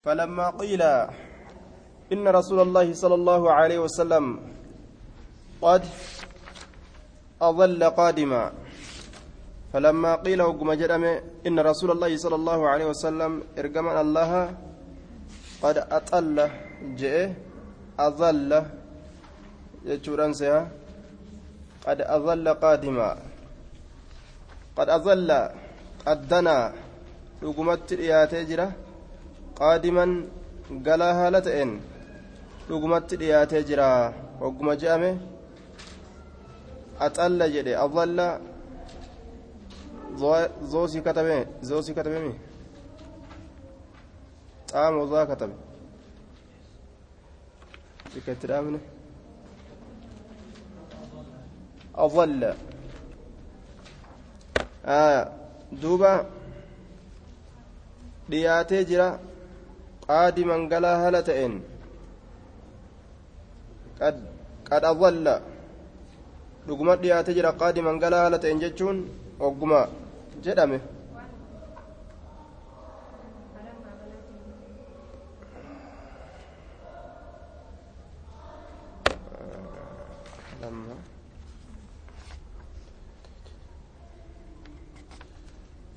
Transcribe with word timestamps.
فلما 0.00 0.46
قيل 0.56 0.82
إن 2.12 2.24
رسول 2.24 2.60
الله 2.60 2.86
صلى 2.96 3.14
الله 3.20 3.42
عليه 3.52 3.78
وسلم 3.84 4.24
قد 5.60 5.84
أظل 7.42 7.80
قادما 8.00 8.44
فلما 9.72 10.12
قيل 10.24 10.40
وقم 10.42 10.72
جرم 10.72 11.04
إن 11.46 11.56
رسول 11.60 11.90
الله 11.90 12.16
صلى 12.16 12.36
الله 12.40 12.60
عليه 12.68 12.86
وسلم 12.92 13.32
إرقم 13.60 13.86
الله 13.88 14.32
قد 15.62 15.76
أطل 15.78 16.36
جئ 16.96 17.16
أظل 18.00 18.50
يجوران 19.84 20.32
قد 21.86 21.98
أظل 22.00 22.46
قادما. 22.64 23.10
قد 24.76 24.88
أظل 24.88 25.30
قد 26.06 26.18
دنا 26.28 26.58
وقمت 27.44 27.92
إياتي 27.92 28.44
جرا. 28.44 28.89
Qaadiman 29.60 30.10
galaa 30.86 31.14
haala 31.20 31.40
ta'een 31.46 31.70
dhugumatti 32.68 33.14
dhiyaatee 33.20 33.62
jira 33.70 33.88
wagguma 34.42 34.72
je'ame 34.82 35.10
axalla 37.06 37.44
jedhe 37.54 37.72
adalla 37.84 38.26
zoosii 40.72 41.02
katabe 41.08 41.36
zoosii 41.68 41.94
katabemi 41.98 42.32
xaamo 44.72 45.02
zaa 45.12 45.26
katabe 45.30 45.54
bika 48.12 48.32
dhaabne 48.50 48.78
adalla 52.04 52.50
duuba 55.82 56.12
dhiyaatee 58.30 58.82
jira 58.90 59.08
galaa 60.72 60.96
haala 61.02 61.20
ta'een 61.28 61.54
qad 63.98 64.16
adalla 64.90 65.34
dhuguma 66.66 66.94
dhiyaate 67.02 67.30
jira 67.38 67.50
qaadiman 67.60 67.96
galaa 68.04 68.22
haala 68.24 68.38
ta'een 68.44 68.62
jechuun 68.64 68.96
ogguma 69.48 69.80
jedhame 70.44 70.78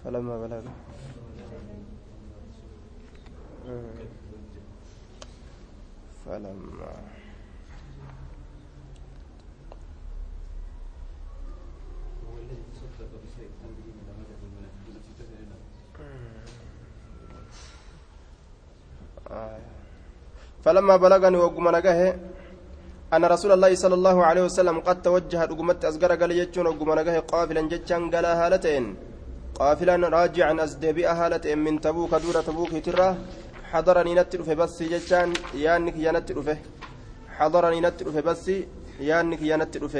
فلما 0.04 0.36
بلغ 0.44 0.64
فلما 6.25 6.92
فلما 20.64 20.95
بلغني 20.95 21.38
وقم 21.38 21.75
نجاه 21.75 22.16
أن 23.14 23.25
رسول 23.25 23.52
الله 23.52 23.75
صلى 23.75 23.95
الله 24.00 24.17
عليه 24.25 24.44
وسلم 24.47 24.80
قد 24.80 25.02
توجه 25.02 25.45
رقمت 25.45 25.86
أصغر 25.86 26.11
قال 26.16 26.31
يجون 26.31 26.67
وقم 26.67 26.89
نجاه 27.00 27.19
قافلا 27.19 27.61
جتشان 27.72 28.02
قال 28.14 28.25
هالتين. 28.25 28.86
قافلا 29.56 29.95
راجعا 30.17 30.53
أزدبئ 30.64 31.08
هالتين 31.08 31.58
من 31.66 31.81
تبوك 31.81 32.16
دور 32.23 32.41
تبوك 32.41 32.73
ترى. 32.86 33.09
حضرني 33.74 34.14
نتلف 34.16 34.50
بس 34.50 34.84
جتان 34.84 35.34
يانك 35.54 35.96
يا 35.98 36.12
نتلف 36.12 36.48
حضرني 37.38 37.82
نتلف 37.82 38.16
بس 38.28 38.46
يانك 39.00 39.42
يا 39.42 39.58
نتلف 39.58 39.96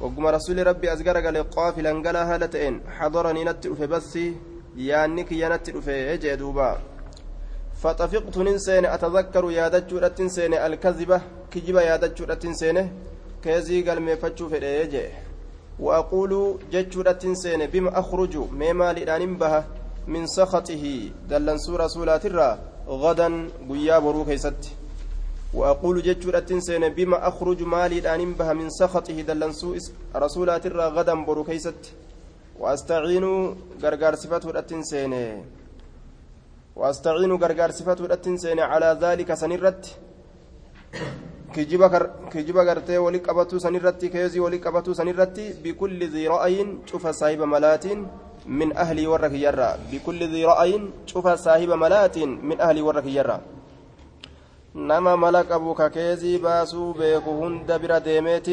وقم 0.00 0.26
رسول 0.26 0.66
ربي 0.66 0.92
أزقر 0.92 1.16
قال 1.24 1.50
قافلا 1.50 1.92
قال 2.04 2.16
هالتين. 2.16 2.74
حضرني 2.98 3.44
نتلف 3.44 3.82
بس 3.82 4.18
يانك 4.76 5.32
يا 5.32 5.48
نتلف 5.48 5.86
يجي 5.88 6.36
دوبا. 6.36 6.78
فطفقت 7.80 8.36
ننسين 8.38 8.84
أتذكر 8.86 9.50
يا 9.50 9.68
دجو 9.68 9.98
رتنسين. 9.98 10.54
الكذبة 10.54 11.20
كجبة 11.52 11.80
يا 11.80 11.96
دجو 11.96 12.24
رتنسين. 12.24 12.78
كيزي 13.44 13.82
قال 13.82 14.00
ميفتشو 14.00 14.48
في 14.48 15.10
وأقول 15.80 16.58
ججو 16.72 17.00
رتنسين. 17.00 17.66
بما 17.66 17.98
أخرج 18.00 18.36
مما 18.36 18.92
لأن 18.92 19.36
بها. 19.36 19.81
من 20.06 20.26
سخطه 20.26 20.84
دلنسو 21.30 21.76
رسولات 21.76 22.26
الرا 22.26 22.58
غدا 22.88 23.28
قيا 23.68 23.98
برو 23.98 24.24
كيست 24.24 24.62
وأقول 25.54 26.02
ججور 26.02 26.38
أتنسين 26.38 26.88
بما 26.88 27.28
أخرج 27.28 27.62
مالي 27.62 27.98
الآن 27.98 28.32
بها 28.34 28.52
من 28.52 28.70
سخطه 28.70 29.20
دلنسو 29.20 29.76
رسولات 30.16 30.66
الرا 30.66 30.86
غدا 30.88 31.14
برو 31.14 31.44
كيست 31.44 31.82
وأستعين 32.60 33.24
غرغار 33.82 34.14
صفته 34.14 34.50
الأتنسين 34.50 35.14
وأستعين 36.76 37.32
غرغار 37.32 37.70
صفته 37.70 38.04
الأتنسين 38.04 38.60
على 38.60 38.98
ذلك 39.02 39.34
سنرت 39.34 39.96
kijiba 41.52 42.64
gartee 42.64 42.98
wali 42.98 43.20
qabatu 43.20 43.60
sanirratti 43.60 44.10
keezii 44.10 44.40
wali 44.40 44.58
qabatu 44.60 44.94
sanirratti 44.94 45.54
bikulli 45.62 46.26
رأي 46.28 46.66
شوف 46.86 47.06
صاحب 47.06 47.40
malaatiin 47.44 47.98
من 48.46 48.76
أهلي 48.76 49.06
ورك 49.06 49.32
يرى 49.32 49.70
بكل 49.92 50.20
ذي 50.32 50.44
رأي 50.44 50.72
شوف 51.06 51.26
صاحب 51.28 51.70
ملات 51.70 52.18
من 52.18 52.60
أهلي 52.60 52.82
ورك 52.82 53.06
يرى 53.06 53.38
نما 54.74 55.16
ملك 55.16 55.50
أبوك 55.52 55.82
كيزي 55.94 56.38
باسو 56.38 56.92
بيكو 56.92 57.30
هند 57.44 57.70
برا 57.82 57.98
ديميت 57.98 58.48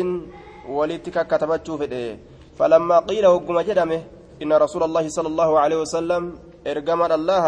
ولتك 0.69 1.17
كتبت 1.27 1.67
فده 1.71 2.17
فلما 2.57 2.97
قيل 3.09 3.25
وقم 3.27 3.59
جدمه 3.59 4.01
إن 4.43 4.51
رسول 4.53 4.83
الله 4.83 5.05
صلى 5.09 5.27
الله 5.27 5.49
عليه 5.59 5.77
وسلم 5.81 6.23
إرقم 6.67 7.01
الله 7.03 7.45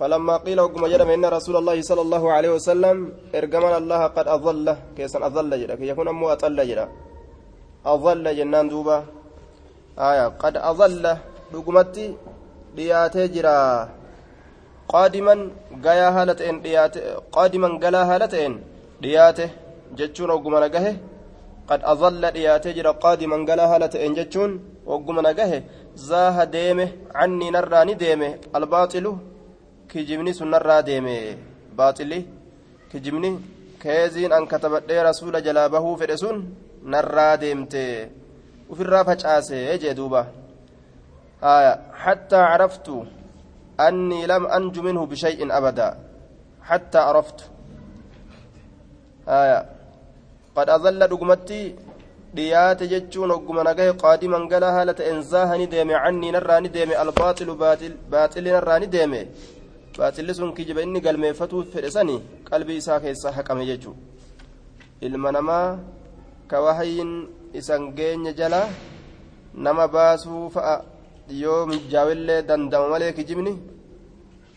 فلما 0.00 0.36
قيل 0.44 0.60
وقم 0.60 0.86
جدمه 0.92 1.14
إن 1.14 1.24
رسول 1.24 1.56
الله 1.56 1.76
صلى 1.82 2.02
الله 2.06 2.24
عليه 2.36 2.50
وسلم 2.56 2.96
إرقم 3.34 3.64
الله 3.80 4.02
قد 4.16 4.26
أظل 4.28 4.66
كيسا 4.96 5.18
أظل 5.26 5.50
جدا 5.60 5.74
كي 5.80 5.88
يكون 5.88 6.08
أمو 6.08 6.26
أطل 6.36 6.58
جدا 6.68 6.86
أظل 7.86 8.24
جنان 8.36 8.68
دوبا 8.68 8.98
آية 9.96 10.26
قد 10.36 10.54
qaadiman 14.92 15.40
gayaa 15.84 16.10
haala 16.16 16.34
ta'een 16.40 16.58
dhiyaate 16.64 16.98
qaadiman 17.36 17.72
galaa 17.84 18.04
haala 18.10 18.26
ta'een 18.34 18.54
dhiyaate 19.02 19.44
jechuun 19.98 20.30
ogguma 20.36 20.60
nagahe 20.64 20.92
qad 21.70 21.80
azalla 21.92 22.28
dhiyaatee 22.36 22.74
jira 22.78 22.92
qaadiman 23.04 23.46
galaa 23.48 23.68
haala 23.72 23.88
ta'een 23.94 24.14
jechuun 24.18 24.52
ogguma 24.94 25.26
nagahe 25.28 25.58
zaaha 26.08 26.44
deeme 26.56 26.84
cannii 27.16 27.50
narraa 27.56 27.84
ni 27.88 27.94
deeme 28.02 28.28
albaaxilu 28.58 29.12
kijibni 29.90 30.34
sun 30.38 30.48
narraa 30.54 30.82
deeme 30.88 31.16
baaxili 31.76 32.18
kijibni 32.90 33.30
keeziin 33.82 34.32
an 34.32 34.46
katabadhee 34.52 35.02
rasuula 35.08 35.40
jalaa 35.46 35.68
bahuu 35.74 35.96
fedhe 36.00 36.16
sun 36.22 36.38
narraa 36.94 37.36
deemte 37.42 37.84
ufirraa 38.72 39.04
facaase 39.08 39.78
jee 39.82 39.94
duuba 40.00 40.22
حتى 41.92 42.36
عرفت 42.36 42.88
أني 43.80 44.26
لم 44.26 44.46
أنج 44.46 44.78
منه 44.78 45.06
بشيء 45.06 45.56
أبدا 45.58 45.98
حتى 46.62 46.98
عرفت 46.98 47.40
آية 49.28 49.60
قد 50.56 50.68
أظل 50.70 51.00
رقمتي 51.12 51.76
dhiyaate 52.36 52.84
jechuun 52.92 53.30
ogguma 53.32 53.62
nagahe 53.64 53.92
qaadiman 54.02 54.42
galaa 54.52 54.72
haala 54.76 54.92
ta'een 54.98 55.22
zaahani 55.32 55.66
deeme 55.72 55.94
cannii 56.04 56.32
narraa 56.36 56.60
ni 56.60 56.68
deeme 56.74 56.94
albaaxilu 57.02 57.54
baaxili 58.12 58.50
narraa 58.56 58.78
ni 58.82 58.86
deeme 58.94 59.20
baaxilli 59.98 60.34
sun 60.38 60.52
kijiba 60.56 60.82
inni 60.86 61.00
galmeeffatuu 61.06 61.62
fedhe 61.72 61.90
sani 61.96 62.16
qalbii 62.48 62.78
isaa 62.82 63.00
keessaa 63.04 63.32
haqame 63.36 63.64
jechuu 63.70 63.96
ilma 65.06 65.32
namaa 65.36 65.78
ka 66.50 66.60
wahayyin 66.64 67.12
isan 67.60 67.82
geenye 67.98 68.32
jala 68.40 68.60
nama 69.64 69.88
baasuu 69.94 70.44
fa'a 70.56 70.74
yoo 71.42 71.62
mijaawillee 71.72 72.42
dandama 72.48 72.88
malee 72.92 73.12
kijibni 73.18 73.52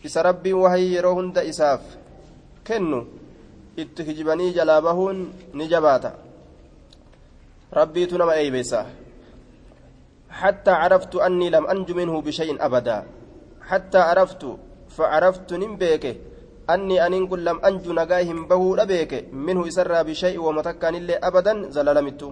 isa 0.08 0.22
rabbiin 0.28 0.62
wahayii 0.64 0.94
yeroo 0.94 1.14
hunda 1.18 1.42
isaaf 1.52 1.82
kennu 2.66 3.00
itti 3.82 4.04
kijibanii 4.08 4.52
jalaa 4.58 4.80
bahuun 4.86 5.18
ni 5.56 5.68
jabaata 5.72 6.10
rabbiitu 7.80 8.18
nama 8.18 8.34
eeybeessa 8.40 8.80
حتى 10.30 10.70
عرفت 10.70 11.14
أني 11.16 11.50
لم 11.50 11.66
أنج 11.66 11.88
منه 11.92 12.14
بشيء 12.22 12.64
أبدا 12.66 12.98
حتى 13.68 13.98
عرفت 13.98 14.42
فعرفت 14.96 15.50
نمبيك 15.62 16.04
أني 16.74 16.96
أن 17.06 17.26
كن 17.30 17.40
لم 17.48 17.58
أنج 17.68 17.84
نجاهم 18.00 18.38
به 18.50 18.62
لبيك. 18.78 19.12
منه 19.46 19.60
يسرى 19.68 19.98
بشيء 20.08 20.36
ومتكن 20.46 20.94
إلا 21.00 21.14
أبدا 21.28 21.54
زللمت 21.76 22.22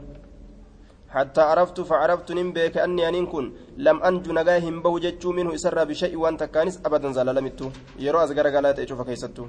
حتى 1.15 1.43
عرفت 1.51 1.79
فعرفت 1.91 2.29
نمبيك 2.39 2.77
أني 2.87 3.03
أنين 3.09 3.27
كن 3.33 3.45
لم 3.87 3.97
أنجو 4.09 4.31
نجاهم 4.39 4.75
به 4.85 4.95
جتشو. 5.05 5.29
منه 5.33 5.51
إسر 5.55 5.79
بشيء 5.91 6.15
وأنت 6.23 6.43
كانس 6.55 6.77
أبدا 6.87 7.09
زلالمتو 7.17 7.69
يرو 8.05 8.19
أزغر 8.25 8.47
غلات 8.55 8.79
إيشوف 8.79 9.01
كيستو 9.09 9.45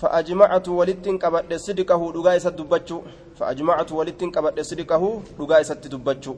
فأجمعت 0.00 0.66
ولتن 0.68 1.16
قبل 1.22 1.52
صدقه 1.66 2.00
دغا 2.16 2.36
إسد 2.36 2.56
دبچو 2.60 2.98
فأجمعت 3.38 3.90
ولتن 3.98 4.30
قبل 4.36 4.56
صدقه 4.70 5.02
دغا 5.38 5.56
إسد 5.60 5.84
دبچو 5.92 6.34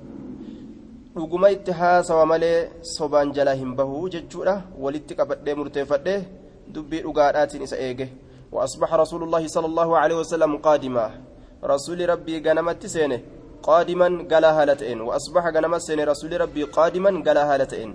dhuguma 1.15 1.51
itti 1.57 1.73
haasawa 1.81 2.27
malee 2.33 2.59
sobaan 2.97 3.33
jalaa 3.37 3.55
hin 3.63 3.77
bahu 3.79 4.09
jechuudha 4.15 4.55
walitti 4.85 5.19
qabadhee 5.21 5.55
murteeffadhee 5.61 6.21
dubbii 6.75 7.03
dhugaadhaatiin 7.07 7.65
isa 7.69 7.79
eege 7.87 8.09
وأصبح 8.53 8.95
رسول 8.95 9.23
الله 9.23 9.45
صلى 9.49 9.67
الله 9.67 9.99
عليه 9.99 10.17
وسلم 10.23 10.53
قادما 10.67 11.07
رسول 11.65 12.01
ربي 12.13 12.35
غنمت 12.45 12.87
سينه 12.87 13.21
قادما 13.69 14.09
قال 14.31 14.45
هالتين 14.45 15.01
وأصبح 15.01 15.45
غنمت 15.55 15.81
سينه 15.89 16.05
رسول 16.13 16.33
ربي 16.41 16.63
قادما 16.77 17.11
قال 17.27 17.39
هالتين 17.49 17.91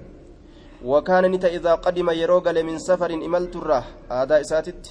وكان 0.91 1.23
نتا 1.31 1.47
إذا 1.57 1.73
قدم 1.85 2.09
يروغل 2.21 2.57
من 2.69 2.75
سفر 2.89 3.11
إملت 3.27 3.55
الراه 3.61 3.83
هذا 4.17 4.35
إساتت 4.41 4.83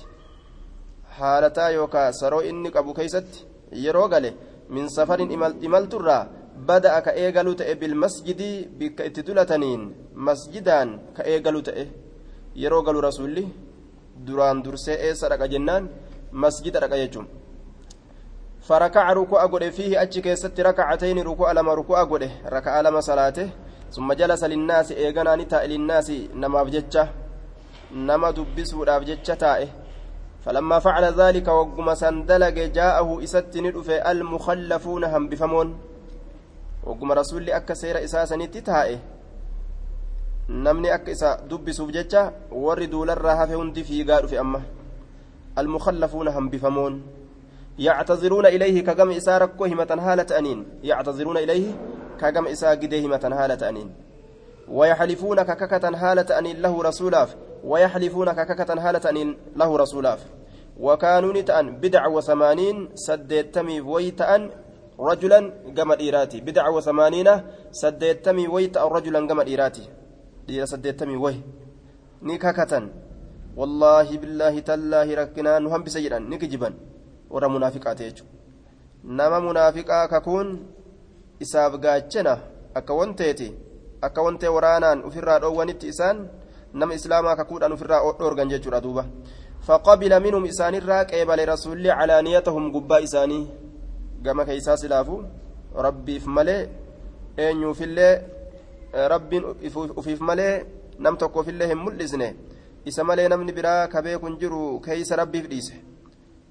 haalataa 1.19 1.71
yookaa 1.71 2.13
saroo 2.13 2.43
inni 2.43 2.71
qabu 2.71 2.95
keeysatti 2.95 3.47
yeroo 3.85 4.09
gale 4.09 4.31
min 4.77 4.89
safarin 4.97 5.31
imalturraa 5.69 6.27
bada'a 6.69 7.01
ka 7.03 7.13
eegaluu 7.23 7.55
ta'e 7.55 7.75
bilmasjidii 7.75 8.69
bikka 8.79 9.05
itti 9.05 9.23
dulataniin 9.23 9.83
masjidaan 10.15 10.89
ka 11.17 11.23
eegaluu 11.33 11.63
ta'e 11.63 11.85
yeroo 12.63 12.83
galu 12.83 13.01
rasulli 13.01 13.45
duraan 14.27 14.63
dursee 14.65 14.99
eessa 15.09 15.29
dhaqa 15.29 15.49
jennaan 15.49 15.89
masjida 16.33 16.81
dhaqa 16.81 16.99
jechuun 17.03 17.29
فركع 18.67 19.13
ركوع 19.13 19.47
قد 19.47 19.69
فيه 19.71 20.03
أتش 20.03 20.19
كيست 20.19 20.61
ركعتين 20.61 21.19
ركوع 21.23 21.53
لما 21.53 21.75
ركوع 21.75 22.03
قد 22.03 22.31
ركع 22.47 22.81
لما 22.81 23.01
صلاته. 23.01 23.49
ثم 23.95 24.13
جلس 24.13 24.45
للناس 24.45 24.93
إيغانا 24.93 25.37
نتا 25.37 25.67
للناس. 25.67 26.35
نما 26.35 26.63
بجتشا 26.63 27.09
نما 27.95 28.31
دبسوا 28.31 28.85
رابجتشا 28.85 29.35
تائه 29.35 29.69
فلما 30.45 30.79
فعل 30.79 31.05
ذلك 31.15 31.49
وقم 31.49 31.95
سندلق 31.95 32.57
جاءه 32.75 33.09
إست 33.23 33.55
ندف 33.57 33.91
المخلفون 33.91 35.05
هم 35.05 35.29
بفمون. 35.29 35.69
وقم 36.87 37.13
رسول 37.13 37.51
أكا 37.51 37.75
سير 37.75 38.05
إساسا 38.05 38.37
نتتائه 38.37 38.99
namni 40.49 40.91
akka 40.91 41.11
isa 41.11 41.43
dubbisuuf 41.49 41.91
jecha 41.91 42.33
warri 42.51 42.87
duularraa 42.87 43.35
hafe 43.37 43.55
hundi 43.55 43.85
fiigaa 43.85 44.21
dhufe 44.21 44.39
amma 44.39 44.63
almukallafuuna 45.57 46.31
hambifamoon 46.31 47.03
yactaziruuna 47.79 48.51
ilayhi 48.51 48.83
kagama 48.83 49.15
isaa 49.15 49.39
rakkoo 49.39 49.67
himatan 49.67 50.01
haala 50.01 50.25
ta'aniin 50.25 50.65
yactaziruuna 50.83 51.41
ilayhi 51.41 51.75
kagama 52.21 52.51
isaa 52.51 52.77
gidee 52.77 53.01
himatan 53.01 53.33
haala 53.33 53.57
ta'aniin 53.57 53.91
ويحلفون 54.69 55.43
كككة 55.43 55.89
هالة 55.95 56.39
أن 56.39 56.45
له 56.45 56.83
رسولاف 56.83 57.37
ويحلفون 57.65 58.33
كككة 58.33 58.89
هالة 58.89 59.11
أن 59.11 59.37
له 59.57 59.77
رسولاف 59.77 60.27
وكانوا 60.81 61.33
نتأن 61.33 61.77
بدع 61.77 62.07
وثمانين 62.07 62.89
سديتمي 62.95 63.81
ويتأن 63.81 64.51
رجلا 65.01 65.41
قم 65.77 65.93
الإيراتي 65.93 66.41
بدع 66.41 66.69
وثمانين 66.69 67.29
سديتمي 67.71 68.49
ويتأن 68.49 68.89
رجلا 68.97 69.21
قم 69.29 69.41
ni 72.23 72.39
kakatan 72.39 72.89
wallaahi 73.57 74.19
billaahi 74.19 74.63
tallaahi 74.63 75.15
rakkinaa 75.15 75.61
nu 75.61 75.71
hambisa 75.71 76.01
jedhan 76.01 76.29
ni 76.29 76.39
kijiban 76.39 76.75
warra 77.31 77.49
munaafiqaate 77.49 78.05
jechuudha 78.09 78.33
nama 79.05 79.41
munaafiqaa 79.41 80.09
kakuun 80.09 80.49
isaaf 81.41 81.77
gaachana 81.85 82.39
akka 82.75 82.95
wanteeti 82.95 83.49
akka 84.01 84.23
wantee 84.23 84.49
waraanaan 84.57 85.05
ofirraa 85.05 85.39
dhoowwanitti 85.45 85.93
isaan 85.93 86.29
nama 86.73 86.95
islaamaa 86.95 87.37
kakuudhaan 87.37 87.73
ofirraa 87.73 88.03
dhoorgan 88.19 88.49
jechuudha 88.49 88.81
duuba 88.81 89.07
فقبل 89.67 90.23
منهم 90.23 90.45
إسان 90.47 90.75
الراك 90.75 91.15
إبل 91.15 91.49
رسول 91.49 91.91
علانيتهم 91.91 92.65
قباء 92.75 93.05
إساني 93.05 93.66
لافو 94.25 95.23
ربي 95.77 96.19
في 96.21 96.31
ملئ 96.31 96.69
أن 97.39 97.63
يفلي 97.63 98.37
rabbiin 98.97 99.45
ufiif 99.97 100.21
malee 100.21 100.65
nam 100.99 101.17
tokkoofillee 101.21 101.69
hin 101.69 101.79
mul'isne 101.79 102.29
isa 102.87 103.05
malee 103.05 103.29
namni 103.29 103.53
biraa 103.53 103.89
ka 103.93 104.03
beekun 104.03 104.39
jiru 104.41 104.81
keeysa 104.81 105.17
rabbiif 105.21 105.49
dhiise 105.51 105.75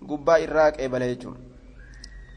gubbaa 0.09 0.37
irraa 0.45 0.71
qeebale 0.75 1.07
jechuun 1.11 1.37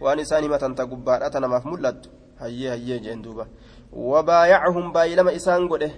waan 0.01 0.19
isaan 0.25 0.43
himatan 0.47 0.75
ta 0.75 0.87
gubbaadha 0.87 1.31
ta 1.31 1.41
namaaf 1.41 1.65
mul'attu 1.65 2.09
hayyee 2.41 2.71
hayyee 2.75 2.99
jeen 3.05 3.23
duuba 3.25 3.47
wabaayacahum 3.93 4.93
baay'ilama 4.97 5.33
isaan 5.41 5.69
godhe 5.69 5.91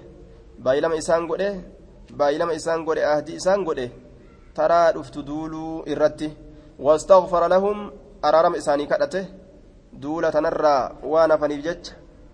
baay'ilama 0.64 1.00
isaan 1.02 1.26
godhe 1.30 1.48
baay'ilama 2.18 2.54
isaan 2.60 2.84
godhe 2.84 3.04
ahdii 3.12 3.38
isaan 3.40 3.64
godhe 3.64 3.90
taraa 4.54 4.92
dhuftu 4.92 5.22
duuluu 5.22 5.82
irratti 5.86 6.30
واستغفر 6.80 7.46
لهم 7.46 7.90
أرارم 8.24 8.54
إساني 8.54 8.86
كأته 8.86 9.24
دولة 9.92 10.34
نرى 10.40 10.76
وأنا 11.02 11.36
فنيف 11.36 11.64
جتش 11.66 11.90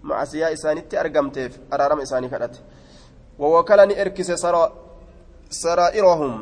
macasiyaa 0.09 0.51
isaanitti 0.57 0.99
argamteef 1.03 1.53
araarama 1.75 2.03
isaanii 2.07 2.29
kadhate 2.35 2.61
wawakala 3.39 3.87
ni 3.87 3.95
erkise 4.03 4.37
saraa'irahum 5.63 6.35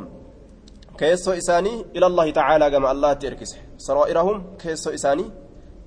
keessoo 1.00 1.37
isaanii 1.43 1.79
ila 1.96 2.06
allahi 2.11 2.32
tacaalaa 2.38 2.70
gama 2.75 2.91
allahatti 2.94 3.26
erkise 3.31 3.58
saraa'irahum 3.87 4.43
keessoo 4.62 4.93
isaanii 4.99 5.31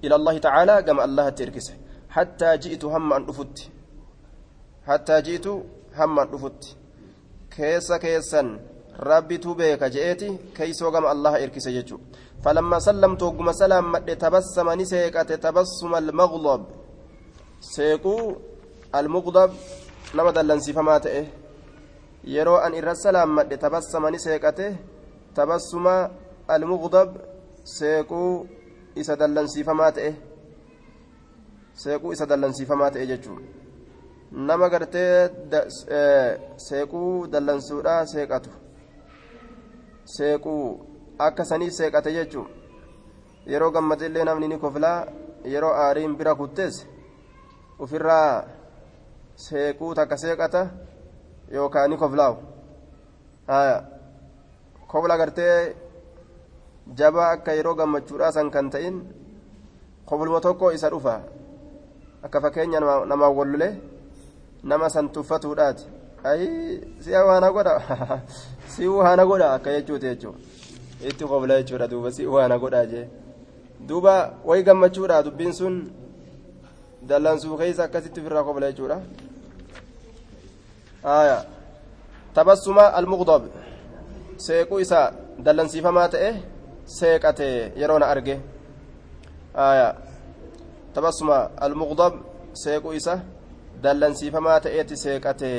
ila 0.02 0.16
allahi 0.20 0.40
tacaalaa 0.48 0.82
gama 0.88 1.02
allahatti 1.08 1.44
erkise 1.48 1.74
hattaa 2.16 2.56
ji'itu 2.64 2.94
hamma 2.96 3.14
an 3.20 3.28
dhufutti 3.28 3.72
hattaa 4.90 5.22
ji'itu 5.28 5.54
hamma 6.00 6.22
an 6.26 6.34
dhufutti 6.34 6.76
keessa 7.56 8.00
keessan 8.06 8.50
rabbitu 9.12 9.56
beeka 9.62 9.94
je'eeti 9.96 10.30
keeysoo 10.58 10.92
gama 10.96 11.08
allaha 11.16 11.38
erkise 11.46 11.72
ni 14.78 14.86
seeqate 14.86 15.38
tabassuma 15.46 15.98
almaglob 15.98 16.62
seequu 17.60 18.16
almuqdab 18.94 19.52
nama 20.14 20.32
dallansiifamaa 20.32 21.00
ta'e 21.00 21.22
yeroo 22.24 22.58
an 22.66 22.74
irra 22.80 22.96
salaammadhe 22.96 23.58
tabassama 23.58 24.12
ni 24.12 24.20
seeqate 24.20 24.68
tabassuma 25.36 26.10
almuqdab 26.48 27.10
seequu 27.78 28.48
isa 28.96 29.16
dallansiifamaa 29.16 29.92
ta'e 29.92 30.12
seequu 31.84 32.14
isa 32.14 32.26
dallansiifamaa 32.26 32.92
ta'e 32.92 33.06
jechuun 33.12 33.42
nama 34.32 34.70
gartee 34.70 35.30
seequu 36.68 37.28
dallansuudha 37.32 38.06
seeqatu 38.14 38.50
seequu 40.18 40.56
akka 41.20 41.46
sanii 41.46 41.72
seeqate 41.78 42.12
jechuun 42.18 42.48
yeroo 43.52 43.72
gammadillee 43.72 44.24
namni 44.28 44.48
ni 44.48 44.58
koflaa 44.64 45.00
yeroo 45.54 45.74
aariin 45.84 46.16
bira 46.18 46.36
kuttees 46.36 46.76
ofirraa 47.80 48.44
seequu 49.46 49.96
takka 49.96 50.18
seeqata 50.24 50.62
yookaan 51.56 51.90
ni 51.90 51.98
koflaawu 51.98 52.38
kofla 54.88 55.18
gartee 55.18 55.76
jabaa 57.02 57.30
akka 57.36 57.58
yeroo 57.60 57.76
gammachuudhaa 57.80 58.32
san 58.32 58.52
kan 58.52 58.70
ta'in 58.70 58.98
kofluma 60.06 60.42
tokko 60.42 60.72
isa 60.72 60.90
dhufa 60.90 61.16
akka 62.24 62.42
fakkeenya 62.42 62.80
namaan 62.82 63.36
wallulee 63.38 63.74
nama 64.64 64.90
san 64.90 65.10
tuffatuudhaati 65.10 65.84
ayi 66.24 66.48
si 67.00 67.12
waana 67.12 67.52
godha 67.52 67.74
si 68.68 68.88
waana 68.88 69.26
godha 69.26 69.54
akka 69.54 69.72
jechuuti 69.76 70.06
jechuudha 70.12 70.57
itti 71.02 71.26
kofla 71.26 71.62
jechuudha 71.62 71.88
duuba 71.88 72.12
si 72.12 72.26
waana 72.26 72.58
godha 72.60 72.86
jee 72.86 73.08
duuba 73.80 74.34
wayi 74.46 74.64
gammachuudha 74.64 75.24
dubbiin 75.24 75.54
sun. 75.54 75.92
dallansuu 77.06 77.58
keessa 77.58 77.84
akkasitti 77.84 78.20
ofirraa 78.20 78.44
kofla 78.44 78.72
jechuudha 78.72 78.98
aya 81.04 81.46
tabassuma 82.34 82.84
almuqdab 83.00 83.44
seequu 84.46 84.80
isa 84.80 85.00
dallansiifamaa 85.46 86.08
ta'e 86.14 86.30
seeqate 86.98 87.48
yeroo 87.82 88.00
na 88.00 88.08
arge 88.14 88.36
aya 89.68 89.88
tabassuma 90.94 91.38
almuqdab 91.66 92.14
seequu 92.64 92.94
isa 93.00 93.20
dallansiifamaa 93.84 94.60
ta'eeti 94.60 94.96
seeqate 95.06 95.52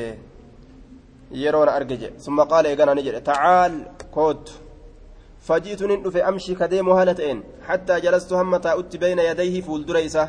yeroo 1.43 1.65
na 1.65 1.73
arge 1.79 1.97
jedhe 2.03 2.19
summa 2.25 2.47
qaala 2.51 2.69
eegana 2.69 2.95
ni 2.95 3.03
jedhe 3.03 3.21
tacaal 3.31 3.73
kootu 4.15 4.53
dhufe 5.47 6.23
amshii 6.23 6.55
kadeemu 6.55 6.95
haala 6.95 7.15
ta'een 7.15 7.43
hattaa 7.69 8.01
jalastu 8.01 8.37
hamma 8.37 8.59
taa'utti 8.59 8.99
bayna 8.99 9.23
yadayhi 9.23 9.63
fuuldura 9.63 10.01
isaa 10.01 10.29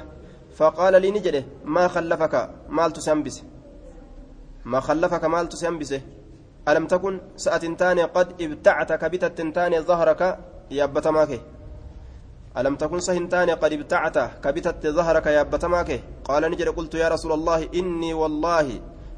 فقال 0.59 1.01
لي 1.01 1.11
نجده 1.11 1.43
ما 1.65 1.87
خلفك؟ 1.87 2.49
مال 2.69 2.91
تسنبس. 2.91 3.43
ما 4.65 4.79
خلفك؟ 4.79 5.23
مال 5.25 5.49
تسنبس. 5.49 5.93
ألم 6.67 6.87
تكن 6.87 7.21
سأة 7.37 7.63
تاني 7.79 8.03
قد 8.03 8.41
ابتعت 8.41 8.93
كبتة 8.93 9.37
تاني 9.55 9.79
ظهرك 9.81 10.39
يابت 10.71 11.07
ماك 11.07 11.41
ألم 12.57 12.75
تكن 12.75 12.99
سهنتان 12.99 13.49
قد 13.49 13.73
ابتعت 13.73 14.17
كبتت 14.43 14.87
ظهرك 14.87 15.25
يا 15.25 15.43
بتماك 15.43 16.01
قال 16.23 16.51
نجد 16.51 16.69
قلت 16.69 16.93
يا 16.95 17.07
رسول 17.07 17.31
الله 17.31 17.69
إني 17.75 18.13
والله. 18.13 18.67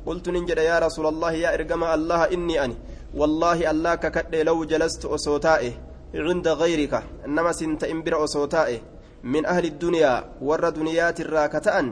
قلت 0.06 0.30
نجد 0.30 0.58
يا 0.58 0.80
رسول 0.80 1.06
الله 1.08 1.32
يا 1.32 1.54
إرقم 1.54 1.84
الله 1.84 2.22
إني 2.36 2.56
أني. 2.64 2.76
والله 3.16 3.72
الله 3.72 3.96
ككد 3.96 4.36
لو 4.36 4.64
جلست 4.64 5.06
أصوتائه 5.06 5.74
عند 6.16 6.48
غيرك 6.48 6.94
إنما 7.26 7.52
سنت 7.52 7.84
إمبر 7.84 8.24
أصوتائه 8.24 8.80
من 9.24 9.46
أهل 9.46 9.66
الدنيا 9.66 10.14
ور 10.42 10.70
دنيات 10.70 11.22
الراكتان 11.22 11.86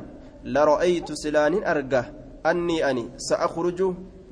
لرأيت 0.43 1.09
سلان 1.13 1.53
أرقى 1.71 2.03
أني 2.45 2.89
أني 2.89 3.05
سأخرج 3.17 3.79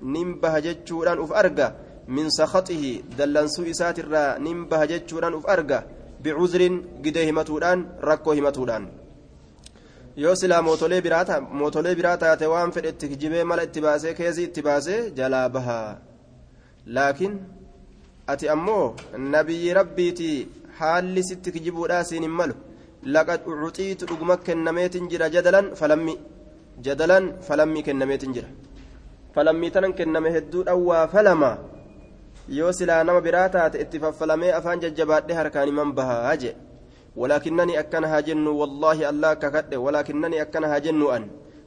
نمبه 0.03 0.59
جتشوران 0.59 1.17
أف 1.23 1.31
أرقى 1.33 1.67
من 2.07 2.29
سخطه 2.29 2.83
دلنسو 3.17 3.63
إسات 3.71 3.99
الرا 3.99 4.37
نمبه 4.37 4.85
جتشوران 4.85 5.33
أف 5.33 5.45
أرقى 5.49 5.79
bicuzrin 6.23 6.75
gidee 7.03 7.25
himatuudhaan 7.25 7.85
rakkoo 8.01 8.33
himatuudhaan. 8.33 8.87
Yoo 10.23 10.35
silaa 10.35 10.61
mootolee 10.61 11.01
biraa 11.97 12.17
taate 12.23 12.47
waan 12.53 12.71
fedhe 12.71 12.89
itti 12.89 13.09
kijibee 13.11 13.43
mala 13.43 13.67
itti 13.67 13.81
baasee 13.81 14.13
keezii 14.19 14.47
itti 14.49 14.61
baasee 14.67 14.99
jalaa 15.19 15.49
bahaa. 15.49 15.97
Laakiin 16.95 17.35
ati 18.33 18.49
ammoo 18.55 18.95
nabiyyi 19.33 19.73
rabbiitii 19.79 20.47
haalli 20.79 21.23
sitti 21.29 21.51
kijibuudhaa 21.55 22.03
siin 22.09 22.23
hin 22.27 22.35
malu 22.39 22.55
laqad 23.15 23.47
ucuxiitu 23.51 24.09
dhuguma 24.09 24.37
kennameetin 24.49 25.09
jira 25.11 25.29
jadalan 25.35 25.67
falammi 25.79 26.15
jadalan 26.85 27.33
falammii 27.47 27.83
kennameetin 27.87 28.33
jira 28.37 28.49
falammii 29.35 29.71
tanan 29.75 29.97
kenname 29.99 30.31
hedduudhaan 30.37 30.85
waa 30.91 31.07
falama 31.15 31.51
yoo 32.59 32.71
silaa 32.79 33.03
nama 33.03 33.21
biraa 33.27 33.49
taate 33.57 33.81
itti 33.83 33.99
faffalamee 34.05 34.55
afaan 34.59 34.81
jajjabaadhe 34.85 35.37
harkaan 35.41 35.69
himan 35.71 35.93
bahaa 35.99 36.37
je 36.43 36.55
ولكنني 37.17 37.79
أكنها 37.79 38.19
جن 38.19 38.47
والله 38.47 39.09
الله 39.09 39.33
ككد 39.33 39.75
ولكنني 39.75 40.41
أكنها 40.41 40.77
جن 40.85 41.01
أن 41.15 41.23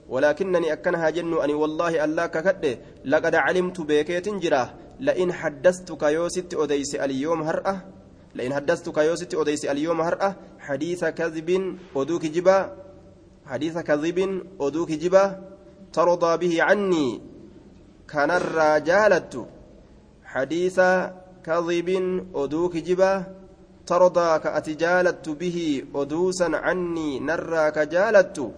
ولكنني 0.09 0.73
أكنها 0.73 1.11
جن 1.11 1.33
أن 1.45 1.51
والله 1.63 2.05
الله 2.05 2.27
ككد 2.27 2.65
لقد 3.05 3.35
علمت 3.35 3.79
بكيت 3.89 4.27
جراه 4.43 4.69
لئن 5.01 5.33
حدثتك 5.33 6.03
يوسف 6.03 6.45
أديس 6.55 6.95
اليوم 6.95 7.43
هرأة 7.43 7.77
لئن 8.35 8.55
حدثتك 8.55 8.99
يوسف 8.99 9.35
أديس 9.35 9.65
اليوم 9.65 10.01
هرأة 10.01 10.37
حديث 10.59 11.05
كذب 11.05 11.79
أدوك 11.97 12.27
جبا 12.27 12.77
حديث 13.47 13.79
كذب 13.79 14.19
أدوك 14.61 14.91
جبا 14.93 15.25
ترضى 15.93 16.33
به 16.37 16.63
عني 16.63 17.21
كان 18.09 18.31
الرجالة 18.31 19.47
حديث 20.25 20.81
كذب 21.45 21.89
أدوك 22.35 22.77
جبا 22.77 23.13
ترضى 23.87 24.39
كأتجالت 24.39 25.29
به 25.29 25.85
أدوسا 25.95 26.49
عني 26.55 27.21
نرى 27.21 27.71
كجالت 27.71 28.53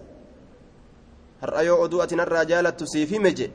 هرأيو 1.41 1.85
أدو 1.85 2.01
أتنرى 2.03 2.45
جالت 2.45 2.83
سيفي 2.83 3.19
مجي 3.19 3.51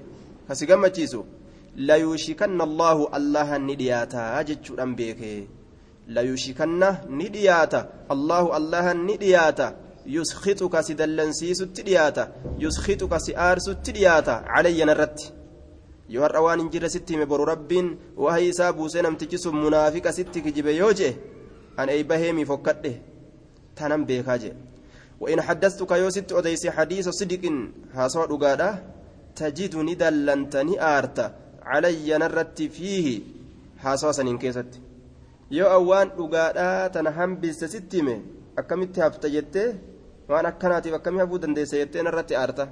كسيقام 1.78 1.86
تشيسو 1.86 1.86
لا 1.86 1.94
يوشكن 1.94 2.60
الله 2.60 3.16
الله 3.16 3.56
ندياتا 3.56 4.42
جتشو 4.42 4.74
أمبيك 4.82 5.20
لا 6.14 6.22
يوشكن 6.22 6.82
ندياتا 7.20 7.80
الله 8.14 8.56
الله 8.56 8.86
ندياتا 8.92 9.68
يسخطك 10.06 10.74
سدلنسيس 10.80 11.60
التدياتا 11.62 12.24
يسخطك 12.58 13.12
سآرس 13.26 13.68
التدياتا 13.68 14.34
علي 14.54 14.84
نرت. 14.84 15.18
yoo 16.08 16.22
har'a 16.24 16.40
waan 16.40 16.60
hin 16.60 16.70
jirre 16.72 16.88
sitti 16.88 17.12
hime 17.14 17.26
boru 17.26 17.44
rabbiin 17.44 17.88
wahii 18.16 18.48
isaa 18.52 18.72
buusee 18.72 19.02
namtichi 19.02 19.38
sun 19.38 19.56
munaafiqa 19.64 20.12
sitti 20.18 20.40
kijibe 20.44 20.72
yoo 20.76 20.92
jee 20.98 21.12
an 21.76 21.88
eeyba 21.94 22.16
heemii 22.22 22.46
fokkadhe 22.50 22.92
tanan 23.76 24.06
beekaa 24.08 24.38
jee 24.44 24.54
وإن 25.20 25.40
حدثتك 25.40 25.90
يوسف 25.90 26.34
أديس 26.34 26.66
حديث 26.66 27.08
صدق 27.08 27.44
هاسوا 27.94 28.26
دغادا 28.26 28.68
تجد 29.36 29.76
ندلنتني 29.76 30.74
آرتا 30.82 31.26
علي 31.72 32.08
نرت 32.22 32.58
فيه 32.76 33.06
هاسوا 33.84 34.12
سنين 34.18 34.38
كيست. 34.42 34.72
يو 35.50 35.66
أوان 35.76 36.08
دغادا 36.18 36.68
تنهم 36.94 37.30
بستتمه 37.40 38.16
أكمت 38.58 38.98
هفت 38.98 39.24
جته 39.34 39.66
وأنا 40.28 40.50
كناتي 40.60 40.92
وكم 40.92 41.20
هفو 41.20 41.36
دنديس 41.42 41.74
جته 41.74 42.00
نرت 42.06 42.32
آرتا. 42.32 42.66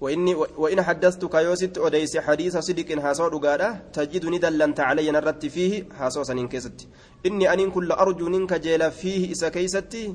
وإني 0.00 0.34
وإن 0.34 0.82
حدثتك 0.82 1.34
يوسف 1.34 1.78
أديس 1.78 2.16
حديث 2.26 2.56
صدق 2.56 2.88
هاسو 3.04 3.28
دغادا 3.34 3.68
تجدني 3.92 4.38
دلنت 4.38 4.80
علي 4.80 5.10
نرت 5.10 5.46
فيه 5.46 5.72
هاسو 5.98 6.22
سنين 6.22 6.48
كيست. 6.48 6.78
إني 7.26 7.52
أن 7.52 7.70
كل 7.70 7.92
أرجو 7.92 8.28
ننك 8.28 8.52
جيل 8.64 8.90
فيه 8.90 9.32
إسا 9.32 9.48
كيستي 9.48 10.14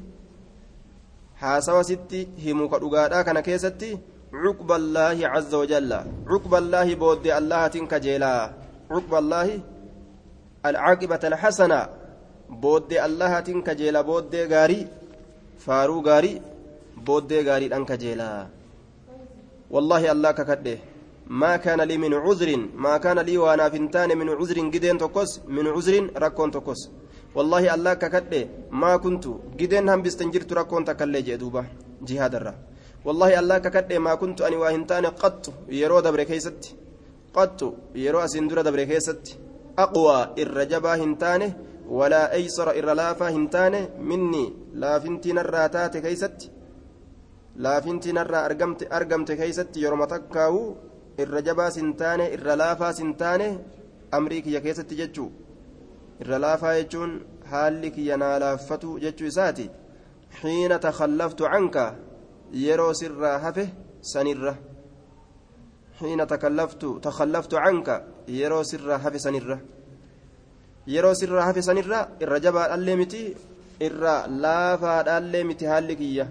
هاسو 1.40 1.82
ستي 1.82 2.28
همك 2.46 2.74
دغادا 2.84 3.22
كان 3.22 3.40
كيستي 3.40 3.92
عقب 4.34 4.72
الله 4.72 5.18
عز 5.28 5.54
وجل. 5.54 5.92
عقب 6.30 6.54
الله 6.62 6.88
بود 6.96 7.26
الله 7.28 7.68
تنك 7.68 7.94
جيلا. 8.06 8.36
عقب 8.92 9.14
الله 9.14 9.48
العاقبة 10.66 11.24
الحسنة. 11.32 11.82
بود 12.50 12.94
الله 12.94 13.34
تنك 13.40 13.70
جيلا. 13.70 14.02
بود 14.02 14.36
غاري 14.36 14.88
فارو 15.66 15.98
غاري 16.06 16.42
بود 17.06 17.34
غاري 17.34 17.68
أنك 17.74 17.92
جيلا. 17.92 18.48
والله 19.74 20.12
الله 20.12 20.32
ككده. 20.32 20.78
ما 21.30 21.58
كان 21.58 21.82
لي 21.82 21.98
من 21.98 22.14
عذر 22.14 22.50
ما 22.76 22.98
كان 22.98 23.20
لي 23.20 23.38
وأنا 23.38 23.70
فنتان 23.70 24.18
من 24.18 24.30
عذر 24.30 24.58
جدين 24.74 24.98
تقص 24.98 25.32
من 25.48 25.66
عذر 25.68 25.94
ركون 26.18 26.52
تقص. 26.52 26.82
والله 27.36 27.74
الله 27.74 27.94
ككده. 27.94 28.42
ما 28.72 28.98
كنت 28.98 29.26
جدين 29.58 29.90
هم 29.90 30.02
بستنجرت 30.02 30.54
ركون 30.54 30.86
تكلي 30.86 31.22
جهاد 32.02 32.36
الرا. 32.36 32.54
والله 33.06 33.40
الله 33.40 33.58
ككده 33.58 34.00
ما 34.00 34.14
كنت 34.22 34.42
أني 34.42 34.56
واهنتان 34.56 35.06
قط 35.06 35.44
يرو 35.82 36.00
دبر 36.06 36.24
كيست 36.24 36.62
قط 37.38 37.60
يرو 37.96 38.20
أسندر 38.26 38.62
دبر 38.68 38.84
كيست 38.84 39.26
أقوى 39.84 40.18
الرجبا 40.44 40.94
هنتانه 41.02 41.52
ولا 41.98 42.24
أيسر 42.38 42.68
الرلافة 42.80 43.26
هنتانه 43.36 43.90
مني 44.10 44.46
لا 44.82 44.94
فنتين 45.00 45.38
الراتات 45.46 45.98
كيست 45.98 46.40
narraa 47.60 48.44
argamte 48.48 48.88
argamte 48.98 49.34
keeysatti 49.40 49.82
yeroma 49.84 50.08
takkaawu 50.08 50.62
irra 51.24 51.42
jabaa 51.48 51.72
sin 51.72 51.90
taane 52.02 52.26
irra 52.36 52.54
laafaa 52.62 52.94
sin 53.00 53.12
taane 53.22 53.48
amrii 54.18 54.42
kiyya 54.46 54.62
keessatti 54.66 54.96
jechuu 55.02 55.30
irra 56.22 56.38
laafaa 56.46 56.76
jechuun 56.80 57.12
haalli 57.52 57.92
kiyya 57.92 58.18
sirraa 62.94 63.40
hafe 63.40 63.70
sanirra 64.02 64.58
xiina 66.00 66.26
takallaftu 66.26 67.00
takallaftu 67.00 67.56
canka 67.56 68.04
yeroo 68.28 68.64
sirraa 68.64 68.98
hafe 68.98 69.20
sanirra 69.20 69.60
yeroo 70.88 71.14
sirraa 71.14 71.46
hafe 71.46 71.62
sanirra 71.62 72.10
irra 72.20 72.40
jabaadhallee 72.40 72.96
miti 72.96 73.36
irra 73.80 74.28
laafaadhaallee 74.28 75.44
miti 75.44 75.66
haalli 75.66 75.96
kiyya 75.96 76.26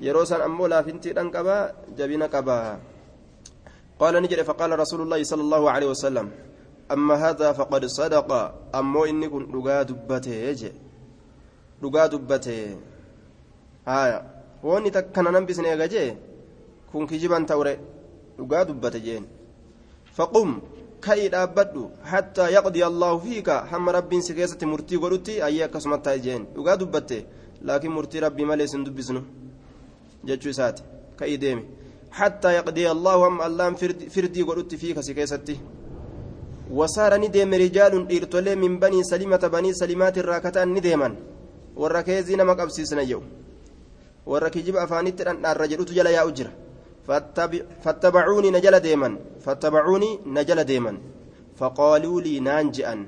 yeroo 0.00 0.24
san 0.24 0.42
ammoo 0.42 0.68
laafintiidhaan 0.68 1.30
qabaa 1.30 1.62
jabina 1.96 2.28
qabaa 2.28 2.78
قال 4.00 4.16
نجري 4.16 4.44
فقال 4.48 4.78
رسول 4.80 5.00
الله 5.04 5.20
صلى 5.28 5.42
الله 5.44 5.70
عليه 5.70 5.88
وسلم 5.92 6.30
أما 6.88 7.14
هذا 7.14 7.52
فقد 7.52 7.84
صدق 7.84 8.28
أمو 8.74 9.04
إني 9.04 9.28
كن 9.28 9.52
لغا 9.52 9.84
دبته 14.64 14.86
يجي 14.86 14.90
لغا 14.90 14.90
دبته 14.90 14.90
آية 14.90 14.90
واني 14.90 14.90
تكنا 14.90 15.30
ننبس 15.30 15.58
نيغجي 15.58 16.14
كن 16.92 17.06
كجبا 17.06 17.44
توري 17.48 17.78
لغا 18.38 18.62
دبته 18.62 18.98
جين 18.98 19.24
فقم 20.14 20.60
كي 21.02 21.28
دابدو 21.28 21.88
حتى 22.04 22.44
يقضي 22.52 22.86
الله 22.86 23.18
فيك 23.18 23.48
هم 23.50 23.88
رب 23.88 24.20
سكيسة 24.20 24.62
مرتي 24.62 24.96
قلتي 24.96 25.46
أيها 25.46 25.66
كسمتا 25.66 26.16
جين 26.16 26.46
لغا 26.56 26.74
دبته 26.74 27.22
لكن 27.62 27.90
مرتي 27.90 28.18
ربي 28.18 28.44
مالي 28.44 28.66
سندبسنو 28.66 29.22
jechuu 30.24 30.50
isaati. 30.50 30.82
Ka'ii 31.16 31.38
deeme. 31.38 31.62
حتى 32.10 32.48
يقضي 32.52 32.90
الله 32.90 33.28
هم 33.28 33.42
اللام 33.42 33.74
فردي 34.10 34.42
قلت 34.42 34.74
فيك 34.74 35.00
سكيستي 35.00 35.56
وصار 36.70 37.16
ندم 37.16 37.54
رجال 37.54 37.94
إرتولي 38.16 38.54
من 38.54 38.78
بني 38.78 39.02
سلمة 39.02 39.36
بني 39.36 39.72
سلمات 39.72 40.18
الراكتان 40.18 40.68
ندما 40.74 41.14
والركيزي 41.76 42.36
نمك 42.36 42.60
أبسيسنا 44.26 44.32
يوم 44.32 44.32
والركيجب 44.32 44.76
أفانيت 44.76 45.20
أن 45.20 45.46
الرجل 45.46 45.84
تجل 45.84 46.06
يا 46.06 46.28
أجر 46.28 46.50
فاتبعوني 47.84 48.50
نجل 48.50 48.80
ديما 48.80 49.18
فاتبعوني 49.40 50.18
نجل 50.26 50.64
ديما 50.64 50.98
فقالوا 51.56 52.20
لي 52.20 52.40
نانجئا 52.40 53.06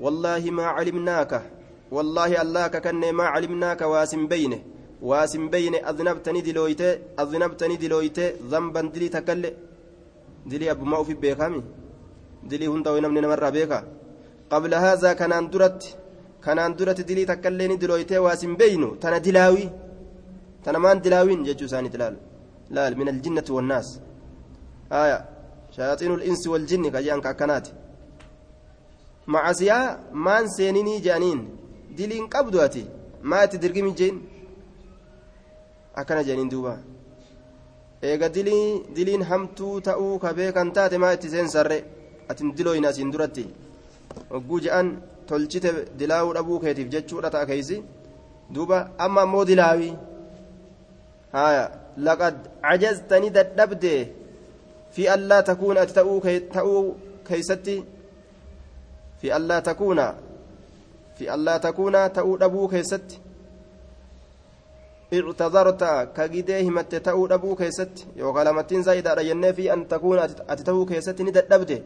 والله 0.00 0.50
ما 0.50 0.66
علمناك 0.66 1.42
والله 1.90 2.42
الله 2.42 2.66
ككن 2.66 3.12
ما 3.12 3.24
علمناك 3.24 3.80
واسم 3.80 4.26
بينه 4.26 4.60
waasin 5.02 5.50
beyne 5.50 5.82
aznabtani 5.84 6.44
dilooyte 6.44 7.02
aznabtani 7.16 7.80
dilooyte 7.80 8.36
zamban 8.50 8.92
dilii 8.94 9.10
takkalle 9.10 9.54
dilii 10.50 10.68
abbummaa 10.68 11.00
ufi 11.00 11.14
beekami 11.14 11.62
dilii 12.50 12.66
hunda 12.66 13.00
namni 13.00 13.20
namarraa 13.20 13.50
beeka 13.50 13.84
qabla 14.50 14.80
haazaa 14.80 15.14
kanaan 15.14 15.50
duratti 15.50 15.96
kanaan 16.40 16.78
duratti 16.78 17.04
dilii 17.04 17.26
takkaillee 17.26 17.68
ni 17.68 17.76
dilooytee 17.80 18.18
waas 18.18 18.42
hin 18.42 18.56
beeynu 18.56 18.96
tana 19.00 19.20
dilaawii 19.20 19.70
تنمان 20.64 21.00
دلاوين 21.04 21.40
ججو 21.46 21.66
ساني 21.72 21.88
تلال 21.94 22.14
لال 22.74 22.92
من 23.00 23.08
الجنة 23.14 23.48
والناس 23.56 23.88
آية 24.92 25.18
شياطين 25.76 26.12
الإنس 26.18 26.42
والجن 26.52 26.84
كجان 26.94 27.20
ككنات 27.26 27.66
معصية 29.34 29.78
مان 30.26 30.44
سينيني 30.56 30.98
جانين 31.06 31.40
دلين 31.98 32.26
قبضواتي 32.34 32.84
ما 33.30 33.44
تدرقي 33.50 33.82
من 33.82 33.94
جين 33.94 34.16
أكنا 36.00 36.22
جانين 36.22 36.48
دوبا 36.48 36.74
eega 38.10 38.28
diliin 38.96 39.22
hamtuu 39.30 39.80
ta'uu 39.88 40.14
kabeekan 40.24 40.70
taate 40.76 40.96
maa 41.02 41.12
itti 41.16 41.28
seen 41.34 41.48
sarre? 41.54 41.78
Atin 42.30 42.48
dilooyin 42.56 42.86
asiin 42.90 43.12
duratti. 43.12 43.44
Hogguu 44.32 44.58
je'an 44.64 44.88
tolchite 45.28 45.70
dilaawuu 45.98 46.34
dhabuu 46.36 46.58
keetiif 46.64 46.88
jechuudha 46.94 47.30
ta'a 47.34 47.46
keeysi 47.50 47.76
duuba 48.54 48.78
amma 49.04 49.20
ammoo 49.26 49.44
dilaawii 49.50 49.92
haya 51.32 51.64
laqad 51.96 52.36
cajaztani 52.62 53.30
dadhabde 53.30 53.94
fi 54.94 55.08
allaa 55.16 55.42
takuuna 55.50 55.80
ati 55.84 55.94
ta'uu 55.94 56.84
keeysatti 57.28 57.76
fi 59.20 59.32
allaa 59.38 59.60
takuuna 59.68 60.06
fi 61.16 61.28
allaa 61.36 61.58
takuuna 61.66 62.08
ta'uu 62.18 62.38
dhabuu 62.42 62.68
keessatti 62.74 63.22
اعتذرت 65.20 65.82
كجديه 66.16 66.70
مت 66.70 66.94
تأو 66.94 67.26
دبو 67.26 67.54
كيست 67.54 67.94
يوكا 68.16 68.40
لمتين 68.46 68.82
زايدة 68.82 69.14
رجنة 69.14 69.52
في 69.52 69.72
أن 69.72 69.88
تكون 69.88 70.18
أتتهو 70.52 70.86
كيست 70.86 71.22
ندبده 71.22 71.80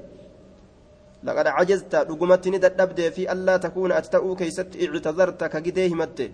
لقد 1.26 1.46
عجزت 1.46 1.96
دقمت 1.96 2.48
ندبده 2.48 3.10
في 3.10 3.32
ألا 3.32 3.56
تكون 3.56 3.92
أتتهو 3.92 4.36
كيست 4.36 4.70
اعتذرت 4.82 5.44
كجديه 5.44 5.94
مت 5.94 6.30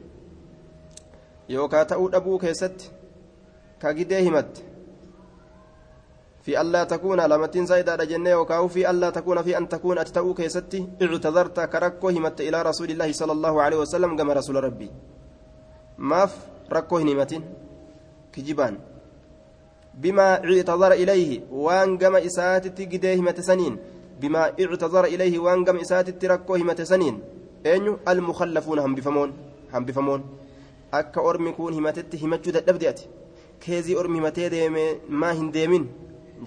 يوكا 1.48 1.82
تأو 1.82 2.08
دبو 2.08 2.38
كيست 2.38 2.78
كجديه 3.82 4.30
مت 4.30 4.54
في 6.44 6.60
ألا 6.60 6.84
تكون 6.84 7.20
لمتين 7.20 7.66
زايدة 7.66 7.94
رجنة 7.94 8.30
يوكا 8.30 8.66
في 8.74 8.90
ألا 8.90 9.10
تكون 9.10 9.42
في 9.42 9.58
أن 9.58 9.68
تكون 9.68 9.98
أتتهو 9.98 10.34
كيست 10.34 10.72
اعتذرت 11.02 11.60
كركو 11.72 12.08
همت 12.08 12.38
إلى 12.40 12.58
رسول 12.62 12.90
الله 12.90 13.12
صلى 13.20 13.32
الله 13.32 13.54
عليه 13.62 13.78
وسلم 13.82 14.10
كما 14.18 14.32
رسول 14.32 14.64
ربي 14.64 14.90
maaf 16.10 16.32
rakkoo 16.68 16.98
hin 16.98 17.08
himatin 17.08 17.42
kijibaan 18.32 18.78
bimaa 20.04 20.40
ictadara 20.54 20.96
ilayhi 20.96 21.42
waan 21.66 21.96
gama 21.98 22.20
isaatitti 22.28 22.86
gidee 22.86 23.16
himate 23.16 23.42
saniin 23.48 23.78
bimaa 24.20 24.48
ictadara 24.56 25.08
ilayhi 25.08 25.38
waan 25.38 25.64
gama 25.64 25.80
isaatitti 25.86 26.28
rakkoo 26.32 26.56
himate 26.62 26.86
saniin 26.92 27.22
eenyu 27.72 27.98
almukallafuuna 28.12 28.82
hambifamoon 28.82 29.34
hambifamoon 29.72 30.24
akka 31.00 31.20
ormi 31.20 31.52
kun 31.58 31.74
himatetti 31.74 32.22
himachuu 32.24 32.56
dadhabde 32.58 32.88
ati 32.92 33.08
keezii 33.64 33.96
ormi 34.02 34.16
himatee 34.18 34.50
deeme 34.54 34.84
maa 35.22 35.32
hin 35.40 35.50
deemin 35.56 35.84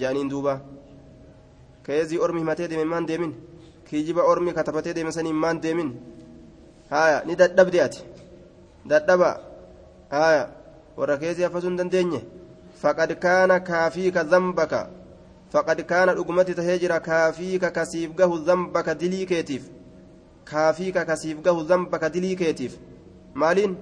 jaaniin 0.01 0.29
duuba 0.33 0.53
keezii 1.87 2.19
ormi 2.27 2.39
himatee 2.43 2.67
deeme 2.71 2.85
maan 2.93 3.07
deemin 3.11 3.33
kijiba 3.89 4.23
ormi 4.31 4.53
katabatee 4.57 4.93
deeme 4.97 5.11
saniin 5.17 5.35
maan 5.43 5.61
deemin 5.65 5.91
haya 6.89 7.21
ni 7.25 7.35
dadhabde 7.41 7.81
ati 7.85 8.03
dadhaba 8.93 9.29
haya 10.15 10.43
warra 10.97 11.17
keessi 11.23 11.43
hafasuu 11.47 11.69
hin 11.69 11.77
dandeenye 11.81 12.21
faqad 12.81 13.15
kaana 13.25 13.59
kaafiika 13.69 14.23
zambaka 14.33 14.81
faqad 15.55 15.83
kaana 15.91 16.13
dhugumatti 16.19 16.55
tahee 16.59 16.77
jira 16.83 16.99
kaafiika 17.09 17.71
kasiif 17.79 18.15
gahu 18.21 18.37
zambaka 18.49 18.95
dilii 19.01 19.25
keetiif 19.31 19.69
kaafiika 20.51 21.05
kasiif 21.11 21.41
gahu 21.49 21.63
zambaka 21.71 22.09
dilii 22.15 22.35
keetiif 22.41 22.77
maaliin 23.43 23.77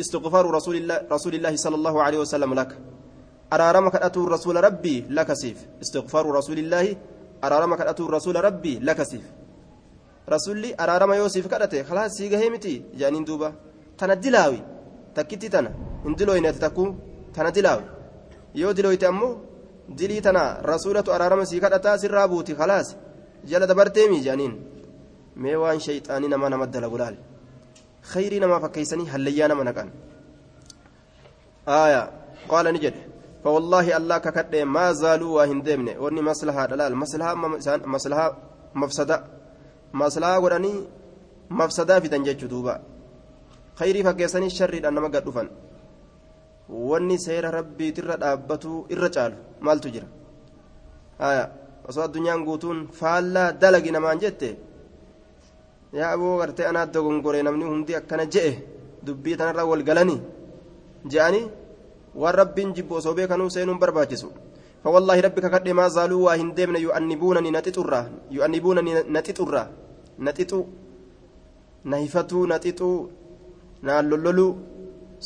استغفار 0.00 0.50
رسول 0.50 0.76
الله 0.76 0.96
رسول 1.12 1.34
الله 1.34 1.56
صلى 1.56 1.74
الله 1.74 2.02
عليه 2.02 2.18
وسلم 2.18 2.54
لك 2.54 2.78
أرارمك 3.52 3.96
أتو 3.96 4.24
رسول 4.24 4.64
ربي 4.64 5.04
لك 5.10 5.32
سيف 5.32 5.58
استغفار 5.82 6.26
رسول 6.30 6.58
الله 6.58 6.96
أرارمك 7.44 7.80
أتو 7.80 8.06
رسول 8.06 8.44
ربي 8.44 8.78
لك 8.78 9.02
سيف 9.02 9.24
رسولي 10.28 10.74
أرارم 10.80 11.12
يوسف 11.12 11.46
كرته 11.46 11.82
خلاص 11.82 12.10
سيغا 12.12 12.38
هيمتي 12.38 12.82
جانين 12.94 13.24
دوبا 13.24 13.52
tana 13.96 14.16
dilaawi 14.16 14.62
takkitti 15.14 15.48
tana 15.50 15.70
hin 16.04 16.16
dilooyne 16.16 16.52
takku 16.52 16.84
tana 17.34 17.50
dilaawi 17.50 17.84
yoo 18.54 18.72
dilooyte 18.72 19.06
ammoo 19.06 19.36
dilii 19.98 20.20
tana 20.20 20.58
rasuulatu 20.72 21.12
araarama 21.12 21.46
sii 21.46 21.60
kadhataa 21.60 21.98
sirraa 21.98 22.28
buuti 22.28 22.54
khalaas 22.54 22.96
jala 23.44 23.66
dabarteemi 23.66 24.20
jaaniin 24.26 24.54
khayrii 28.10 28.40
namaa 28.44 28.60
fakkeeysanii 28.64 29.08
hallayyaa 29.14 29.48
nama 29.52 29.64
naqan 29.70 29.90
آية 31.68 32.10
قال 32.48 32.66
نجد 32.74 32.94
فوالله 33.44 33.86
الله 33.96 34.18
ككد 34.18 34.54
ما 34.76 34.92
زالوا 34.92 35.30
وهن 35.36 35.62
دمنه 35.62 35.94
وني 36.02 36.22
مصلحة 36.22 36.66
دلال 36.66 36.92
مصلحة 37.02 37.34
مصلحة 37.94 38.26
مفسدة 38.74 39.16
مصلحة 39.94 40.38
وراني 40.44 40.72
مفسدة 41.50 42.00
في 42.00 42.08
تنجج 42.08 42.46
دوبا 42.46 42.74
khayrii 43.78 44.04
fakkeessanii 44.06 44.50
sharriidhaan 44.58 44.94
nama 44.94 45.08
gad 45.08 45.24
dhufan 45.26 45.48
wanni 46.88 47.16
seera 47.26 47.50
rabbiitirra 47.58 48.16
dhaabbatu 48.22 48.70
irra 48.94 49.08
caalu 49.14 49.36
maaltu 49.66 49.88
jira 49.94 50.08
haya 51.22 51.44
osoo 51.88 52.02
addunyaan 52.06 52.44
guutuun 52.48 52.78
faallaa 53.00 53.48
dalagi 53.62 53.90
namaan 53.96 54.20
jette 54.24 54.48
yaa 55.98 56.12
aboo 56.16 56.38
gartee 56.40 56.66
anaa 56.70 56.86
dogongoree 56.94 57.42
namni 57.46 57.64
hundi 57.70 57.98
akkana 58.00 58.24
je'e 58.34 58.52
dubbii 59.04 59.36
tanarra 59.40 59.68
wal 59.70 59.84
galanii 59.88 60.20
je'anii 61.12 61.50
waan 62.20 62.38
rabbiin 62.40 62.74
jibbu 62.76 62.94
osoo 63.00 63.14
beekanuu 63.18 63.50
seenuun 63.54 63.82
barbaachisu 63.82 64.30
فوالله 64.84 65.16
ربك 65.26 65.46
كد 65.54 65.68
ما 65.78 65.86
زالوا 65.96 66.24
وهن 66.26 66.48
دمنا 66.58 66.78
يؤنبونني 66.86 67.50
نتطرا 67.56 68.00
يؤنبونني 68.36 68.92
نتطرا 69.14 69.64
نتطو 70.26 70.60
نهفتو 71.90 72.38
نتطو 72.52 72.90
lolloluu 73.82 74.50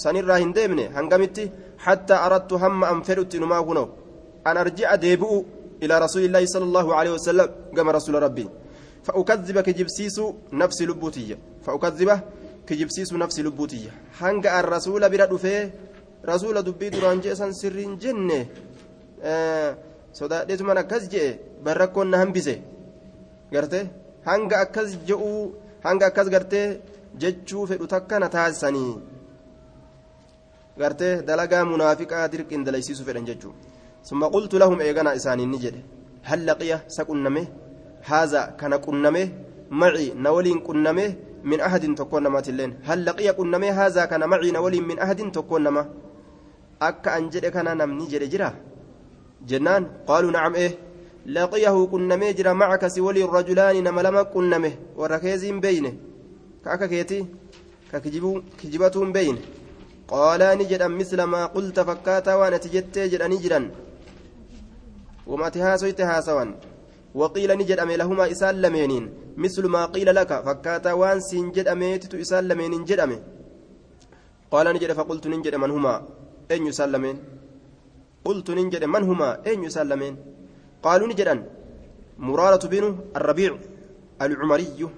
sanirraa 0.03 0.39
hin 0.43 0.53
deemne 0.57 0.85
hangamitti 0.97 1.45
hattaa 1.87 2.21
aradtu 2.27 2.59
hamma 2.63 2.89
an 2.93 3.03
fedhutti 3.07 3.41
numaa 3.43 3.63
kuno 3.69 3.83
an 4.49 4.57
arji'a 4.63 4.97
deebi'u 5.05 5.37
ilaa 5.85 6.01
rasuulillaahi 6.05 6.49
sala 6.53 6.65
allahu 6.69 6.91
alehi 6.99 7.15
wasalam 7.17 7.49
gama 7.77 7.93
rasuula 7.99 8.21
rabbii 8.27 8.49
فأكذب 9.06 9.60
كجبسيس 9.60 10.22
نفسي 10.54 10.86
لبوتية 10.86 11.38
فأكذب 11.66 12.10
كجبسيس 12.68 13.14
نفسي 13.14 13.42
لبوتية 13.44 13.92
هنجا 14.22 14.60
الرسول 14.60 15.10
برد 15.10 15.36
فيه 15.36 15.74
رسول 16.26 16.62
دبي 16.62 16.90
دران 16.90 17.20
جيسان 17.20 17.52
سرين 17.54 17.98
جنة 17.98 18.46
آه 19.24 19.78
صدقت 20.14 20.62
من 20.62 20.78
أكز 20.78 21.08
جئ 21.08 21.36
بركون 21.66 22.08
نهمبسه 22.12 22.58
قرته 23.54 23.88
هنجا 24.28 24.62
أكز 24.62 24.90
جئو 25.08 25.52
هنجا 25.86 26.08
أكز 26.08 26.28
قرته 26.36 26.92
jechuu 27.18 27.68
fedhu 27.68 27.88
takka 27.94 28.20
na 28.20 28.30
taasisanii 28.36 28.94
gartee 30.82 31.16
dalagaa 31.30 31.64
munaafiqaa 31.72 32.28
dirqiin 32.34 32.64
dalaysiisu 32.68 33.04
fedhan 33.08 33.26
jechuu 33.30 33.54
summa 34.10 34.30
qultu 34.36 34.60
lahum 34.64 34.82
eeganaa 34.88 35.18
isaaniin 35.20 35.52
ni 35.54 35.60
jedhe 35.66 35.82
hal 36.30 36.46
laqiya 36.50 36.78
sa 36.96 37.06
na 40.25 40.33
waliin 40.37 40.61
qunname 40.69 41.05
min 41.45 41.61
ahadin 41.61 41.95
tokkoon 41.95 42.23
namaatilleen 42.23 42.73
hal 42.89 43.01
laqiya 43.09 43.33
qunname 43.39 43.69
haaza 43.79 44.07
kana 44.11 44.27
macii 44.27 44.53
na 44.53 44.61
waliin 44.61 44.87
min 44.91 44.99
ahadin 45.05 45.31
tokkoon 45.37 45.63
nama 45.63 45.83
akka 46.89 47.13
an 47.17 47.31
jedhe 47.33 47.51
kana 47.57 47.75
namni 47.75 48.07
jedhe 48.13 48.29
jira 48.33 48.49
jennaan 49.51 49.85
qaaluu 50.09 50.33
nacam 50.37 50.55
ee 50.65 50.71
laqiyahu 51.37 51.89
qunnamee 51.95 52.35
jira 52.39 52.55
macaka 52.55 52.91
si 52.91 53.01
waliin 53.07 53.31
rajulaani 53.37 53.83
nama 53.87 54.03
lama 54.07 54.23
qunname 54.35 54.71
warra 55.01 55.19
keeziin 55.25 55.61
beeyne 55.65 55.93
كأكا 56.67 56.87
كيتي 56.87 57.27
كجبتهم 58.63 59.13
بين 59.13 59.37
قالان 60.09 60.59
جدا 60.71 60.89
مثل 60.89 61.23
ما 61.23 61.47
قلت 61.47 61.81
فكاتا 61.81 62.35
وأنا 62.35 62.57
تجت 62.57 62.99
جدا 62.99 63.27
نجرا 63.29 63.71
وما 65.27 65.49
تهاسويت 65.49 66.01
هاسوان 66.01 66.55
وقيل 67.21 67.51
نجد 67.61 67.79
أمي 67.85 67.97
لهما 67.97 68.25
إسال 68.33 68.55
لمينين. 68.63 69.05
مثل 69.37 69.65
ما 69.75 69.83
قيل 69.95 70.09
لك 70.15 70.31
فكاتا 70.47 70.93
وان 70.93 71.21
سنجد 71.21 71.67
أميتت 71.69 72.15
إسال 72.15 72.45
لمينين 72.49 72.85
جد 72.85 73.01
أمي. 73.01 73.19
قال 74.53 74.67
نجد 74.75 74.93
فقلت 74.93 75.25
نجد 75.27 75.55
من 75.55 75.71
هما 75.71 75.95
أين 76.51 76.67
يسلمين 76.67 77.17
قلت 78.25 78.49
نجد 78.51 78.85
من 78.85 79.03
هما 79.09 79.29
أين 79.47 79.65
يسلمين 79.65 80.15
قالوا 80.83 81.09
نجدا. 81.09 81.37
مرارة 82.19 82.65
بن 82.73 82.85
الربيع 83.17 83.53
العمري 84.23 84.89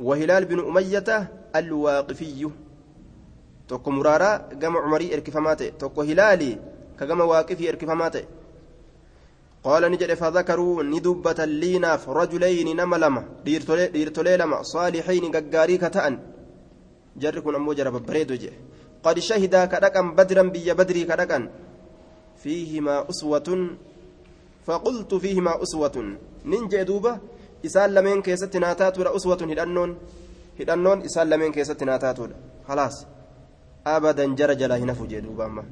وهلال 0.00 0.44
بن 0.44 0.58
أمية 0.68 1.30
الواقفي. 1.56 2.50
توكو 3.68 3.90
مرارا 3.90 4.48
جمع 4.52 4.80
عمري 4.80 5.14
إركفماته 5.14 5.68
توكو 5.68 6.02
هلالي 6.02 6.58
كجمع 7.00 7.24
واقفي 7.24 7.68
إركفماته 7.68 8.24
قال 9.64 9.82
نجد 9.92 10.14
فذكروا 10.14 10.82
ندبة 10.82 11.40
ليناف 11.44 12.02
رجلين 12.08 12.68
نملما 12.76 13.22
ديرتولي 13.94 14.36
لما 14.36 14.58
صالحين 14.62 15.24
ققاري 15.34 15.76
كتأن 15.78 16.14
jarri 17.16 17.40
kun 17.42 17.54
ammoo 17.54 17.74
jara 17.78 17.90
babbareedo 17.94 18.34
jedhe 18.42 18.58
qad 19.04 19.16
shahidaa 19.28 19.66
kadhaqan 19.72 20.14
badran 20.18 20.50
biyya 20.54 20.74
badrii 20.74 21.06
kadhaqan 21.10 21.48
fiihimaa 22.42 23.06
uswatun 23.12 23.78
faqultu 24.66 25.20
fiihimaa 25.24 25.58
uswatun 25.64 26.08
nin 26.44 26.68
jee 26.72 26.84
duuba 26.90 27.12
isaan 27.62 27.94
lameen 27.96 28.22
keessatti 28.26 28.58
naa 28.64 28.74
taatuudha 28.80 29.14
uswatun 29.18 29.48
hidhannoon 29.52 29.96
hidhannoon 30.58 31.06
isaan 31.08 31.30
lameen 31.32 31.52
keessatti 31.56 31.84
naa 31.90 31.98
taatuudha 32.04 32.36
khalaas 32.66 32.96
abadan 33.94 34.36
jara 34.38 34.54
jalaa 34.62 34.80
hin 34.82 34.90
hafu 34.94 35.06
jee 35.12 35.22
duuba 35.26 35.46
amma 35.48 35.64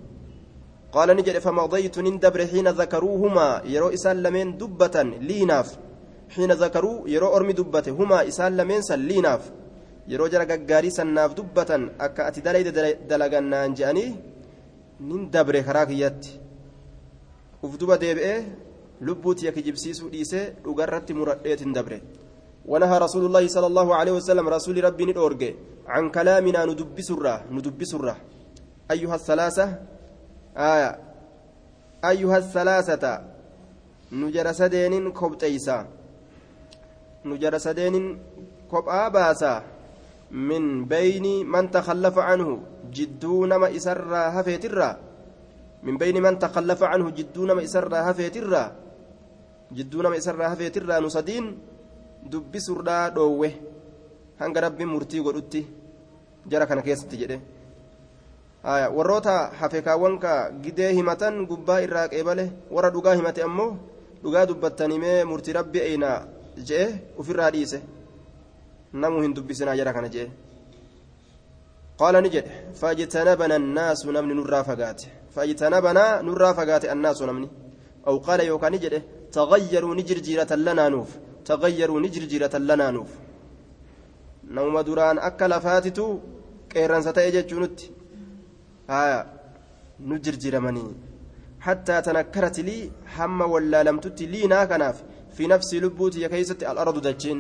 قال 0.93 1.09
نجد 1.17 1.39
فمضيت 1.39 1.99
نندبر 1.99 2.41
حين 2.53 2.69
ذكروهما 2.69 3.47
يرو 3.65 3.89
إسان 3.97 4.17
لمن 4.23 4.47
دبة 4.61 4.97
ليناف. 5.29 5.69
حين 6.35 6.53
ذكروا 6.53 7.09
يرو 7.09 7.29
أرمي 7.37 7.53
دبة 7.53 7.87
هما 7.99 8.29
إسان 8.29 8.57
لمن 8.57 8.81
سليناف 8.83 9.43
يرو 10.09 10.27
جرى 10.33 10.45
قاري 10.69 10.91
سناف 10.91 11.31
دبة 11.39 11.71
أكا 12.01 12.29
أتدلي 12.29 12.63
دلقنا 13.11 13.59
أنجاني 13.65 14.07
نندبر 15.01 15.55
خراكيات 15.63 16.27
ufduba 17.63 17.95
deebi'ee 18.03 18.43
lubbuuti 19.07 19.47
yakki 19.47 19.63
jibsiisuu 19.63 20.09
dhiisee 20.11 20.45
dhugarratti 20.65 21.15
muradheetin 21.15 21.73
ونهى 22.67 22.99
رسول 22.99 23.27
الله 23.27 23.49
صلى 23.49 23.67
الله 23.67 23.95
عليه 23.95 24.13
وسلم 24.13 24.49
رسول 24.49 24.85
ربي 24.85 25.05
ندورج. 25.05 25.43
عن 25.87 26.11
كلامنا 26.11 26.65
ندبس 26.65 27.11
الره 27.11 27.45
ندبس 27.51 27.95
الره 27.95 28.17
أيها 28.91 29.15
الثلاثة 29.15 29.67
آية. 30.57 30.99
أيها 32.05 32.39
الثلاثة. 32.39 33.25
نجر 34.13 34.53
سدين 34.53 35.13
كبتيسا 35.13 35.87
نجر 37.25 37.59
سدين 37.59 37.95
كب 38.73 38.85
آباسا. 38.89 39.63
من 40.33 40.85
بين 40.85 41.47
من 41.47 41.71
تخلف 41.71 42.19
عنه 42.19 42.49
جدون 42.93 43.55
ما 43.55 43.77
إسر 43.77 44.09
هفيت 44.09 44.65
الره 44.65 44.99
من 45.83 45.97
بين 46.01 46.23
من 46.23 46.39
تخلف 46.39 46.83
عنه 46.83 47.11
جدون 47.11 47.53
ما 47.53 47.65
إسر 47.65 47.93
هفيت 47.93 48.37
الره 48.37 48.73
جدون 49.73 50.07
ما 50.07 50.17
إسر 50.17 50.41
هفيت 50.41 50.77
الره 50.77 50.99
نسدين 51.05 51.45
dubbisurraa 52.31 53.11
dhoowwe 53.11 53.49
hanga 54.41 54.61
rabbiin 54.65 54.91
murtii 54.95 55.23
godhutti 55.27 55.67
jara 56.53 56.67
kana 56.67 56.83
keessatti 56.87 57.19
jedhe 57.23 57.41
warroota 58.98 59.36
hafekaawwan 59.60 60.20
ka 60.20 60.34
gidee 60.64 60.92
himatan 60.98 61.46
gubbaa 61.50 61.82
irraa 61.86 62.08
qeebale 62.14 62.46
warra 62.76 62.90
dhugaa 62.96 63.16
himate 63.20 63.44
ammoo 63.50 63.72
dhugaa 64.24 64.46
dubbattanimee 64.50 65.24
murtii 65.30 65.58
rabbi 65.60 65.80
eeyna 65.88 66.10
jedhe 66.70 67.00
ufirraa 67.22 67.52
dhiise 67.56 67.80
namuu 69.02 69.22
hin 69.26 69.34
dubbisinaa 69.38 69.80
jara 69.82 69.94
kana 69.94 70.10
jedhe 70.18 70.32
قال 72.02 72.16
نجد 72.26 72.46
فاجتنبنا 72.82 73.56
الناس 73.56 74.06
نمن 74.16 74.36
نرى 74.40 74.60
فقات 74.70 75.00
فاجتنبنا 75.36 76.22
نرى 76.28 76.50
فقات 76.58 76.84
الناس 76.94 77.22
نمني 77.30 77.50
أو 78.08 78.16
قال 78.18 78.40
يوكا 78.40 78.70
نجد 78.70 78.94
تغيروا 79.36 79.96
نجر 80.00 80.18
جيرة 80.28 80.52
لنا 80.66 80.86
نوف 80.94 81.10
تغيروا 81.50 82.00
نجرجرة 82.06 82.54
لنا 82.70 82.88
نوف 82.96 83.12
نوم 84.56 84.76
دران 84.88 85.18
أكل 85.30 85.52
فاتتو 85.66 86.08
قيران 86.74 87.02
ستأجج 87.08 87.54
نت 87.62 87.80
آية 88.91 89.27
نجرجر 90.01 90.61
مني 90.61 90.87
حتى 91.61 92.03
تنكرت 92.03 92.61
لي 92.61 92.91
هم 93.19 93.41
ولا 93.41 93.83
لم 93.83 93.99
تت 94.05 94.23
لي 94.23 94.47
ناكناف 94.47 94.97
في 95.37 95.47
نفس 95.47 95.75
لبوتي 95.75 96.21
يا 96.21 96.29
كيست 96.29 96.63
الأرض 96.63 96.97
دجين 97.07 97.39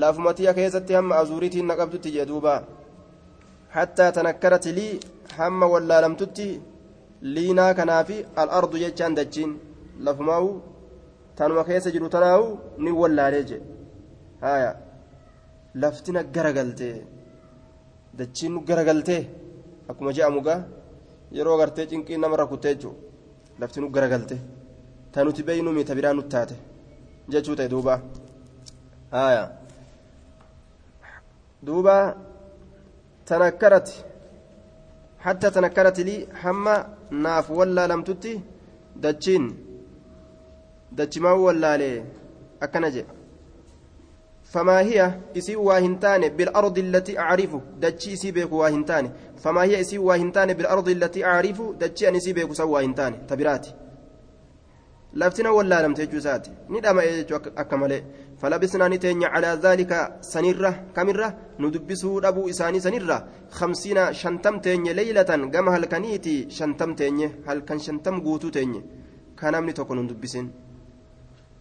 لافمتي 0.00 0.42
يا 0.44 0.52
كيست 0.52 0.92
هم 0.92 1.12
أزوريتي 1.12 1.62
نقبتي 1.62 2.10
جدوبا 2.16 2.64
حتى 3.70 4.06
تنكرت 4.16 4.66
لي 4.68 4.88
هم 5.38 5.62
ولا 5.62 6.00
لم 6.04 6.14
تت 6.20 6.38
لي 7.34 7.52
ناكناف 7.52 8.08
الأرض 8.42 8.72
ججان 8.82 9.14
دجين 9.18 9.50
لافماو 10.04 10.46
keessa 11.68 11.90
jiru 11.94 12.08
tanaahu 12.14 12.58
ni 12.78 12.90
wallaalee 13.00 13.44
je 13.50 13.58
haya 14.40 14.70
laftina 15.74 16.22
garagaltee. 16.22 16.96
Dachiin 18.18 18.52
nu 18.54 18.60
garagaltee. 18.60 19.22
Akkuma 19.88 20.12
je'amu 20.16 20.40
gaa 20.46 20.60
yeroo 21.36 21.56
gartee 21.60 21.86
cinqiin 21.90 22.20
namarra 22.20 22.46
kuttee 22.52 22.74
jechuudha 22.74 23.00
lafti 23.60 23.80
nu 23.80 23.88
garagaltee 23.94 24.40
ta 25.12 25.24
nuti 25.24 25.42
beeynu 25.48 25.70
miita 25.76 25.94
biraa 25.98 26.14
nutti 26.14 26.30
taate 26.34 26.56
jechuu 27.32 27.56
ta'e 27.58 27.68
duuba. 27.72 27.94
Haya 29.14 29.44
duuba 31.66 31.94
tanakkarati 33.28 33.94
hatta 35.24 35.50
tanakkarati 35.50 36.02
lii 36.08 36.26
hamma 36.42 36.74
naaf 37.10 37.46
wallaalamtutti 37.58 38.32
dachiin 39.02 39.44
dachimaa 40.98 41.34
wallaalee 41.46 41.96
akkana 42.64 42.88
jedhe 42.94 43.12
فما 44.54 44.78
هي 44.88 44.98
إسي 45.38 45.56
واهنتان 45.56 46.22
بالأرض 46.36 46.76
التي 46.86 47.18
أعرف؟ 47.18 47.52
دتشي 47.82 48.12
إسي 48.16 48.30
بيك 48.36 48.52
واهنتان. 48.52 49.04
فما 49.42 49.62
هي 49.66 49.74
إسي 49.80 49.98
واهنتان 49.98 50.48
بالأرض 50.58 50.88
التي 50.88 51.20
أعرف؟ 51.30 51.58
دتشي 51.80 52.08
أن 52.08 52.16
إسي 52.16 52.32
بيك 52.32 52.52
سو 52.52 52.68
واهنتان. 52.74 53.26
تبراتي. 53.26 53.72
لفتنا 55.20 55.50
ولا 55.50 55.78
لم 55.86 55.94
تجوزاتي 55.94 56.52
ندم 56.70 56.98
أكمل 57.62 57.92
فلبسنا 58.40 58.88
نتين 58.88 59.24
على 59.34 59.50
ذلك 59.64 59.92
سنرة. 60.32 60.72
كمرة؟ 60.96 61.28
ندبسه 61.62 62.28
أبو 62.28 62.42
إساني 62.50 62.80
سنرة. 62.86 63.18
خمسين 63.50 63.98
شنتم 64.20 64.58
تين 64.64 64.86
ليلة 65.00 65.30
قام 65.54 65.68
هل 65.74 65.84
كنيتي 65.92 66.36
شنتم 66.50 66.94
تين 66.94 67.18
هل 67.46 67.58
كان 67.68 67.78
شنتم 67.78 68.20
قوتو 68.24 68.48
تين 68.48 68.82
كان 69.38 69.54
أمني 69.54 69.72
تكون 69.72 69.98
ندبسين. 69.98 70.46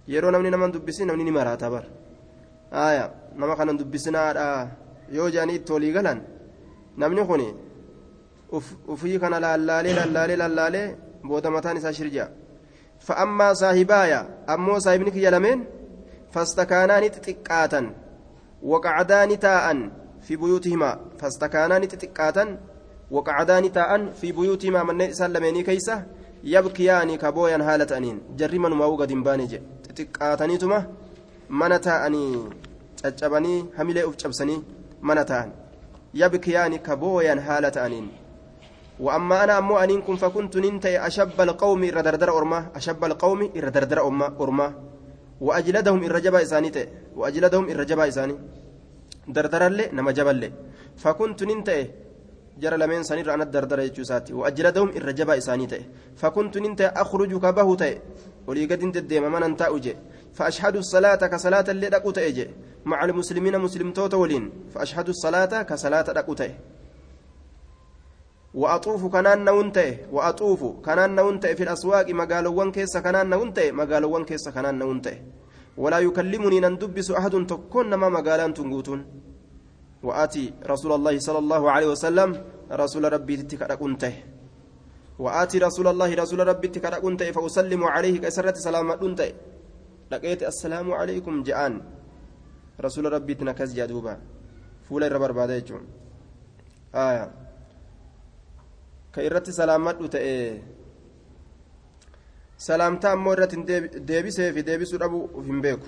nama 0.07 0.67
dubbisin 0.67 1.07
namni 1.07 1.23
ni 1.23 1.31
maraata 1.31 1.69
bar 1.71 1.85
aya 2.73 3.09
nama 3.35 3.55
kanan 3.55 3.77
dubbisinaadha 3.77 4.67
yoo 5.11 5.29
jedhanii 5.29 5.55
itti 5.61 5.73
olii 5.73 5.91
galan 5.93 6.19
namni 6.97 7.25
kun 7.29 7.43
ufii 8.93 9.19
kana 9.19 9.39
lallaalee 9.39 9.93
lallaalee 9.99 10.37
lallaalee 10.43 10.87
booda 11.27 11.51
mataan 11.51 11.77
isaa 11.77 11.93
shirja 11.99 12.27
fa'ammaa 13.07 13.53
saahibaaya 13.61 14.19
ammoo 14.55 14.79
saahibni 14.85 15.11
kiyya 15.15 15.31
lameen 15.35 15.65
fastakaanaa 16.33 16.99
ni 17.03 17.09
xixiqqaatan 17.15 17.85
waqacdaa 18.71 19.25
ni 19.31 19.37
taa'an 19.45 19.79
fi 20.25 20.37
buyuutihimaa 20.41 20.95
fastakaanaa 21.21 21.79
ni 21.79 21.87
xixiqqaatan 21.93 22.57
waqacdaa 23.15 23.61
taa'an 23.77 24.11
fi 24.19 24.33
buyuutihimaa 24.33 24.83
manneen 24.89 25.11
isaan 25.15 25.33
lameenii 25.37 25.63
keeysa 25.69 26.01
yabkiyaani 26.55 27.17
ka 27.23 27.31
booyan 27.37 27.61
haala 27.69 27.85
ta'aniin 27.93 28.21
jarri 28.41 28.59
manumaa'uu 28.65 28.97
gad 29.01 29.15
hin 29.15 29.23
baane 29.29 29.47
jedhe 29.53 29.65
xixiqqaataniituma 29.87 30.79
mana 31.61 31.79
taa'anii 31.87 32.29
caccabanii 33.03 33.65
hamilee 33.77 34.03
uf 34.09 34.15
cabsanii 34.17 34.59
mana 35.01 35.25
ta'an. 35.25 35.51
Yabkiyaani 36.13 36.79
ka 36.79 36.95
booyan 36.95 37.39
haala 37.39 37.71
ta'aniin. 37.71 38.07
وأما 38.99 39.43
أنا 39.43 39.57
أمو 39.57 39.77
أنين 39.77 40.01
كن 40.01 40.15
فكنت 40.15 40.57
ننتهي 40.57 41.07
أشب 41.07 41.41
القوم 41.41 41.83
إر 41.83 42.01
دردر 42.01 42.29
أرما 42.37 42.59
أشب 42.75 43.03
القوم 43.05 43.39
إر 43.57 43.69
دردر 43.69 43.99
أرما 44.05 44.27
أرما 44.39 44.67
وأجلدهم 45.41 46.03
إر 46.03 46.19
جبا 46.19 46.41
إساني 46.41 46.71
وأجلدهم 47.15 47.69
إر 47.69 47.83
جبا 47.83 48.07
إساني 48.07 48.35
دردر 49.27 49.67
اللي 49.67 49.89
نما 49.97 50.11
جبل 50.11 50.51
فكنت 50.97 51.43
ننتهي 51.43 51.87
جرى 52.61 52.77
لمن 52.77 53.03
سنير 53.03 53.33
أنا 53.33 53.43
الدردر 53.43 53.79
يجوساتي 53.79 54.33
وأجلدهم 54.33 54.89
الرجبا 54.89 55.37
إساني 55.37 55.65
تأي 55.71 55.83
فكنت 56.21 56.57
ننت 56.57 56.81
أخرج 57.03 57.31
كبه 57.43 57.75
تأي 57.75 58.01
ولي 58.47 58.65
قد 58.69 58.81
انت 58.83 58.97
الديم 58.97 59.25
من 59.31 59.43
أنت 59.43 59.61
أجي 59.61 59.93
فأشهد 60.33 60.75
الصلاة 60.75 61.15
كصلاة 61.15 61.65
اللي 61.69 61.89
دقو 61.89 62.11
تأي 62.11 62.49
مع 62.85 63.05
المسلمين 63.05 63.59
مسلم 63.59 63.91
توت 63.91 64.13
ولين. 64.13 64.51
فأشهد 64.73 65.09
الصلاة 65.09 65.61
كصلاة 65.61 66.01
دقو 66.01 66.33
تأي. 66.33 66.55
وأطوف 68.53 69.05
كنان 69.05 69.45
نونتي 69.45 69.97
وأطوف 70.11 70.63
كنان 70.85 71.15
نونتي 71.15 71.55
في 71.55 71.63
الأسواق 71.63 72.09
مقالوان 72.09 72.71
كيس 72.71 72.97
كنان 72.97 73.29
نونتي 73.29 73.71
مقالوان 73.71 74.25
كيس 74.25 74.49
كنان 74.49 74.79
نونتي 74.79 75.21
ولا 75.77 75.99
يكلمني 75.99 76.59
نندبس 76.59 77.11
أحد 77.11 77.45
تكون 77.49 77.93
ما 77.93 78.09
مقالان 78.09 78.53
تنقوتون. 78.53 79.05
وآتي 80.03 80.53
رسول 80.67 80.91
الله 80.91 81.19
صلى 81.19 81.39
الله 81.39 81.71
عليه 81.71 81.87
وسلم 81.87 82.29
رسول 82.71 83.13
ربي 83.13 83.37
تكركنته 83.37 84.13
وآتي 85.19 85.57
رسول 85.57 85.87
الله 85.87 86.13
رسول 86.13 86.47
ربي 86.47 86.67
تكركنته 86.67 87.31
فأسلم 87.31 87.83
عليه 87.83 88.19
كسرة 88.19 88.53
سلامة 88.53 88.95
لقيت 90.13 90.43
السلام 90.43 90.87
عليكم 90.99 91.43
جان 91.43 91.81
رسول 92.81 93.13
ربي 93.13 93.33
تنكز 93.33 93.73
جدوبا 93.73 94.17
فولا 94.89 95.07
الربر 95.07 95.31
بعد 95.31 95.49
يجون. 95.49 95.83
آية. 96.95 97.31
كإرت 99.13 99.49
سلامة 99.49 99.91
أنته 99.91 100.61
سلامتا 102.57 103.13
أمو 103.13 103.33
إرت 103.33 103.55
ديبسي 104.09 104.53
في 104.53 104.61
ديبسو 104.61 104.97
أبو 104.97 105.41
فين 105.41 105.61
بيكو. 105.61 105.87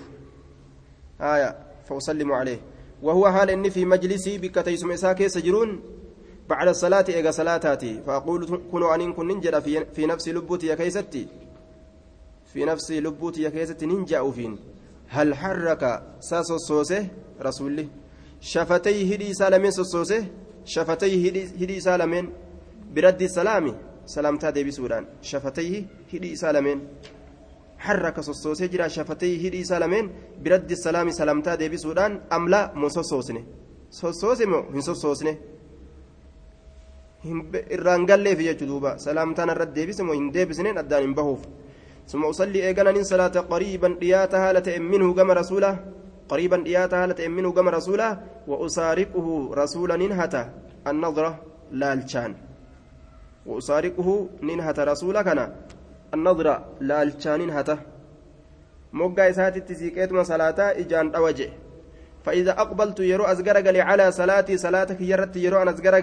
آية. 1.20 1.50
فأسلم 1.86 2.32
عليه. 2.32 2.60
وهو 3.02 3.30
حال 3.30 3.50
إني 3.50 3.70
في 3.70 3.84
مجلسي 3.84 4.38
بك 4.38 4.54
تيسم 4.64 4.90
إساك 4.90 5.26
سجرون 5.26 5.70
بعد 6.48 6.68
الصلاة 6.68 7.04
إيغا 7.08 7.30
صلاتاتي. 7.30 8.02
فأقول 8.06 8.62
كنوا 8.72 8.94
أن 8.94 9.12
كن 9.12 9.28
ننجر 9.28 9.60
في, 9.94 10.06
نفسي 10.06 10.32
لبوتي 10.32 10.76
كيستي. 10.76 11.45
في 12.52 12.64
نفسي 12.64 13.00
لبوتي 13.00 13.42
يا 13.42 13.50
كيستي 13.50 13.86
ننجا 13.86 14.30
فين 14.30 14.58
هل 15.08 15.34
حرك 15.34 15.82
ساس 16.20 16.50
الصوسه 16.50 17.08
رسولي 17.46 17.88
شفتيه 18.40 19.14
هدي 19.14 19.34
سالمين 19.34 19.70
سوسه 19.70 20.26
شفتيه 20.64 21.14
هدي, 21.26 21.42
هدي 21.62 21.80
سالمين. 21.80 22.26
برد 22.94 23.22
السلام 23.22 23.66
سلامتا 24.06 24.50
ديبي 24.50 24.70
سودان 24.70 25.04
شفتيه 25.22 25.84
هدي 26.12 26.36
سالمين. 26.36 26.78
حرك 27.78 28.20
سوسه 28.20 28.66
جرا. 28.66 28.88
شفتيه 28.88 29.48
هدي 29.48 29.64
سالمين. 29.64 30.10
برد 30.44 30.70
السلام 30.70 31.10
سلامتا 31.10 31.54
ديبي 31.54 31.76
سودان 31.76 32.20
أم 32.32 32.48
لا؟ 32.48 32.88
سوسوسني. 32.88 33.44
سوسوسي 33.90 34.46
مو؟ 34.46 34.60
هن 34.74 34.80
سوسوسني. 34.80 35.36
irraan 37.74 38.06
galleef 38.06 38.38
jechuu 38.38 38.66
duuba 38.70 38.90
salaamtaan 39.04 39.50
irratti 39.54 39.74
deebise 39.78 40.02
moo 40.06 40.14
hin 40.14 40.28
deebisneen 40.34 40.76
addaan 40.82 41.02
hin 41.06 41.14
bahuuf 41.18 41.40
ثم 42.06 42.24
أصلي 42.24 42.58
إيجانا 42.66 43.02
صلاة 43.02 43.36
قريبا 43.52 43.88
دياتا 44.00 44.38
هالة 44.44 44.78
منه 44.78 45.14
كما 45.14 45.34
رسوله. 45.34 45.72
قريبا 46.28 46.56
دياتا 46.56 46.96
هالة 47.02 47.20
منه 47.28 47.52
كما 47.52 47.70
رسوله. 47.70 48.08
وأسارقه 48.46 49.28
رسولا 49.60 49.96
ننهتا 49.96 50.42
النظرة 50.90 51.32
لالشان. 51.80 52.32
وأسارقه 53.46 54.08
ننهتا 54.42 54.84
رسولا 54.84 55.22
كان 55.22 55.40
النظرة 56.14 56.54
لالشان 56.80 57.40
ننهتا 57.40 57.78
moggaa 58.96 59.28
isaatitti 59.28 59.74
siiqeetuma 59.74 60.24
salaataa 60.24 60.70
ijaan 60.82 61.12
dhawaje 61.12 61.52
فإذا 62.24 62.52
أقبلت 62.52 63.00
يرو 63.00 63.24
أزجر 63.24 63.80
على 63.80 64.12
صلاتي 64.12 64.56
صلاتك 64.56 65.00
يرت 65.00 65.36
يرو 65.36 65.62
أنا 65.62 65.70
أزجر 65.70 65.94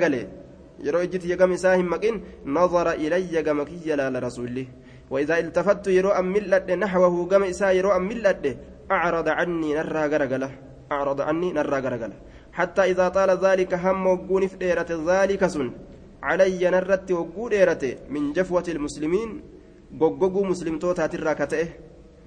yeroo 0.84 1.04
ijjiti 1.04 1.30
yagam 1.32 1.54
isaa 1.54 1.76
hin 1.76 1.88
maqin 1.88 2.22
nazara 2.46 2.96
ilayya 2.96 3.44
gama 3.44 3.66
kiyya 3.66 3.96
laala 3.96 4.20
rasuulli 4.20 4.68
وإذا 5.10 5.40
التفت 5.40 5.88
يرو 5.88 6.10
أم 6.10 6.26
ملأت 6.34 6.72
نحوه 6.72 7.16
قم 7.32 7.44
إساء 7.44 7.76
يرو 7.76 7.92
أم 7.98 8.04
ملأت 8.08 8.46
أعرض 8.92 9.28
عني 9.28 9.74
نرى 9.74 10.04
غرقلة. 10.12 10.50
أعرض 10.92 11.22
عني 11.22 11.54
نرى 11.54 11.80
غرقلة. 11.86 12.18
حتى 12.54 12.82
إذا 12.92 13.10
طال 13.10 13.30
ذلك 13.46 13.74
هم 13.74 14.08
وقون 14.08 14.48
فديرة 14.48 14.92
ذلك 15.12 15.48
سن. 15.48 15.72
علي 16.24 16.70
نرت 16.70 17.12
وقون 17.12 17.54
من 18.10 18.34
جفوة 18.34 18.68
المسلمين. 18.68 19.30
قوقو 20.00 20.44
مسلم 20.44 20.80
توتا 20.80 21.08
ترى 21.08 21.36
كتئه 21.36 21.68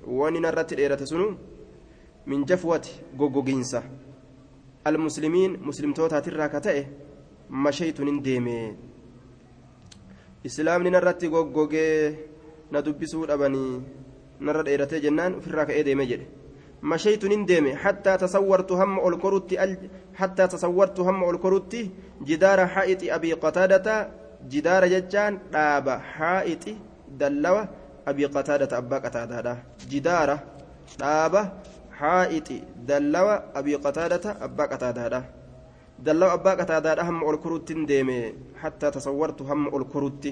واني 0.06 0.40
نرت 0.40 0.74
ديرة 0.74 1.04
سنو. 1.04 1.28
من 2.26 2.44
جفوة 2.44 2.86
قوقو 3.18 3.42
المسلمين 4.86 5.50
مسلم 5.62 5.92
توتا 5.92 6.18
mashaytu 7.48 8.04
nin 8.04 8.22
deeme 8.22 8.76
islaamni 10.44 10.90
narratti 10.90 11.28
goggogee 11.28 12.18
na 12.72 12.83
dubbisuu 12.87 13.26
dhabanii 13.31 13.83
narra 14.46 14.62
dheeratee 14.68 15.00
jennaan 15.05 15.38
ofirraa 15.40 15.66
ka'ee 15.68 15.85
deeme 15.88 16.05
jedhe 16.11 16.26
mashaytu 16.90 17.29
nin 17.33 17.46
deeme 17.50 17.72
hattaa 17.85 18.16
tasawwartu 18.24 18.76
hamma 18.81 19.02
ol 19.09 19.16
korutti 19.24 19.57
hattaa 20.20 20.48
tasawwartu 20.55 21.05
hamma 21.09 21.26
ol 21.31 21.38
korutti 21.44 21.81
jidaara 22.29 22.66
haa'ixi 22.74 23.11
abii 23.16 23.37
qataadata 23.44 23.94
jidaara 24.52 24.88
jechaan 24.94 25.38
dhaaba 25.55 25.94
haa'ixi 26.16 26.76
dallawa 27.22 27.62
abii 28.12 28.29
qataadata 28.37 28.79
abbaa 28.83 29.00
qataadaadha 29.07 29.55
jidaara 29.94 30.37
dhaaba 31.00 31.42
haa'ixi 32.00 32.59
dallawa 32.90 33.35
abii 33.62 33.79
qataadata 33.88 34.37
abbaa 34.48 34.68
qataadaadha 34.74 35.22
دلو 36.07 36.26
أبا 36.37 36.50
قتادة 36.61 37.02
هم 37.09 37.24
أولكروت 37.24 37.72
ديمي 37.72 38.20
حتى 38.62 38.90
تصورت 38.90 39.42
هم 39.42 39.68
أولكروت 39.68 40.24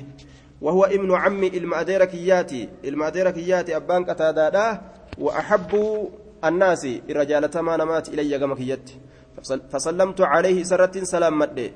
وهو 0.65 0.83
ابن 0.85 1.11
عمي 1.23 1.49
المأديركياتي. 1.61 2.63
المأديركياتي 2.85 3.77
أبان 3.77 4.05
قتادة 4.05 4.81
وأحب 5.19 5.73
الناس 6.49 6.85
الرجال 7.11 7.45
ما 7.67 7.75
نمات 7.77 8.09
إلي 8.09 8.37
قمكيت 8.43 8.87
فسلمت 9.73 10.21
عليه 10.21 10.59
سرة 10.71 10.95
سلام 11.15 11.39
مدي 11.39 11.73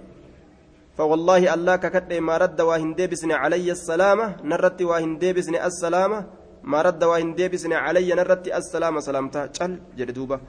فوالله 0.97 1.55
الله 1.55 1.77
ككد 1.77 2.13
ما 2.29 2.37
رد 2.43 2.61
واهن 2.61 2.95
ديبسني 2.99 3.35
علي 3.35 3.69
السلامة 3.71 4.27
نرت 4.51 4.81
واهن 4.83 5.19
ديبسني 5.19 5.59
السلامة. 5.67 6.21
ما 6.63 6.83
رد 6.83 7.05
واهن 7.05 7.37
علي 7.73 8.09
نرت 8.19 8.45
السلامة 8.61 9.01
سلامتها 9.01 9.47
جل 9.57 9.73
جلدوبة 9.99 10.41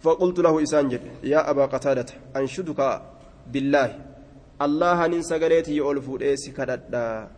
فقلت 0.00 0.38
له 0.38 0.62
إسانجل 0.62 1.00
يا 1.32 1.50
أبا 1.50 1.64
قتادة 1.66 2.06
أنشدك 2.36 2.80
بالله. 3.52 3.88
الله 4.66 5.06
ننسى 5.06 5.34
قريتي 5.42 5.72
يؤلف 5.76 6.06
إيسي 6.22 6.50
كددا 6.50 7.37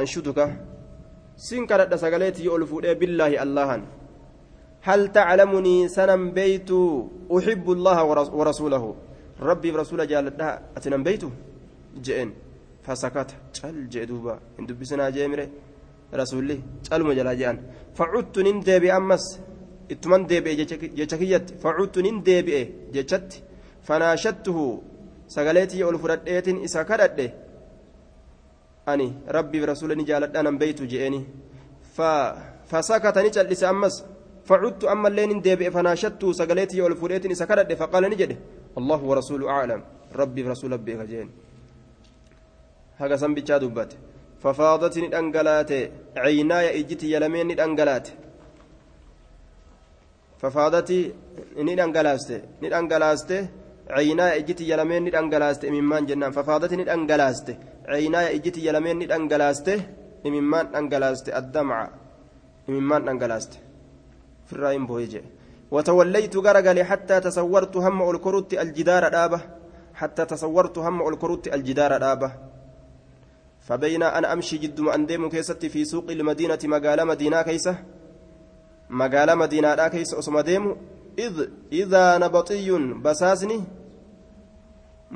أنشدك 0.00 0.38
سين 1.36 1.66
كددا 1.66 1.96
سقليتي 1.96 2.44
يؤلف 2.44 2.70
بالله 3.00 3.42
الله 3.42 3.70
هل 4.88 5.00
تعلمني 5.12 5.88
سنم 5.96 6.22
بيت 6.38 6.70
أحب 7.36 7.66
الله 7.76 7.98
ورسوله؟ 8.38 8.84
ربي 9.40 9.68
ورسوله 9.72 10.04
جالتها 10.04 10.50
أتنم 10.76 11.02
بيته 11.02 11.30
جئن. 12.04 12.30
فسكت. 12.84 13.30
جل 13.56 13.88
جئدوبا 13.92 14.34
إن 14.58 14.66
دبسنا 14.66 15.10
جيمري 15.16 15.46
رسولي 16.20 16.58
جل 16.86 17.02
مجلا 17.08 17.34
جان 17.40 17.56
فعدت 17.96 18.38
نندي 18.46 18.78
بأمس 18.78 19.24
deebi'e 19.90 20.56
jecha 20.98 21.18
kiyyatti 21.18 21.54
facuutu 21.62 22.02
nin 22.02 22.22
deebi'e 22.24 22.62
jechatti 22.94 23.42
fanaashattuhu 23.86 24.82
sagaleetii 25.26 25.82
ol 25.82 25.98
fudhadheetin 25.98 26.62
isa 26.62 26.84
kadhadhe 26.84 27.32
ani 28.86 29.14
rabbiif 29.28 29.64
rasuula 29.66 29.94
ni 29.94 30.04
jaaladha 30.04 30.42
nan 30.42 30.58
beeytu 30.58 30.86
je'eeni. 30.86 31.26
Fasakata 32.70 33.22
ni 33.22 33.30
cal'ise 33.30 33.66
ammas 33.66 34.04
facudtu 34.44 34.88
ammallee 34.88 35.26
nin 35.26 35.40
deebi'e 35.42 35.70
fanaashattuu 35.70 36.32
sagaleetii 36.34 36.80
ol 36.80 36.96
fudheetiin 36.96 37.32
isa 37.32 37.46
kadhadhe 37.46 37.76
faqaala 37.76 38.08
ni 38.08 38.16
jedhe. 38.16 38.36
Allahu 38.76 39.08
warasuulu 39.10 39.48
aclam 39.48 39.82
rabbiif 40.20 40.46
rasuula 40.46 40.78
beeka 40.78 41.06
je'een 41.06 41.30
haga 43.00 43.18
san 43.18 43.34
bichaa 43.34 43.58
dubbate. 43.58 43.96
Fafaadati 44.42 45.00
ni 45.02 45.08
dhangalaate. 45.08 45.78
Caynaaya 46.14 46.72
ijjiti 46.80 47.12
yalameen 47.12 47.46
ni 47.48 47.54
dhangalaate. 47.54 48.12
Fafaadati 50.40 51.12
ni 51.66 51.76
dhangalaaste 51.76 52.36
ni 52.60 52.68
dhangalaaste 52.68 53.36
عيناي 53.96 54.38
إجتي 54.38 54.64
يلمين 54.70 55.02
ni 55.04 55.10
dhangalaaste 55.10 55.64
imimmaan 55.70 56.06
jennaan 56.08 56.32
ففاضتي 56.32 56.76
ni 56.76 56.84
dhangalaaste 56.84 57.52
عيناي 57.88 58.36
إجتي 58.36 58.60
يلمين 58.66 58.96
ni 58.98 59.06
dhangalaaste 59.10 59.74
imimmaan 60.24 60.66
dhangalaaste 60.74 61.30
الدمع 61.40 61.78
imimmaan 62.68 63.02
dhangalaaste 63.06 63.56
في 64.46 64.52
الرايم 64.56 64.86
بويجي. 64.86 65.22
وتوليت 65.70 66.36
غرغل 66.36 66.78
حتى 66.84 67.20
تصورت 67.20 67.76
هم 67.76 68.10
الكروت 68.10 68.54
الجدار 68.54 69.08
دابة. 69.08 69.40
حتى 69.94 70.24
تصورت 70.24 70.78
هم 70.78 71.08
الكروت 71.08 71.54
الجدار 71.54 71.98
دابة. 71.98 72.32
فبين 73.66 74.02
أنا 74.02 74.32
أمشي 74.32 74.56
جد 74.58 74.80
أندم 74.80 75.28
كيستي 75.28 75.68
في 75.68 75.84
سوق 75.84 76.10
المدينة 76.10 76.58
مقالة 76.64 77.04
مدينة 77.04 77.42
كيسة. 77.42 77.74
magaalaa 78.90 79.36
madiinaadhaa 79.36 79.90
keessa 79.90 80.16
osoma 80.18 80.42
deemu 80.42 80.76
idaa 81.70 82.18
nabaxiyyun 82.18 82.94
basaasni 83.04 83.58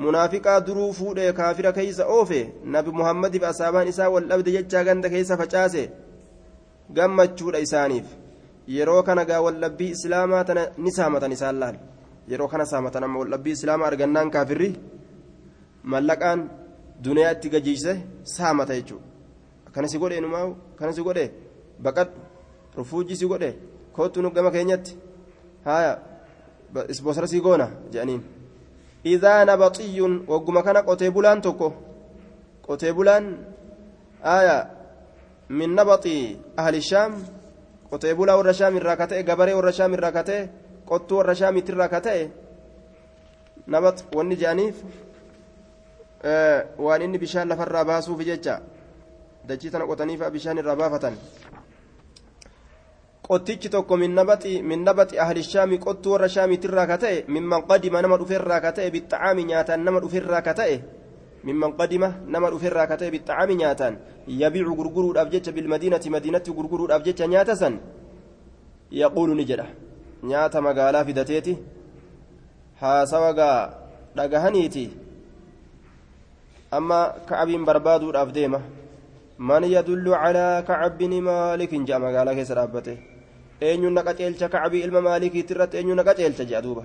munaafiqaa 0.03 0.59
duruu 0.67 0.93
fuudhee 0.93 1.31
kaafira 1.33 1.71
keeysa 1.77 2.07
oofe 2.17 2.39
nabi 2.75 2.91
muhammadiif 2.99 3.43
asaabaan 3.51 3.87
isaa 3.87 4.09
wal 4.09 4.27
dhabde 4.31 4.51
jechaa 4.57 4.83
ganda 4.83 5.09
keessa 5.09 5.37
facaase 5.37 5.83
gammachuudha 6.97 7.59
isaaniif. 7.59 8.05
Yeroo 8.67 9.03
kana 9.03 9.25
gaa 9.25 9.41
waldhabbii 9.41 9.89
islaamaa 9.95 10.43
tana 10.43 10.67
ni 10.77 10.91
saamatan 10.91 11.31
isaan 11.31 11.59
laal. 11.59 11.75
Yeroo 12.27 12.47
kana 12.47 12.65
saamatan 12.65 13.03
amma 13.03 13.19
waldhabbii 13.19 13.55
islaamaa 13.57 13.87
argannaan 13.87 14.31
kaafirri 14.35 14.69
mallaqaan 15.83 16.49
duniyaa 17.05 17.31
itti 17.37 17.49
gajiise 17.49 17.93
saamata 18.23 18.75
jechuudha. 18.75 19.05
Akkana 19.67 19.87
si 19.87 19.97
godhe 19.99 20.21
numaa 20.21 20.45
akkana 20.73 20.93
si 20.93 21.01
godhe 21.07 21.25
baqadhu 21.79 22.19
rufuujii 22.77 23.15
si 23.15 23.27
godhe 23.27 23.49
kootu 23.95 24.21
nu 24.21 24.31
gama 24.31 24.51
keenyatti 24.51 24.97
haya 25.65 25.91
isboosara 26.89 27.27
sii 27.27 27.41
goona 27.41 27.67
jedhaniin 27.91 28.23
min 35.49 35.75
nabaxii 35.75 36.37
ahli 36.57 36.81
shaam 36.81 37.13
qotee 37.89 38.13
bulaa 38.17 38.37
warra 38.37 38.53
shaam 38.53 38.75
irraa 38.77 38.97
ka 38.97 39.07
ta'e 39.07 39.23
gabaree 39.23 39.53
warra 39.53 39.71
shaam 39.71 39.93
irraa 39.93 40.11
ka 40.11 40.23
ta'e 40.23 40.49
qottuu 40.89 41.17
warra 41.17 41.35
shaamiitti 41.35 41.71
irraa 41.71 41.87
ka 41.89 42.01
ta'e 42.01 42.29
nabax 43.67 44.03
wanni 44.15 44.35
jedhaniif 44.35 44.75
waan 46.77 47.01
inni 47.01 47.17
bishaan 47.21 47.49
lafarraa 47.49 47.85
baasuuf 47.85 48.19
jecha 48.25 48.59
dachii 49.47 49.69
tana 49.69 49.85
qotaniif 49.85 50.21
bishaan 50.33 50.57
irraa 50.57 50.75
baafatan 50.75 51.13
qottichi 53.27 53.69
tokko 53.69 53.97
min 53.97 54.13
nabaxi 54.13 54.61
min 54.61 54.83
nabaxi 54.83 55.17
ahli 55.19 55.43
shaami 55.43 55.79
qottuu 55.79 56.11
warra 56.13 56.27
shaamiitirraa 56.29 56.87
ka 56.87 56.97
ta'e 56.97 57.25
mimman 57.27 57.61
qadima 57.69 58.01
nama 58.01 58.17
dhuferraa 58.17 58.61
ka 58.61 58.71
ta'e 58.71 58.91
bixacaami 58.91 59.43
nyaataan 59.49 59.81
nama 59.83 59.99
dhuferraa 59.99 60.41
ka 60.41 60.53
ta'e 60.53 60.75
mimman 61.43 61.73
qadima 61.79 62.09
nama 62.27 62.49
dhuferraa 62.53 62.87
ka 62.87 62.97
ta'e 62.97 63.09
bixacaami 63.15 63.55
nyaataan 63.61 63.97
yabiicu 64.41 64.75
gurguruudhaaf 64.79 65.29
jecha 65.33 65.51
bilmadiinati 65.51 66.09
madiinatti 66.09 66.51
gurguruudhaaf 66.57 67.01
jecha 67.07 67.27
nyaata 67.27 67.55
san 67.55 67.79
yaquulu 68.91 69.33
ni 69.35 69.45
jedha 69.45 69.65
nyaata 70.23 70.61
magaalaa 70.61 71.05
fidateeti 71.09 71.57
haasawagaa 72.81 73.59
dhagahaniiti 74.15 74.85
amma 76.71 76.99
ka'abiin 77.29 77.65
barbaaduudhaaf 77.65 78.29
deema 78.37 78.61
man 79.37 79.63
yadullu 79.75 80.13
calaa 80.13 80.61
kacab 80.61 80.97
bini 80.97 81.21
maalikin 81.21 81.85
jedha 81.89 81.99
magaalaa 82.05 82.37
keessa 82.37 82.55
dhaabbate 82.61 83.14
eenyuun 83.61 83.93
na 83.93 84.03
qaceelcha 84.03 84.49
kacabii 84.49 84.83
ilma 84.83 85.01
maalikiitti 85.01 85.53
irratti 85.53 85.77
eenyuun 85.77 85.97
na 85.97 86.03
qaceelcha 86.03 86.45
jedha 86.45 86.61
duuba 86.61 86.83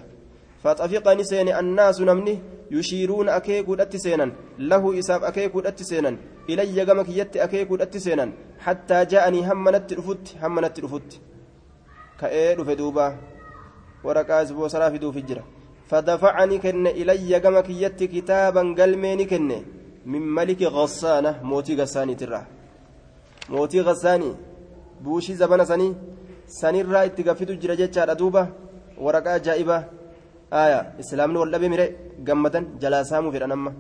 faxafiqani 0.62 1.24
seene 1.30 1.52
annaasu 1.60 2.04
namni 2.10 2.34
yushiiruuna 2.76 3.34
akeekuudhatti 3.38 3.98
seenan 4.04 4.32
lahu 4.72 4.94
isaaf 5.02 5.22
akeekuudhatti 5.30 5.84
seenan 5.90 6.18
ilayya 6.48 6.84
gama 6.84 7.04
kiyyatti 7.04 7.40
akeekuudhatti 7.46 8.00
seenan 8.06 8.34
hattaa 8.66 9.04
ja'anii 9.14 9.46
hamma 9.50 9.70
natti 9.76 9.94
dhufutti 10.00 10.38
hamma 10.42 10.60
natti 10.66 10.84
dhufutti 10.84 11.22
ka'ee 12.20 12.50
dhufe 12.58 12.76
duuba 12.82 13.06
waraqaa 14.04 14.42
isboosaraa 14.48 14.90
fiduufi 14.90 15.22
jira 15.30 15.44
فدفعني 15.90 16.58
كن 16.58 16.86
إلي 16.86 17.38
جما 17.38 17.60
كيتي 17.60 18.06
كتابا 18.06 18.62
قلميني 18.78 19.24
كن 19.24 19.50
من 20.06 20.22
ملك 20.22 20.62
غسانة 20.62 21.32
موتي 21.42 21.74
غساني 21.74 22.14
ترى 26.58 26.82
موتي 26.82 26.82
غساني 26.82 26.82
بوشي 26.82 26.82
زبنا 26.82 26.82
سني 26.82 26.82
سني 26.82 26.82
الرا 26.84 27.04
اتقفتو 27.04 27.54
جرجة 27.54 27.90
شاد 27.94 28.16
دوبا 28.16 28.42
ورقة 28.98 29.36
جائبة 29.36 29.84
آية 30.52 30.80
إسلامنا 31.00 31.40
ولا 31.40 31.58
بمرة 31.58 31.88
جمدا 32.18 32.60
جلاسامو 32.80 33.30
في 33.30 33.36
الأنمة 33.36 33.72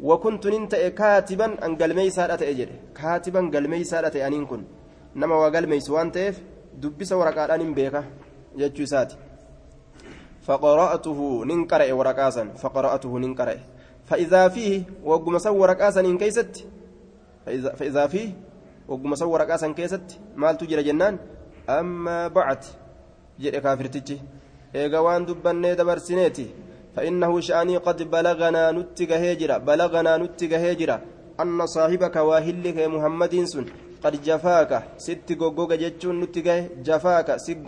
وكنت 0.00 0.46
ننت 0.46 0.74
كاتبا 0.74 1.66
أن 1.66 1.76
قلمي 1.76 2.10
سادة 2.10 2.50
أجر 2.50 2.68
كاتبا 2.94 3.40
قلمي 3.54 3.84
سادة 3.84 4.26
أنين 4.26 4.46
كن 4.46 4.62
نما 5.16 5.34
وقلمي 5.34 5.80
سوان 5.80 6.12
تيف 6.12 6.42
دبس 6.82 7.12
ورقة 7.12 7.54
أنين 7.54 7.74
بيكا 7.74 8.04
جتشو 8.58 8.84
ساتي 8.84 9.16
فقرأته 10.42 11.44
ننقرأ 11.44 11.92
ورقاسا 11.92 12.44
فقرأته 12.62 13.18
ننقرأ 13.18 13.56
فإذا 14.06 14.48
فيه 14.48 14.82
وقم 15.04 15.38
سو 15.38 15.54
ورقاسا 15.56 16.00
إن 16.00 16.18
كيست 16.18 16.66
فإذا, 17.46 17.74
فإذا 17.74 18.06
وقم 18.90 19.14
سو 19.20 19.28
ورقاسا 19.32 19.68
كيست 19.78 20.08
مال 20.36 20.54
تجرى 20.60 20.82
جنان 20.88 21.14
أما 21.78 22.28
بعد 22.36 22.62
جئ 23.42 23.56
كافرتجي 23.64 24.16
إيغا 24.74 24.98
وان 25.04 25.22
دبني 25.28 25.74
دبرسنيتي 25.78 26.46
فإنه 26.94 27.32
شأني 27.46 27.76
قد 27.86 27.98
بلغنا 28.14 28.62
نتك 28.76 29.12
هجرة 29.24 29.56
بلغنا 29.68 30.12
نتك 30.22 30.52
هجرة 30.64 30.96
أن 31.42 31.58
صاحبك 31.74 32.16
واهلك 32.28 32.78
محمد 32.94 33.34
سن 33.52 33.66
قد 34.04 34.14
جفاك 34.26 34.72
ست 35.06 35.28
غوغوغا 35.40 35.76
جتشون 35.82 36.16
نتك 36.20 36.48
جفاك 36.86 37.28
ست 37.44 37.58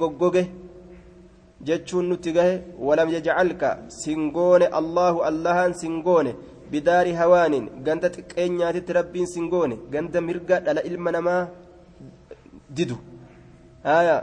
jechuun 1.62 2.08
nutti 2.10 2.32
gahe 2.32 2.62
walam 2.78 3.08
yajcalka 3.14 3.78
singoone 3.88 4.66
allahu 4.78 5.22
allahan 5.30 5.74
singoone 5.74 6.34
bidaari 6.72 7.12
hawaanin 7.20 7.64
ganda 7.86 8.08
xiqqeenyaatitti 8.14 8.96
rabbiin 8.98 9.28
singoone 9.34 9.76
ganda 9.92 10.20
mirga 10.28 10.60
dhala 10.66 10.86
ilma 10.90 11.10
namaa 11.16 11.42
didu 12.76 12.96
haya 13.88 14.16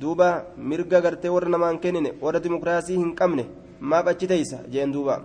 duuba 0.00 0.28
mirga 0.70 1.00
gartee 1.06 1.34
warra 1.36 1.54
namaan 1.54 1.78
kennine 1.84 2.10
warra 2.24 2.40
dimokiraasii 2.44 2.98
hin 3.02 3.14
qabne 3.20 3.44
maaf 3.92 4.06
achi 4.14 4.26
teeysa 4.34 4.58
jeen 4.74 4.92
duuba 4.98 5.16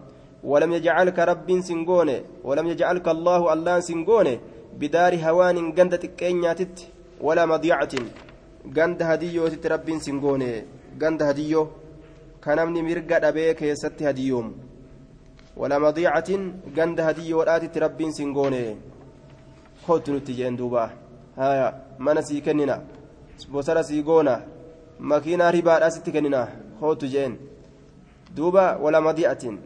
ولم 0.52 0.72
يجعلك 0.78 1.20
رب 1.20 1.50
سنغوني 1.70 2.17
ولم 2.48 2.67
يجعلك 2.67 3.08
الله 3.15 3.41
الله 3.54 3.76
سنغوني 3.89 4.36
بدار 4.80 5.13
هوان 5.26 5.58
غند 5.78 5.93
تكينياتت 6.04 6.78
ولا 7.26 7.43
مضيعة 7.52 7.93
غند 8.78 9.00
هديوتت 9.10 9.63
رب 9.74 9.88
سنغوني 10.06 10.52
ganda 10.98 11.26
hadiyyoo 11.30 11.67
ka 12.41 12.56
namni 12.56 12.82
mirga 12.82 13.20
dhabee 13.20 13.54
keessatti 13.60 14.08
hadiyyoomu 14.10 14.52
wala 15.60 15.80
madiicatin 15.86 16.43
ganda 16.76 17.04
hadiyyoodhaatitti 17.08 17.80
rabbiin 17.86 18.13
sin 18.17 18.34
goone 18.34 18.62
kootu 19.86 20.13
nutti 20.13 20.38
jeen 20.39 20.58
duuba 20.60 20.89
haya 21.36 21.67
mana 21.98 22.22
sii 22.28 22.41
kennina 22.41 22.76
bosara 23.52 23.84
sii 23.89 24.04
goona 24.10 24.34
makiinaa 25.00 25.52
ribaadhaa 25.58 25.93
sitti 25.96 26.12
kennina 26.15 26.48
kootu 26.80 27.08
jeen 27.13 27.34
duuba 28.36 28.63
wala 28.84 29.02
madiicatin 29.08 29.58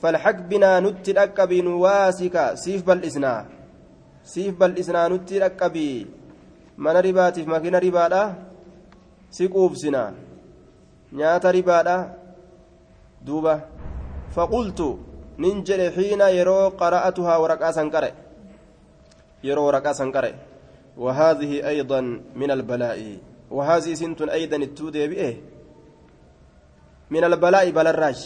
falxaq 0.00 0.38
binaa 0.50 0.80
nutti 0.86 1.16
dhaqqabii 1.18 1.62
nu 1.66 1.80
waasika 1.84 2.42
siif 2.62 2.84
bal'isnaa 2.88 3.40
siif 4.32 4.54
bal'isnaa 4.60 5.08
nutti 5.12 5.40
dhaqqabii 5.42 5.96
mana 6.84 7.00
ribaatiif 7.08 7.46
makiina 7.52 7.80
ribaadhaa 7.86 8.28
si 9.36 9.48
quubsinaa 9.54 10.10
nyaata 11.18 11.52
ribaadha 11.58 11.96
duuba 13.26 13.54
faqultu 14.34 14.88
nin 15.38 15.64
jedhe 15.66 15.88
xiina 15.96 16.30
yeroo 16.38 16.70
qara'atuhaa 16.80 17.40
waraqaa 17.42 17.72
san 17.72 17.90
qare. 17.90 18.10
Yeroo 19.42 19.66
waraqaa 19.68 19.94
san 19.94 20.12
qare. 20.12 20.32
وهذه 20.98 21.68
أيضا 21.72 22.00
من 22.40 22.50
البلاء 22.50 22.98
وهذه 23.50 23.94
سنت 23.94 24.20
أيضا 24.22 24.56
التودي 24.56 25.08
بإيه 25.08 25.36
من 27.10 27.24
البلاء 27.24 27.70
بلا 27.70 27.90
الراج 27.90 28.20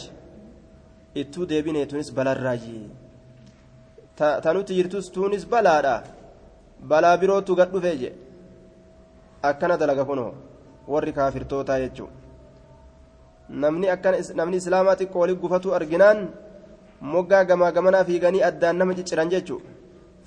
التودي 1.17 1.61
بني 1.61 1.85
تونس 1.85 2.09
بلا 2.17 2.31
الراج 2.31 2.65
تنوتي 4.17 4.73
جرتوس 4.77 5.11
تونس 5.11 5.45
بلا 5.45 5.81
دا 5.85 5.95
بلا 6.89 7.15
برو 7.15 7.39
تقدو 7.39 7.79
فيجي 7.83 8.11
أكنا 9.45 9.75
دلقا 9.81 10.03
كنو 10.03 10.33
كافر 11.17 11.43
توتا 11.51 11.77
يجو 11.77 12.07
namni 13.49 13.87
akkana 13.95 14.17
namni 14.39 14.57
islaamaa 14.61 14.95
xiqqoo 14.99 15.19
waliin 15.23 15.39
gufatu 15.43 15.73
arginaan 15.77 16.19
moggaa 17.11 17.43
gamaa 17.49 17.71
gamanaa 17.77 18.03
fiiganii 18.09 18.43
addaan 18.49 18.77
nama 18.81 18.95
cicciran 18.97 19.29
jechuudha 19.33 19.71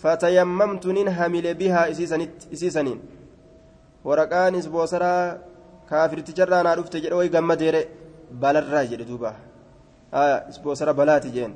fatayammamtu 0.02 0.92
nin 0.96 1.08
hamile 1.18 1.54
bihaa 1.60 1.86
isiisaniin 2.54 3.00
waraqaan 4.08 4.54
isboosaraa 4.60 5.22
kaafirticharraa 5.90 6.62
naa 6.66 6.76
dhufte 6.80 7.00
jedhe 7.04 7.18
way 7.20 7.28
gammadeere 7.36 7.82
balarraa 8.42 8.84
jedhe 8.90 9.08
duuba 9.10 9.32
isboosara 10.52 10.94
balaati 11.00 11.30
jeen 11.36 11.54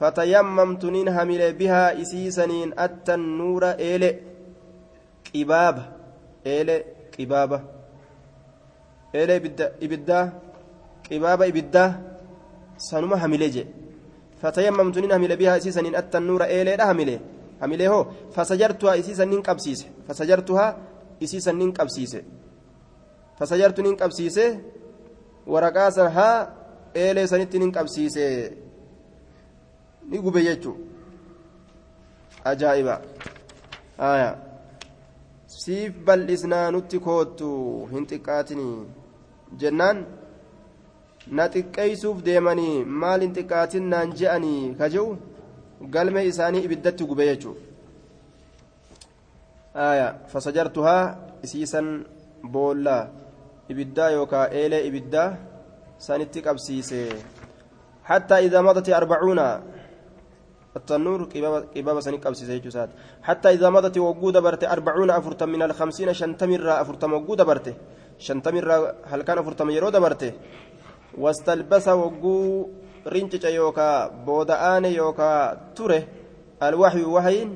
fatayammamtu 0.00 0.90
nin 0.96 1.08
hamile 1.16 1.48
bihaa 1.62 1.88
isiisaniin 2.04 2.74
attan 2.86 3.26
nuura 3.38 3.70
eele 3.88 4.10
qibaaba 5.30 5.84
eele 6.54 6.76
qibaaba 7.16 7.58
eele 9.20 9.40
ibiddaa 9.86 10.24
qibaaba 11.08 11.50
ibiddaa 11.52 11.90
sanuma 12.90 13.16
hamile 13.24 13.50
bihaa 13.56 13.87
eeleedha 16.56 16.86
hamile 16.90 17.20
hamilee 17.60 17.88
hoo 17.94 18.04
fasajartuhaa 18.36 18.96
isii 19.02 19.14
sannin 19.20 19.42
qabsiise 19.48 19.86
fasajartuhaa 20.08 20.70
isii 21.26 21.40
sannin 21.46 21.72
qabsiise 21.78 22.24
fasajartu 23.38 23.82
nin 23.82 23.96
qabsiise 23.96 24.44
waraqaa 25.52 25.90
san 25.96 26.12
haa 26.18 26.36
eelee 27.04 27.26
sanitti 27.32 27.58
nin 27.58 27.72
qabsiise 27.76 28.24
ni 30.10 30.18
gube 30.24 30.42
jechuu 30.48 30.76
ajaa'iba 32.50 32.94
aya 34.10 34.30
siif 35.60 35.92
bal'isnaa 36.06 36.70
nutti 36.76 36.98
koottu 37.06 37.48
hin 37.92 38.06
xiqqaatinii 38.10 38.76
jennaan 39.60 39.98
na 41.36 41.44
xiqqeeysuuf 41.54 42.18
deemanii 42.26 42.76
maal 43.02 43.20
hin 43.24 43.32
xiqqaatin 43.36 43.84
naan 43.92 44.08
je'anii 44.18 44.62
ka 44.78 44.86
je'u 44.94 45.08
galmee 45.94 46.26
isaanii 46.32 46.62
ibiddatti 46.66 47.08
gube 47.10 47.24
jechuudha 47.30 47.64
fasajartuhaa 50.32 51.02
isiisan 51.46 51.88
boolla 52.54 52.96
ibiddaa 53.72 54.10
yookaan 54.16 54.52
eelee 54.60 54.82
ibiddaa 54.90 55.28
sanitti 56.06 56.44
qabsiise 56.46 57.02
حتى 58.08 58.36
إذا 58.46 58.60
مضت 58.60 58.88
أربعون 59.00 59.40
التنور 60.76 61.20
قبابة 61.76 62.00
سنك 62.06 62.26
قبسيسة 62.26 62.52
يجوسات 62.58 62.90
حتى 63.28 63.48
إذا 63.56 63.68
مضت 63.76 63.96
وجود 63.98 64.36
برت 64.46 64.62
أربعون 64.64 65.10
أفرت 65.10 65.42
من 65.42 65.62
الخمسين 65.68 66.08
شنتمر 66.20 66.68
أفرت 66.82 67.04
وجود 67.04 67.40
برت 67.48 67.66
شنتمر 68.26 68.68
هل 69.10 69.20
كان 69.26 69.38
أفرت 69.38 69.60
يرود 69.76 69.96
برت 70.04 70.22
واستلبس 71.20 71.88
وجو 71.88 72.68
رنجج 73.06 73.44
يوكا 73.44 74.08
بودآن 74.26 74.84
يوكا 74.84 75.30
تره 75.76 76.02
الوحي 76.62 77.04
وحي 77.04 77.48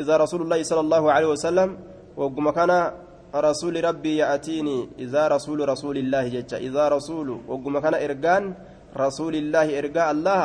إذا 0.00 0.16
رسول 0.16 0.42
الله 0.42 0.62
صلى 0.62 0.80
الله 0.80 1.12
عليه 1.12 1.26
وسلم 1.26 1.78
وقم 2.16 2.50
كان 2.50 2.92
رسول 3.34 3.84
ربي 3.84 4.16
يأتيني 4.16 4.88
إذا 4.98 5.28
رسول 5.28 5.68
رسول 5.68 5.96
الله 5.98 6.28
جتة 6.28 6.56
إذا 6.56 6.88
رسول 6.88 7.28
وقم 7.48 7.78
كان 7.78 7.94
إرقان 7.94 8.54
رسول 8.96 9.34
الله 9.34 9.78
إرقاء 9.78 10.10
الله 10.10 10.42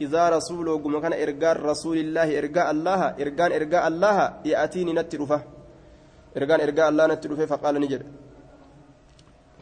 إذا 0.00 0.28
رسول 0.28 0.68
وقم 0.68 1.00
كان 1.00 1.12
إرقان 1.12 1.56
رسول 1.56 1.98
الله 1.98 2.38
إرقاء 2.38 2.70
الله 2.70 3.00
إرقان 3.22 3.50
إرقاء 3.52 3.84
الله 3.88 4.16
يأتيني 4.44 4.92
نترفه 4.92 5.40
إرقان 6.36 6.60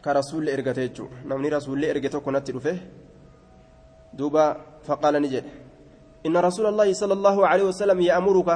كرسول 0.07 0.49
إرقته 0.55 1.05
نمني 1.29 1.49
رسول 1.57 1.85
إرقته 1.91 2.19
كنت 2.25 2.47
رفه 2.55 2.77
دوبا 4.17 4.45
فقال 4.87 5.15
نجد 5.23 5.45
إن 6.25 6.35
رسول 6.47 6.65
الله 6.71 6.89
صلى 7.01 7.13
الله 7.17 7.37
عليه 7.47 7.65
وسلم 7.71 7.99
يأمرك 8.09 8.49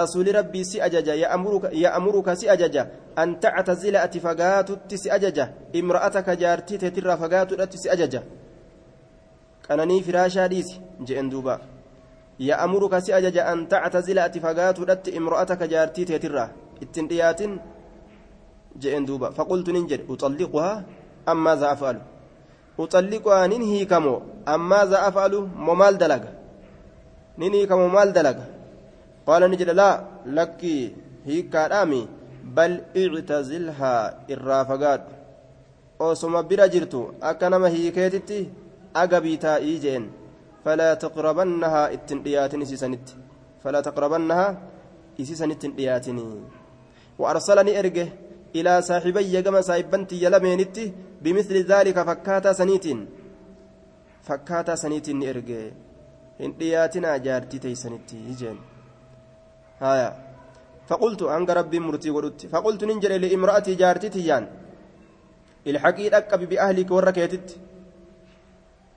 رسول 0.00 0.26
ربي 0.38 0.62
سي 0.70 0.76
أججا 0.86 1.14
يأمرك 1.24 1.64
يأمرك 1.84 2.28
سي 2.40 2.46
أججا 2.54 2.82
أن 3.22 3.28
تعتزل 3.40 3.96
أتفقات 3.96 4.68
سي 5.02 5.08
أججا 5.16 5.44
امرأتك 5.80 6.28
جارتي 6.42 6.74
تترى 6.82 7.14
فقات 7.22 7.50
سي 7.82 7.88
أججا 7.94 8.22
كانني 9.68 9.96
فراشا 10.06 10.46
ديسي 10.52 10.76
جئن 11.06 11.28
دوبا 11.32 11.54
يأمرك 12.48 12.98
سي 13.04 13.10
أججا 13.18 13.42
أن 13.52 13.58
تعتزل 13.72 14.18
أتفقات 14.18 14.76
امرأتك 15.18 15.62
جارتي 15.72 16.04
تترى 16.10 16.44
اتنديات 16.82 17.40
جئن 18.82 19.04
دوبا 19.04 19.30
فقلت 19.30 19.68
ننجد 19.70 20.00
أطلقها 20.10 20.84
أم 21.28 21.44
ماذا 21.44 21.72
أفعل 21.72 21.96
أطلقها 22.78 23.46
ننهي 23.46 23.84
كمو 23.84 24.14
أم 24.48 24.68
ماذا 24.68 24.98
أفعل 25.08 25.34
ممال 25.68 25.98
دلق 25.98 26.24
ننهي 27.38 27.66
كمو 27.66 27.88
مال 27.88 28.12
دلق 28.12 28.38
قال 29.26 29.42
نجد 29.50 29.70
لا 29.70 29.90
لك 30.26 30.62
هيك 31.28 31.54
رامي 31.54 32.02
بل 32.56 32.72
اعتزلها 32.96 33.94
الرافقات 34.30 35.04
osoma 35.98 36.42
bira 36.46 36.68
jirtu 36.70 37.00
akka 37.20 37.50
nama 37.50 37.68
hiikeetitti 37.74 38.48
agabii 38.94 39.38
taa'ii 39.44 39.78
jeen 39.84 40.04
falaa 40.64 40.94
taqrabannahaa 41.04 41.90
ittin 41.96 42.22
dhiyaatin 42.24 42.62
isiisanitti 42.62 43.18
falaa 43.62 43.82
taqrabannahaa 43.82 44.56
ilaa 48.54 48.80
saaxibayya 48.82 49.42
gama 49.42 49.62
saahibantiyya 49.62 50.30
lameenitti 50.30 50.94
bimisli 51.22 51.64
daalika 51.68 52.04
fakkaataa 52.04 52.54
saniitiin 52.60 53.02
fakkaataa 54.28 54.76
saniitiin 54.76 55.18
ni 55.20 55.26
erge 55.32 55.60
hin 56.40 56.54
dhiyaatinaa 56.58 57.18
jaartii 57.26 57.60
teeysanitti 57.64 58.22
hijeen 58.28 58.58
haya 59.80 60.12
faqultu 60.88 61.28
hanga 61.34 61.54
rabbiin 61.60 61.86
murtii 61.88 62.14
godhutti 62.16 62.50
faqultu 62.54 62.86
nin 62.86 63.02
jedhe 63.04 63.20
liimra'atii 63.24 63.76
jaartitiyyaan 63.82 64.48
ilxaqii 65.64 66.12
dhaqqabi 66.14 66.50
biahliki 66.52 66.96
warra 66.98 67.12
keetitti 67.18 67.60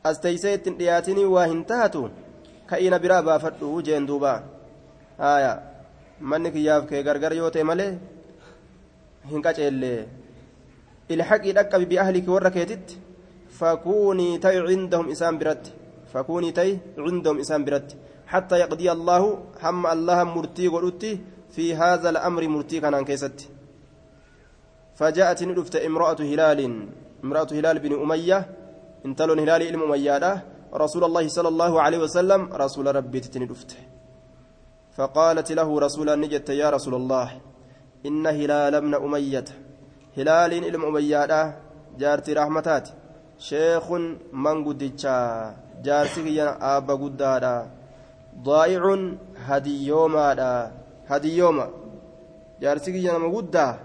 as 0.04 0.20
teeysee 0.20 0.54
ittin 0.60 0.78
dhiyaatinii 0.80 1.28
waa 1.36 1.46
hin 1.54 1.66
taatu 1.74 2.10
ka'ina 2.72 3.00
biraa 3.04 3.22
baafadhu 3.30 3.82
jeen 3.90 4.08
duuba 4.08 4.34
haya 5.18 5.52
manni 6.34 6.52
kiyyaaf 6.56 6.88
kee 6.90 7.04
gargar 7.04 7.34
yoo 7.34 7.52
malee 7.72 7.92
hin 9.30 9.42
qaceellee 9.42 10.08
ilhaqii 11.10 11.54
dhaqqabi 11.58 11.96
warra 12.36 12.52
keetitti 12.52 13.00
fakuunii 13.60 14.40
ta'i 14.40 14.58
cindahum 14.68 15.10
isaan 15.10 15.38
biratti. 15.40 15.72
Fakuunii 16.14 16.54
ta'i 16.54 16.80
cindahum 16.96 17.40
isaan 17.40 17.66
biratti. 17.66 17.96
حتى 18.34 18.56
يقضي 18.64 18.88
الله 18.92 19.24
هم 19.64 19.84
الله 19.96 20.20
مرتي 20.24 20.68
ورتي 20.74 21.12
في 21.56 21.76
هذا 21.76 22.10
الأمر 22.14 22.42
مرتي 22.48 22.80
كان 22.84 22.96
كيست 23.10 23.40
فجاءت 25.00 25.40
ندفت 25.50 25.76
امرأة 25.90 26.20
هلال 26.32 26.60
امرأة 27.24 27.50
هلال 27.58 27.76
بن 27.86 27.94
أمية 28.04 28.40
انتلون 29.08 29.40
هلال 29.44 29.62
علم 29.70 29.82
أمية 29.88 30.16
رسول 30.84 31.04
الله 31.08 31.26
صلى 31.38 31.50
الله 31.54 31.74
عليه 31.84 32.00
وسلم 32.06 32.42
رسول 32.64 32.86
ربي 32.98 33.20
تندفت 33.20 33.72
فقالت 34.96 35.50
له 35.60 35.70
رسولا 35.86 36.14
نجت 36.24 36.50
يا 36.62 36.68
رسول 36.76 36.96
الله 37.02 37.28
إن 38.06 38.28
هلال 38.28 38.76
ابن 38.76 38.94
أمية 38.96 39.46
هلال 40.18 40.52
علم 40.66 40.86
أمية 40.86 41.56
جارتي 42.00 42.34
رحمتات 42.34 42.90
شيخ 43.40 43.92
من 44.34 44.66
قدتشا 44.66 45.20
جارتي 45.84 46.42
أبا 46.44 46.94
قدادا 46.94 47.68
ضائع 48.44 48.84
هديوما 49.48 50.72
هديوما 51.08 51.70
جارتي 52.62 52.92
نما 53.08 53.38
قدا 53.38 53.80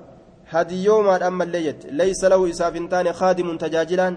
هديوما 0.51 1.27
أما 1.27 1.45
الليت 1.45 1.87
ليس 1.87 2.25
له 2.25 2.51
إسافنتان 2.51 3.13
خادم 3.13 3.57
تجاجلا 3.57 4.17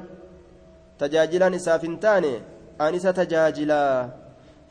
تجاجلا 1.00 1.56
إسافنتان 1.56 2.26
أنس 2.82 3.04
تجاجلا 3.04 4.10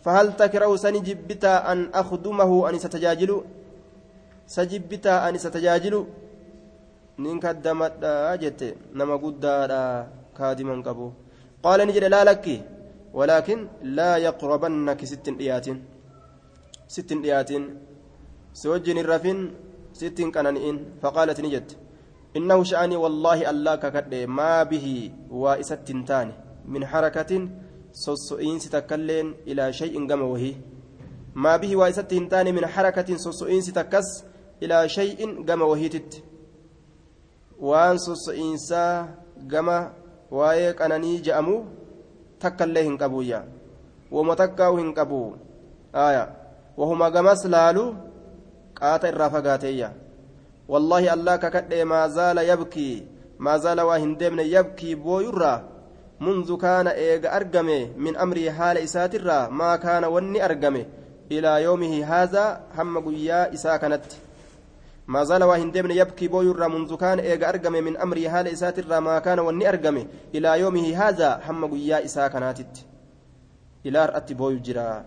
فهل 0.04 0.36
تكره 0.36 0.76
سنجبتا 0.76 1.72
أن 1.72 1.90
أخدمه 1.94 2.68
أن 4.48 4.54
ستجاجل 4.54 4.82
سجبتا 4.82 5.28
أن 5.28 5.34
ستجاجل 5.38 5.94
نين 7.18 7.40
كدمت 7.40 7.92
جت 8.42 8.60
نما 8.98 9.16
قدا 9.22 9.52
كادما 10.38 10.74
قبو 10.86 11.08
قال 11.64 11.78
نجد 11.88 12.04
لا 12.04 12.24
لك 12.24 12.46
ولكن 13.18 13.58
لا 13.82 14.16
يقربنك 14.16 15.00
ست 15.04 15.26
ديات 15.40 15.66
ست 16.94 17.10
ديات 17.24 17.50
سوجن 18.62 18.98
الرفن 19.04 19.38
ست 20.00 20.18
كنانين 20.34 20.76
فقالت 21.02 21.38
نجد 21.44 21.68
إنه 22.36 22.58
شأني 22.70 22.96
والله 22.96 23.38
الله 23.50 23.74
ككد 23.82 24.12
ما 24.38 24.62
به 24.70 24.86
وإست 25.30 25.88
تاني 26.08 26.32
من 26.72 26.82
حركة 26.86 27.32
sosso'iinsi 27.92 28.70
takkailleen 28.70 29.34
ilaa 29.46 29.72
shay'in 29.72 30.06
gama 30.06 30.26
wahii. 30.32 30.56
Maa 31.34 31.58
bihi 31.58 31.76
waa 31.76 31.88
isatti 31.88 32.14
hin 32.14 32.28
taane 32.28 32.52
min 32.52 32.64
harakatin 32.64 33.18
sosso'iinsi 33.18 33.72
takkas 33.72 34.24
waan 37.68 37.98
sosso'iinsaa 37.98 39.08
gama 39.52 39.78
waa'ee 40.30 40.72
qananii 40.80 41.20
je'amu 41.28 41.54
takkaillee 42.42 42.84
hin 42.88 42.98
qabuyya 42.98 43.40
woma 44.16 44.36
takkaa'u 44.40 44.76
hin 44.80 44.92
qabu 44.98 45.22
aya 45.92 46.28
wahuma 46.76 47.10
gamas 47.16 47.42
laalu 47.54 47.84
qaata 48.80 49.10
irraa 49.14 49.30
fagaateeyya 49.36 49.90
wallaahi 50.74 51.10
allah 51.16 51.38
kakadhee 51.46 51.84
maa 51.94 52.04
zaala 52.18 52.46
yabkii 52.50 52.94
maa 53.48 53.58
zaala 53.64 53.88
waa 53.90 53.98
hin 54.04 54.14
deemne 54.22 54.50
yabkii 54.50 54.94
booyurraa 55.08 55.58
منذ 56.20 56.56
كان 56.56 56.86
إيغا 56.86 57.36
أرقمي 57.36 57.94
من 57.96 58.16
أمري 58.16 58.50
حال 58.50 58.78
إساترا 58.78 59.48
ما 59.48 59.76
كان 59.76 60.04
وني 60.04 60.44
أرقمي 60.44 60.86
إلى 61.32 61.62
يومه 61.62 62.04
هذا 62.04 62.60
هم 62.78 62.98
قيا 62.98 63.54
إسا 63.54 63.76
كانت 63.76 64.02
ما 65.08 65.24
زال 65.24 65.42
واهن 65.44 65.72
دمن 65.72 65.90
يبكي 65.90 66.28
بويرا 66.28 66.68
منذ 66.68 66.96
كان 66.96 67.18
إيغا 67.18 67.48
أرقمي 67.48 67.80
من 67.80 67.96
أمري 67.96 68.30
حال 68.30 68.48
إساترا 68.48 69.00
ما 69.00 69.18
كان 69.18 69.38
وني 69.38 69.68
أرقمي 69.68 70.06
إلى 70.34 70.60
يومه 70.60 70.86
هذا 71.02 71.40
هم 71.46 71.60
قيا 71.72 72.04
إسا 72.04 72.28
كانت 72.28 72.74
إلى 73.86 74.06
رأتي 74.06 74.34
بوي 74.34 74.58
جرا 74.66 75.04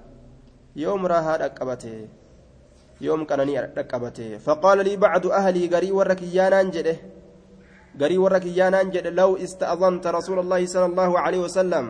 يوم 0.76 1.06
راها 1.06 1.34
رقبته 1.38 2.08
يوم 3.02 3.26
كانني 3.30 3.60
رقبته 3.60 4.38
فقال 4.38 4.78
لي 4.88 4.96
بعض 5.06 5.28
أهلي 5.28 5.64
قري 5.74 5.92
وركيانا 5.92 6.64
جده 6.64 6.98
garii 8.00 8.18
warra 8.24 8.40
kiyyaanaan 8.40 8.92
jedhe 8.92 9.12
law 9.12 9.36
ista'azanta 9.46 10.12
rasuula 10.16 10.42
allaahi 10.42 10.68
sala 10.74 10.86
allaahu 10.86 11.18
aleyhi 11.18 11.44
wasalam 11.44 11.88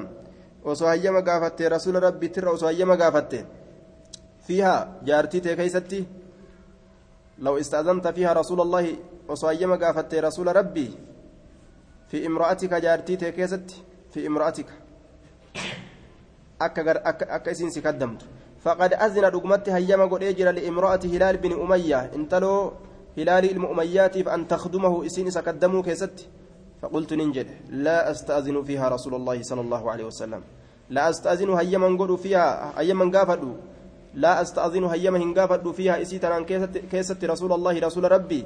osoo 0.66 0.88
hayyama 0.88 1.22
gaafatte 1.22 1.70
rasuula 1.70 1.99
rabbiitirra 1.99 2.51
osoo 2.51 2.66
hayyama 2.72 2.97
gaafatte 2.97 3.45
fiihaa 4.47 4.88
fiihaa 8.16 8.34
rasuula 8.34 8.64
allaahi 8.64 9.00
osoo 9.28 9.48
hayyama 9.48 9.78
gaafatte 9.78 10.22
rasuula 10.22 10.54
rabbii 10.54 10.92
fi 12.08 12.18
imra'atika 12.18 12.82
jaartii 12.82 13.18
tee 13.18 13.32
keessatti 13.32 13.84
fi 14.10 14.26
imra'atika 14.26 14.74
akka 16.60 17.52
isiin 17.52 17.72
si 17.72 17.82
kaddamtu 17.82 18.26
faqad 18.64 18.94
azina 19.00 19.32
dhugumatti 19.32 19.72
hayyama 19.72 20.08
godhee 20.08 20.34
jira 20.34 20.52
liimra'ati 20.52 21.08
hilaal 21.08 21.38
bin 21.38 21.54
umayya 21.54 22.10
intaloo 22.16 22.74
هلال 23.18 23.52
المؤميات 23.52 24.18
أن 24.18 24.48
تخدمه 24.48 25.06
إسين 25.06 25.30
سكدموا 25.30 25.82
كيست 25.84 26.28
فقلت 26.82 27.14
ننجد 27.14 27.48
لا 27.70 28.12
أستأذن 28.12 28.64
فيها 28.64 28.89
رسول 28.89 29.16
الله 29.16 29.44
صلى 29.44 29.62
الله 29.62 29.92
عليه 29.92 30.06
وسلم 30.06 30.42
لا 30.89 31.10
أستأذن 31.10 31.50
من 31.80 31.98
قولوا 31.98 32.18
فيها 32.18 32.74
هيا 32.80 32.94
من 32.94 33.12
قافدوا 33.12 33.56
لا 34.14 34.41
أستأذن 34.41 34.84
هيا 34.84 35.12
من 35.12 35.34
قافدوا 35.34 35.74
فيها 35.74 36.01
إسيتا 36.01 36.28
عن 36.28 36.45
كيست 36.91 37.26
رسول 37.26 37.51
الله 37.53 37.80
رسول 37.80 38.12
ربي. 38.12 38.45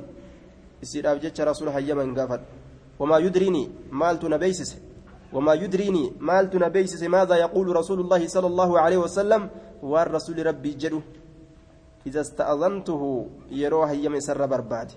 إسير 0.83 1.11
أبجتش 1.11 1.41
رسول 1.41 1.69
هيا 1.69 1.93
من 1.93 2.15
قافد 2.15 2.41
وما 2.99 3.17
يدريني 3.17 3.69
مالت 3.91 4.25
نبيسس. 4.25 4.77
وما 5.33 5.53
يدريني 5.53 6.13
مالت 6.19 6.55
نبيسس 6.55 7.03
ماذا 7.03 7.35
يقول 7.35 7.75
رسول 7.75 7.99
الله 7.99 8.27
صلى 8.27 8.47
الله 8.47 8.79
عليه 8.79 8.97
وسلم؟ 8.97 9.49
والرسول 9.83 10.45
ربي 10.45 10.71
جدو. 10.73 11.01
إذا 12.07 12.21
استأذنته 12.21 13.01
يروح 13.51 13.89
يم 13.91 14.19
سر 14.19 14.45
برباد. 14.45 14.91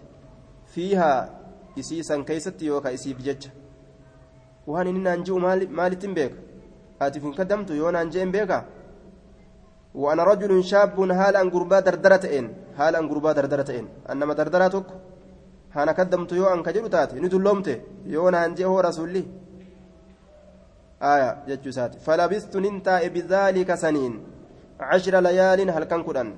فيها 0.74 1.38
isii 1.78 2.02
san 2.04 2.24
keeysatti 2.24 2.66
yookaa 2.66 2.90
isiif 2.90 3.18
jecha 3.22 3.50
waan 4.66 4.88
inni 4.90 5.00
naan 5.00 5.22
ji'u 5.26 5.38
maalittiin 5.78 6.14
beeka 6.14 6.36
atiif 7.06 7.22
hin 7.22 7.34
kaddamtu 7.36 7.76
yoo 7.80 7.90
naan 7.94 8.10
je'en 8.10 8.32
beekaa 8.34 8.64
وأنا 9.94 10.24
رجل 10.24 10.64
شاب 10.64 11.00
هال 11.00 11.36
أن 11.36 11.50
قربا 11.50 11.80
دردرة 11.80 12.24
إن 12.38 12.46
هال 12.78 12.96
أن 12.96 13.08
قربا 13.08 13.32
دردرة 13.32 13.70
إن 13.78 13.86
أنما 14.10 14.34
دردرة 14.34 14.68
تك 14.68 14.86
هانا 15.74 15.92
كدمت 15.92 16.32
يو 16.32 16.46
أن 16.54 16.62
كجلو 16.62 16.86
تاتي. 16.86 17.20
ندلومت 17.20 17.80
يو 18.06 18.28
نانجي 18.28 18.64
هو 18.64 18.80
رسولي. 18.80 19.24
آية 21.02 21.44
جتشو 21.48 21.70
ساتي. 21.70 21.98
فلبثت 21.98 22.56
ننتا 22.56 23.08
بذلك 23.08 23.74
سنين. 23.74 24.14
عشر 24.80 25.20
ليال 25.20 25.70
هل 25.70 25.84
كان 25.84 26.02
كدن 26.02 26.34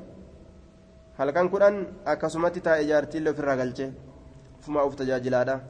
هل 1.19 1.31
كان 1.31 1.49
كدن 1.49 1.87
أكسمت 2.07 2.59
تا 2.59 2.81
إجارتي 2.81 3.19
لو 3.19 3.33
في 3.35 3.41
الرجلجة. 3.41 3.93
فما 4.61 4.81
أوف 4.81 4.95
تجاجلادا 4.95 5.61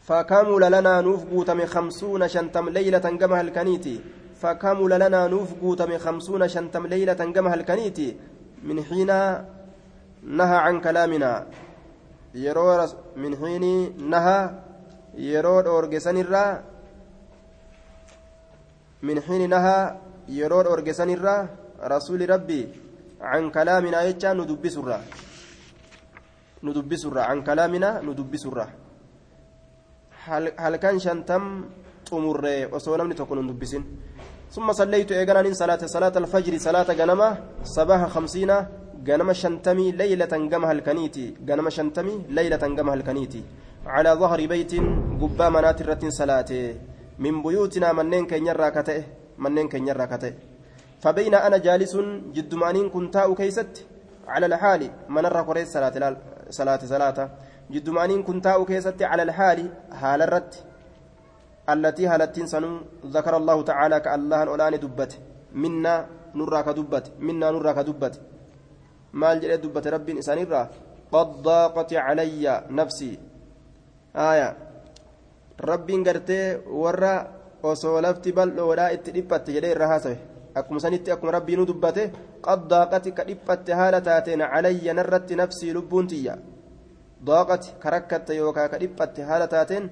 فكمل 0.00 0.72
لنا 0.72 1.00
نوف 1.00 1.50
من 1.50 1.66
خمسون 1.66 2.28
شنتم 2.28 2.68
ليلة 2.68 2.98
كما 2.98 3.40
الكنيتي 3.40 4.00
فكمل 4.40 4.92
لنا 5.00 5.26
نوف 5.26 5.50
من 5.62 5.98
خمسون 5.98 6.48
شنتم 6.48 6.86
ليلة 6.86 7.20
كما 7.34 7.54
الكنيتي 7.54 8.16
من 8.62 8.84
حين 8.84 9.10
نهى 10.22 10.56
عن 10.64 10.80
كلامنا. 10.80 11.46
يرو 12.34 12.86
من 13.16 13.32
حين 13.40 13.64
نهى 14.10 14.40
يرو 15.16 15.60
أورجسن 15.60 16.16
الرّ 16.20 16.34
من 19.02 19.20
حين 19.20 19.48
نهى 19.48 19.96
يرود 20.28 20.66
أورجسن 20.66 21.10
الرّ 21.16 21.28
رسول 21.80 22.20
ربي 22.30 22.68
عن 23.20 23.50
كلامنا 23.50 24.02
يجا 24.02 24.32
ندبس 24.32 24.76
الرّ 24.76 25.00
ندبس 26.62 27.02
الرّ 27.06 27.18
عن 27.18 27.38
كلامنا 27.48 28.00
ندبس 28.04 28.46
الرّ 28.46 28.68
هل 30.58 30.76
كان 30.76 30.98
شنتم 30.98 31.42
طمر 32.10 32.44
وسولمني 32.72 33.14
تكون 33.14 33.38
ندبسين. 33.46 33.82
ثم 34.50 34.72
صليت 34.72 35.12
إيجانا 35.12 35.52
صلاة 35.52 35.82
صلاة 35.86 36.14
الفجر 36.16 36.58
صلاة 36.58 36.92
جنمة 37.00 37.38
صباح 37.64 38.06
خمسين 38.14 38.52
جنم 39.04 39.32
شنتمي 39.32 39.92
ليلة 39.92 40.32
جمها 40.52 40.72
الكنيتي 40.72 41.26
جنم 41.48 41.68
شنتمي 41.70 42.24
ليلة 42.28 42.62
جمها 42.78 42.94
الكنيتي 42.94 43.42
على 43.86 44.10
ظهر 44.10 44.46
بيت 44.46 44.72
قبا 45.20 45.48
منات 45.48 45.80
الرتين 45.80 46.10
صلاته. 46.10 46.74
من 47.18 47.42
بيوتنا 47.42 47.92
منين 47.92 48.26
كن 48.26 48.46
يرى 48.46 48.70
كتئ 48.70 49.02
منين 49.38 49.68
كن 49.68 49.88
يرى 49.88 50.06
كتئ 50.06 50.32
فبين 51.00 51.34
أنا 51.34 51.56
جالس 51.56 51.96
جد 52.34 52.54
مانين 52.54 52.90
كنت 52.90 53.16
كيست؟ 53.38 53.86
على 54.28 54.46
الحال 54.46 54.90
من 55.08 55.26
الرقري 55.26 55.64
صلاة 55.64 56.16
صلاة 56.50 56.80
صلاة. 56.84 57.30
جد 57.70 57.88
مانين 57.88 58.22
كنت 58.22 58.48
كيست؟ 58.68 59.02
على 59.02 59.22
الحال 59.22 59.70
حال 59.92 60.22
الرت. 60.22 60.64
التي 61.72 62.06
هالتين 62.06 62.46
سنو 62.46 62.70
ذكر 63.16 63.34
الله 63.36 63.58
تعالى 63.70 63.96
كالله 64.00 64.42
الأولان 64.42 64.74
دبت 64.84 65.12
منا 65.62 65.94
نرى 66.38 66.60
كدبت 66.66 67.04
منا 67.26 67.46
نرى 67.50 67.72
كدبت 67.78 68.14
maal 69.20 69.40
jedhee 69.40 69.62
dubbate 69.62 69.90
rabbiin 69.96 70.20
isaanirraa 70.22 70.66
qad 71.14 71.28
daaqati 71.48 72.00
calayya 72.06 72.54
nafsii 72.78 73.14
aya 74.28 74.48
rabbiin 75.70 76.04
gartee 76.08 76.46
warra 76.82 77.12
osoo 77.70 78.00
lafti 78.06 78.36
bal'oodhaa 78.38 78.90
itti 78.96 79.14
dhiphatte 79.16 79.54
jedhee 79.56 79.72
irra 79.76 79.88
haasawe 79.92 80.18
akkuma 80.60 80.82
sanitti 80.84 81.14
akkuma 81.14 81.36
rabbiinu 81.38 81.68
dubbate 81.70 82.02
qad 82.46 82.68
daaqati 82.72 83.14
ka 83.16 83.28
dhiphatte 83.28 83.72
haala 83.80 84.00
taateen 84.08 84.44
calayya 84.52 84.96
narratti 84.98 85.40
nafsii 85.42 85.72
lubbuun 85.78 86.10
tiyya 86.12 86.36
daaqati 87.30 87.74
ka 87.82 87.94
rakkatte 87.96 88.38
yookaa 88.40 88.68
ka 88.72 88.82
dhiphatte 88.82 89.20
haala 89.28 89.48
taateen 89.54 89.90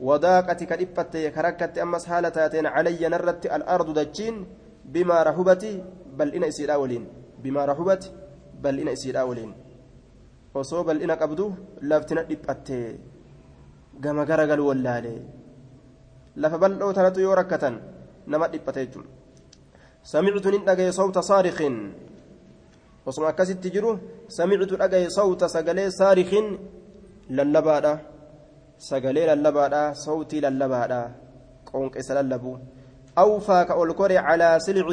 wadaaqati 0.00 0.66
ka 0.66 0.76
dhiphatte 0.76 1.32
ka 1.32 1.42
rakkatte 1.42 1.80
ammas 1.80 2.04
haala 2.06 2.30
taateen 2.30 2.68
calayya 2.68 3.08
narratti 3.08 3.48
al-ardu 3.48 3.92
dachiin 3.96 4.44
bimaa 4.84 5.24
rahubati 5.24 5.80
bal'ina 6.16 6.46
isiidhaa 6.52 6.78
waliin 6.78 7.04
bimaa 7.42 7.66
rahubati 7.66 8.12
bal'ina 8.60 8.92
isiidhaa 8.92 9.24
waliin 9.24 9.52
osoo 10.54 10.84
bal'ina 10.84 11.16
qabdu 11.16 11.44
laftina 11.80 12.22
dhiphattee 12.28 13.00
gama 14.00 14.24
garagalu 14.28 14.68
wallaale 14.68 15.14
lafa 16.36 16.58
bal'oo 16.58 16.92
tanatu 16.92 17.20
yoo 17.20 17.34
rakkatan 17.34 17.80
nama 18.26 18.48
dhiphate 18.52 18.80
jechuudha 18.84 19.08
samictu 20.02 20.50
nin 20.52 20.64
dhagaye 20.68 20.92
sawta 20.92 21.22
saarikin 21.24 21.76
osuma 23.06 23.32
akkasitti 23.32 23.72
jiru 23.72 23.96
samictu 24.28 24.76
dhagaye 24.76 25.08
sawta 25.08 25.48
sagalee 25.48 25.88
saarikin 25.90 26.58
lallabaadha 27.30 27.92
sagalee 28.88 29.26
lallabaadha 29.30 29.94
sawtii 30.06 30.40
lallabaadha 30.46 31.00
qoonqeessa 31.70 32.14
lallabuu 32.18 32.58
أوفى 33.18 33.64
كأولكره 33.68 34.18
على 34.18 34.58
سلع 34.60 34.88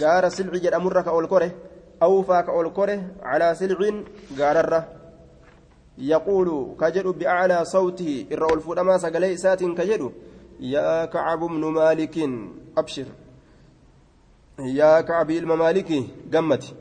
غار 0.00 0.28
سلع 0.28 0.52
جد 0.52 0.74
أمر 0.74 1.02
كأولكره 1.02 1.50
أوفى 2.02 2.42
كأولكره 2.46 3.00
على 3.22 3.54
سلع 3.54 3.80
غاررة 4.38 4.88
يقول 5.98 6.48
كجد 6.80 7.06
بأعلى 7.06 7.64
صوته 7.64 8.26
الرؤول 8.32 8.60
فلما 8.60 8.98
سقلي 8.98 9.36
سات 9.36 9.62
كجد 9.64 10.12
يا 10.60 11.04
كعب 11.04 11.38
بن 11.38 11.64
مالك 11.64 12.16
أبشر 12.78 13.06
يا 14.58 15.00
كعب 15.00 15.30
الممالك 15.30 15.90
قمتي 16.34 16.74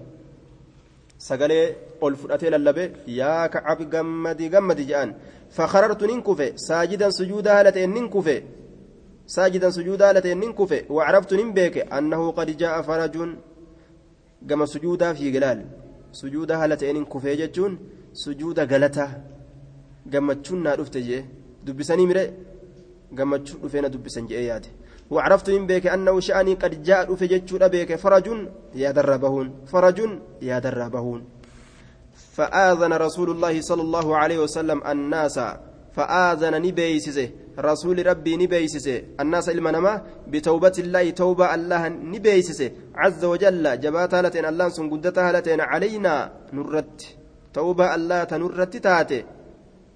سقلي 1.18 1.76
ol 2.02 2.16
fudhatee 2.22 2.50
lallabe 2.50 2.84
yaa 3.20 3.50
kacab 3.50 3.80
gammadi 3.94 4.50
gammadi 4.50 4.88
jedhan. 4.90 5.14
Fakarartu 5.58 6.08
nin 6.08 6.22
kufe 6.28 6.48
saajidan 6.68 7.12
sujuuda 7.12 7.56
haala 7.56 7.72
ta'en 7.72 7.94
nin 7.94 8.10
kufe 8.10 8.36
ساجدا 9.36 9.70
سجودا 9.70 10.14
لتين 10.14 10.40
ننكفه 10.40 10.82
وعرفت 10.90 11.34
ننبيك 11.34 11.76
أنه 11.98 12.22
قد 12.32 12.58
جاء 12.62 12.82
فرج 12.88 13.16
كما 14.50 14.66
سجودا 14.66 15.14
في 15.14 15.32
جلال 15.32 15.60
سجودا 16.12 16.56
هلتين 16.62 16.96
ننكفه 16.96 17.34
جتون 17.42 17.72
سجودا 18.14 18.64
غلطة 18.72 19.08
كما 20.12 20.34
تشنا 20.34 20.72
رفت 20.80 20.98
جي 20.98 21.26
دبسني 21.66 22.06
مري 22.10 22.24
كما 23.18 23.38
تشوفين 23.38 23.86
دبسن 23.94 24.26
جي 24.28 24.52
وعرفت 25.14 25.48
ننبيك 25.50 25.88
أنه 25.96 26.20
شأني 26.20 26.54
قد 26.62 26.74
جاء 26.84 27.12
رفت 27.12 27.24
جتون 27.24 27.64
بيك 27.74 27.96
فرج 28.04 28.28
يا 28.76 28.92
دربهون 28.92 29.48
فرج 29.72 30.00
يا 30.42 30.60
دربهون 30.60 31.22
فآذن 32.42 32.94
رسول 32.94 33.30
الله 33.30 33.62
صلى 33.62 33.82
الله 33.82 34.08
عليه 34.18 34.40
وسلم 34.40 34.82
الناس. 34.94 35.38
فآذن 35.94 36.54
نبيسسه 36.66 37.30
رسول 37.60 37.98
ربي 38.08 38.34
نبيسسه 38.38 38.98
الناس 39.20 39.50
المنما 39.50 39.94
بتوبة 40.28 40.78
الله 40.80 41.10
توبة 41.10 41.56
الله 41.56 41.88
نبيسسه 41.88 42.72
عز 42.96 43.22
وجل 43.26 43.66
جبات 43.84 44.14
هالتين 44.14 44.46
الله 44.46 44.70
سن 44.70 44.90
قدت 44.90 45.18
هالتين 45.20 45.62
علينا. 45.62 46.16
نرت. 46.54 47.00
توبة 47.54 47.96
الله 47.96 48.24
تنرت 48.24 48.74
تاتي. 48.78 49.20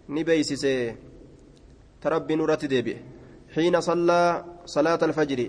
نبيسسه 0.09 0.95
تربي 2.01 2.35
نرت 2.35 2.65
ديبي. 2.65 2.95
حين 3.55 3.75
صلى 3.81 4.21
صلاة 4.65 5.01
الفجر. 5.09 5.39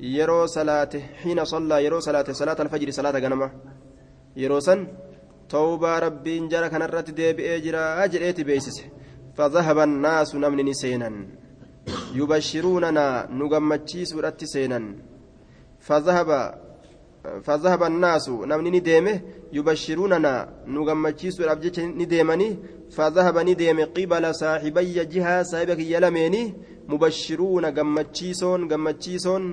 يرو 0.00 0.46
صلاة 0.46 0.92
حين 1.22 1.44
صلى 1.44 1.76
يرو 1.84 1.98
صلاة 2.00 2.28
صلاة 2.32 2.58
الفجر 2.62 2.90
صلاة 2.90 3.18
غنمة 3.24 3.50
يرو 4.36 4.60
سن 4.60 4.86
توبة 5.49 5.99
ربي 5.99 6.47
جرى 6.51 6.69
كنرت 6.69 7.09
ديبي 7.17 7.55
اجرا 7.55 8.03
اجريتي 8.03 8.43
بيسسه 8.43 8.85
فذهب 9.37 9.77
الناس 9.79 10.35
نمني 10.35 10.73
سينا 10.73 11.09
يبشروننا 12.19 13.05
نغمتشي 13.39 14.05
سورة 14.05 14.39
سينا 14.53 14.79
فذهب 15.87 16.29
فذهب 17.45 17.81
الناس 17.83 18.29
نمني 18.29 18.69
نديمه 18.75 19.15
يبشروننا 19.57 20.33
نغمتشي 20.75 21.31
سورة 21.31 21.53
نديمني 21.99 22.49
فذهب 22.95 23.37
نديم 23.49 23.79
قبل 23.97 24.23
صاحبي 24.41 24.95
جهة 25.13 25.43
صاحبك 25.51 25.79
يلميني 25.93 26.43
مبشرون 26.91 27.65
غمتشيسون 27.77 28.59
غمتشيسون 28.71 29.43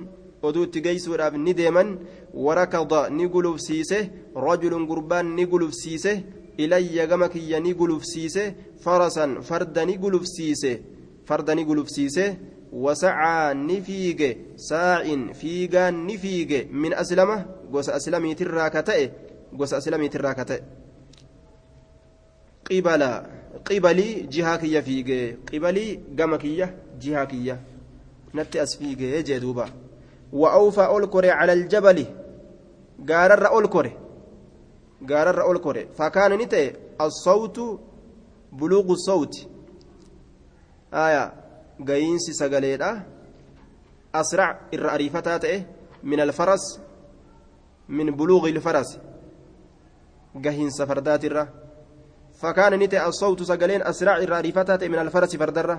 oduutti 0.42 0.80
geessuudhaaf 0.84 1.34
ni 1.36 1.52
deeman 1.54 1.88
warakada 2.35 3.09
ni 3.09 3.27
gulufsiise 3.27 4.11
rajulun 4.35 4.85
gurbaan 4.87 5.35
ni 5.35 5.45
gulufsiise 5.45 6.23
ilayya 6.57 7.07
gama 7.07 7.29
kiyya 7.29 7.59
ni 7.59 7.73
gulufsiise 7.73 8.55
farasan 8.83 9.41
farda 9.41 9.85
ni 9.85 9.97
gulufsiise 9.97 10.81
farda 11.25 11.55
ni 11.55 11.63
gulufsiise 11.65 12.37
wasacaa 12.71 13.53
ni 13.53 13.81
fiige 13.81 14.29
saa'in 14.55 15.33
fiigaan 15.33 16.05
ni 16.05 16.17
fiige 16.17 16.67
min 16.71 16.93
aslama 16.93 17.37
gosa 17.71 17.95
aslamiitirraa 17.95 18.69
ka 18.69 18.83
ta'e 18.83 19.11
gosa 19.53 19.77
aslamiitirraa 19.77 20.35
ka 20.35 20.45
ta'e 20.45 20.61
qibala 22.67 23.09
qibalii 23.63 24.27
jihaa 24.27 24.57
kiyya 24.57 24.81
fiige 24.81 25.37
qibalii 25.47 25.99
gama 26.19 26.37
kiyya 26.37 26.67
jihaa 26.99 27.25
kiyya 27.25 27.57
natti 28.33 28.59
as 28.59 28.77
fiige 28.77 29.23
jee 29.23 29.39
duuba 29.39 29.69
وأوفى 30.35 30.81
أولكوري 32.99 33.13
على 33.13 33.33
الجبل 33.33 33.47
قارر 33.47 33.47
أولكوري 33.47 33.97
قارر 35.09 35.41
أولكوري 35.41 35.87
فكان 35.97 36.33
نتي 36.33 36.73
الصوت 37.01 37.59
buluuqu 38.55 38.95
sawti 38.95 39.47
aya 40.91 41.33
gayiinsi 41.79 42.33
sagaleedha 42.33 43.03
asrac 44.13 44.71
irra 44.71 44.93
ariifataa 44.95 45.39
ta'e 45.39 45.67
min 46.03 46.19
alfaras 46.19 46.79
min 47.87 48.15
buluuqi 48.15 48.49
ilfaras 48.49 48.99
gahiinsa 50.35 50.87
fardaatirra 50.87 51.43
fakaana 52.41 52.77
ni 52.77 52.87
ta'e 52.87 53.03
assawtu 53.03 53.45
sagaleen 53.45 53.83
asrac 53.83 54.23
irra 54.23 54.37
ariifataa 54.37 54.77
ta'e 54.77 54.89
min 54.89 54.99
alfarasi 54.99 55.37
fardarra 55.37 55.77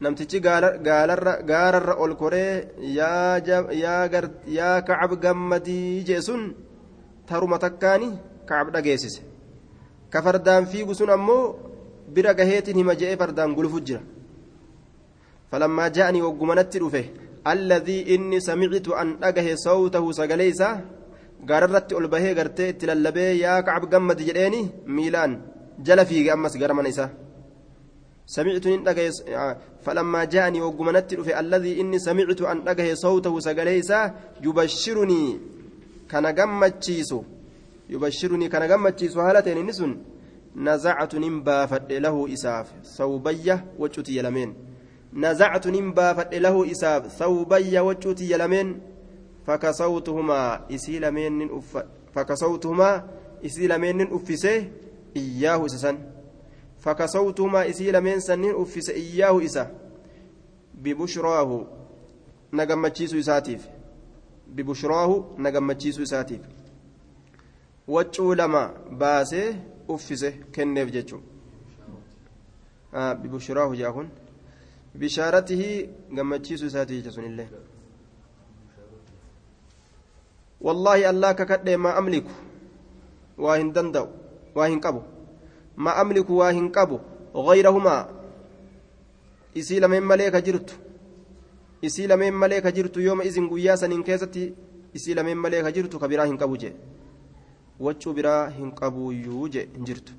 namtichi 0.00 0.40
gaararra 0.40 1.94
ol 2.02 2.12
koree 2.20 2.52
yaa 2.98 4.80
kacab 4.88 5.12
gammadii 5.24 6.04
jee 6.08 6.20
sun 6.28 6.42
taruma 7.28 7.58
takkaani 7.64 8.08
kacab 8.48 8.68
dhageessise 8.74 9.20
ka 10.12 10.18
fardaan 10.24 10.64
fiigu 10.72 10.94
sun 11.00 11.10
ammoo 11.16 11.42
bira 12.14 12.32
gaheetiin 12.38 12.80
hima 12.80 12.94
je'ee 13.00 13.16
fardaan 13.22 13.54
gulufu 13.58 13.78
jira 13.86 14.00
falammaa 15.50 15.90
ja'anii 15.96 16.24
waggumanatti 16.26 16.78
dhufe 16.82 17.02
alladhii 17.52 18.02
inni 18.14 18.38
samicitu 18.48 18.96
an 19.00 19.08
dhagahe 19.22 19.52
sawtahu 19.66 20.16
sagalee 20.18 20.50
isaa 20.54 20.74
gaararratti 21.48 21.94
ol 21.98 22.06
bahee 22.14 22.34
gartee 22.38 22.68
itti 22.72 22.88
lallabee 22.90 23.32
yaa 23.44 23.62
kacab 23.66 23.84
gammadi 23.92 24.28
jedheeni 24.28 24.62
miilaan 24.96 25.32
jala 25.86 26.04
fiige 26.10 26.30
ammas 26.36 26.54
gara 26.62 26.74
mana 26.78 26.88
isaa 26.94 27.10
سمعت 28.36 28.66
إن 28.66 28.84
فلما 29.85 30.23
جاءني 30.23 30.61
وقمنت 30.61 31.13
في 31.13 31.39
الذي 31.39 31.81
إني 31.81 31.99
سمعت 31.99 32.41
أن 32.41 32.67
أجه 32.67 32.93
صوته 32.93 33.39
سجليسا 33.39 34.15
يبشرني. 34.43 35.39
كان 36.09 36.35
جمتشيسو 36.35 37.23
يبشرني. 37.89 38.49
كان 38.49 38.67
جمتشيسو 38.67 39.19
هالتين 39.19 39.65
نسن 39.65 39.97
نزعت 40.55 41.15
نمبا 41.15 41.65
فد 41.65 41.93
له 41.93 42.33
إساف. 42.33 42.67
ثوبية 42.97 43.65
وجوتي 43.79 44.17
يلمين. 44.17 44.53
نزعت 45.13 45.67
نمبا 45.67 46.13
فد 46.13 46.35
له 46.35 46.71
إساف. 46.71 47.07
ثوبية 47.07 47.79
وجوتي 47.79 48.31
يلمين. 48.31 48.79
فكسوتهما 49.47 50.61
إسيلمين 50.71 51.49
أف 51.57 51.83
فكسوتهما 52.15 53.03
إسيلمين 53.45 54.01
أفسه. 54.01 54.67
إياه 55.17 55.67
سسن. 55.67 55.97
فكسوتهما 56.85 57.69
إسيل 57.69 58.01
من 58.01 58.19
سنين 58.19 58.55
أفس 58.61 58.89
إياه 58.89 59.45
إسا 59.45 59.71
ببشراه 60.73 61.67
نجمتشيسو 62.53 63.19
إساتيف. 63.19 63.67
ببشراه 64.47 65.35
نجمتشيسو 65.37 66.03
إساتيف. 66.03 66.41
وجو 67.87 68.33
لما 68.33 68.73
باسه 68.91 69.55
أفسه 69.89 70.33
كنف 70.55 70.89
جتشو. 70.89 71.19
آه 72.93 73.13
ببشراه 73.13 73.73
جاهن 73.73 74.09
بشارته 74.95 75.89
جمتشيسو 76.11 76.65
إساتيف 76.65 77.05
جسون 77.05 77.25
الله 77.25 77.47
والله 80.61 81.09
الله 81.09 81.31
ككد 81.31 81.69
ما 81.69 81.97
أملك 81.97 82.27
واهن 83.37 83.71
دندو 83.71 84.07
واهن 84.55 84.79
قبو 84.79 85.01
ما 85.77 86.01
أملك 86.01 86.29
واهن 86.29 86.69
قبو 86.69 86.99
غيرهما 87.35 88.09
isii 89.55 89.79
lameen 89.79 90.03
malee 90.03 90.31
ka 90.31 90.41
jirtu 90.41 90.75
isii 91.81 92.07
lameen 92.07 92.33
malee 92.33 92.61
ka 92.61 92.71
jirtu 92.71 93.01
yooma 93.01 93.23
isin 93.23 93.47
guyyaa 93.51 93.77
saniin 93.77 94.03
keessatti 94.03 94.53
isii 94.97 95.13
lameen 95.15 95.37
malee 95.37 95.61
ka 95.63 95.71
jirtu 95.71 95.99
ka 95.99 96.07
biraa 96.11 96.25
hin 96.25 96.37
qabu 96.41 96.57
jee 96.63 96.73
waccuu 97.85 98.13
biraa 98.17 98.49
hin 98.57 98.71
qabuuyyuu 98.79 99.47
jee 99.53 99.65
hin 99.75 99.85
jirtu 99.89 100.13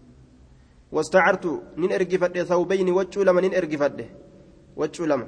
wastacartu 0.93 1.53
nin 1.77 1.93
ergifadhe 1.99 2.45
thawbayni 2.53 2.97
waccuu 2.99 3.25
lama 3.29 3.41
nin 3.47 3.59
ergifadhe 3.61 4.09
waccuu 4.77 5.07
lama 5.13 5.27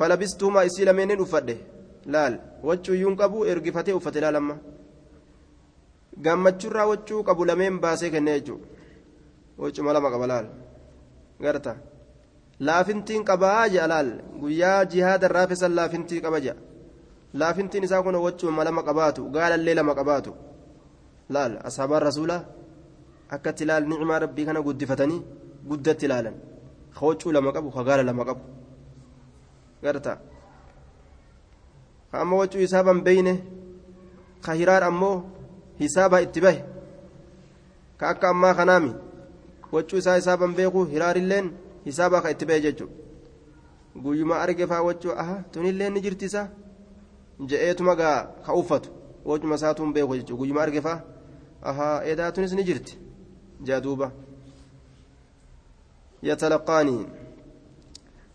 falabistuhumaa 0.00 0.64
isii 0.70 0.88
lameen 0.90 1.08
nin 1.12 1.20
uffadhe 1.26 1.56
laal 2.16 2.40
waccuu 2.72 2.94
iyyuu 2.94 3.10
hin 3.10 3.20
qabu 3.22 3.46
ergifatee 3.54 3.98
uffate 4.00 4.20
laal 4.26 4.36
amma 4.42 4.58
gammachuurraa 6.26 6.86
waccuu 6.92 7.22
qabu 7.28 7.44
lameen 7.52 7.80
baasee 7.86 8.10
kennee 8.16 8.40
jechuudha 8.40 8.79
waccuma 9.62 9.92
lama 9.96 10.08
qaba 10.14 10.26
laal 10.32 10.46
garta 11.44 11.72
laafintiin 12.66 13.24
qabaa 13.30 13.68
jea 13.74 13.86
laal 13.92 14.10
guyyaa 14.42 14.84
jihaada 14.92 15.26
irraa 15.28 15.46
fesan 15.50 15.72
laafintii 15.78 16.20
qaba 16.24 16.38
jea 16.44 16.56
laafintiin 17.40 17.84
isaa 17.88 18.02
kun 18.04 18.16
waccuma 18.26 18.64
lama 18.68 18.82
qabaatu 18.88 19.20
gaalallee 19.34 19.74
lama 19.80 19.92
qabaatu 19.98 20.30
laal 21.34 21.52
asaabaan 21.68 22.02
rasuulaa 22.08 22.42
akkatti 23.34 23.64
laal 23.70 23.84
nicmaa 23.90 24.18
rabbii 24.24 24.46
kana 24.48 24.60
guddifatanii 24.66 25.20
guddatti 25.68 26.04
ilaalan 26.06 26.36
ka 26.96 27.00
waccuu 27.08 27.32
lama 27.36 27.50
qabu 27.56 27.68
ka 27.76 27.82
gaala 27.88 28.02
lama 28.10 28.24
qabu 28.28 28.42
garta 29.82 30.12
amma 32.22 32.34
waccuu 32.40 32.60
hisaaban 32.64 32.98
beeyne 33.06 33.34
ka 34.44 34.52
hiraan 34.58 34.84
ammoo 34.90 35.16
hisaabaa 35.80 36.20
itti 36.26 36.40
bahe 36.44 36.60
ka 37.98 38.04
akka 38.12 38.26
ammaa 38.32 38.54
kanaami 38.60 38.92
waccuu 39.72 39.98
isaa 40.02 40.16
hisaaban 40.16 40.54
beeku 40.54 40.84
hiraarilleen 40.84 41.50
hisaabaa 41.84 42.22
ka 42.24 42.30
itti 42.30 42.46
bahe 42.46 42.60
jechuudha 42.60 42.94
guyyuma 44.02 44.40
arge 44.44 44.66
faa 44.66 44.82
wachuu 44.88 45.12
aha 45.22 45.36
tunillee 45.52 45.90
ni 45.90 46.00
jirti 46.00 46.24
isaa 46.24 46.48
je'eetuma 47.48 47.94
gaa 48.00 48.18
ka 48.46 48.54
uffatu 48.54 48.90
wachuma 49.24 49.54
isaatuun 49.60 49.92
beeku 49.92 50.16
jechuudha 50.16 50.40
guyyuma 50.40 50.62
arge 50.62 50.82
aha 51.62 52.02
edaa 52.12 52.32
tunis 52.32 52.52
ni 52.52 52.64
jirti 52.64 52.98
jaa 53.66 53.80
duuba 53.80 54.12
yatalaqaanii 56.22 57.06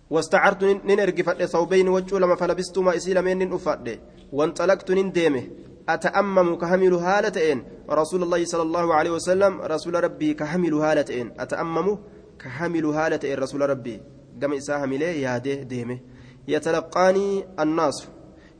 واستعرت 0.10 0.64
نين 0.64 1.00
ارجفت 1.00 1.44
ثوبين 1.44 1.88
وجو 1.90 2.18
لما 2.18 2.36
فلبستما 2.36 2.96
اسي 2.96 3.14
لمن 3.14 3.38
نين 3.38 3.54
افد 3.54 4.00
وانطلقت 4.34 4.92
نين 4.92 5.12
ديمه 5.12 5.44
أتأمم 5.90 6.56
كحمل 6.56 6.94
هالتين؟ 6.94 7.64
رسول 7.90 8.24
الله 8.24 8.46
صلى 8.46 8.62
الله 8.62 8.94
عليه 8.94 9.12
وسلم 9.12 9.62
رسول 9.62 10.04
ربي 10.04 10.34
كحمل 10.34 10.74
هالتين. 10.74 11.34
أتأمم 11.40 11.98
كحمل 12.40 12.86
هالة 12.86 13.34
الرسول 13.34 13.70
ربي. 13.70 14.02
قام 14.42 14.54
إساها 14.54 14.86
مليه 14.86 15.28
ياده 15.28 15.54
ديمه 15.54 16.00
يتلقاني 16.48 17.46
الناس. 17.60 18.08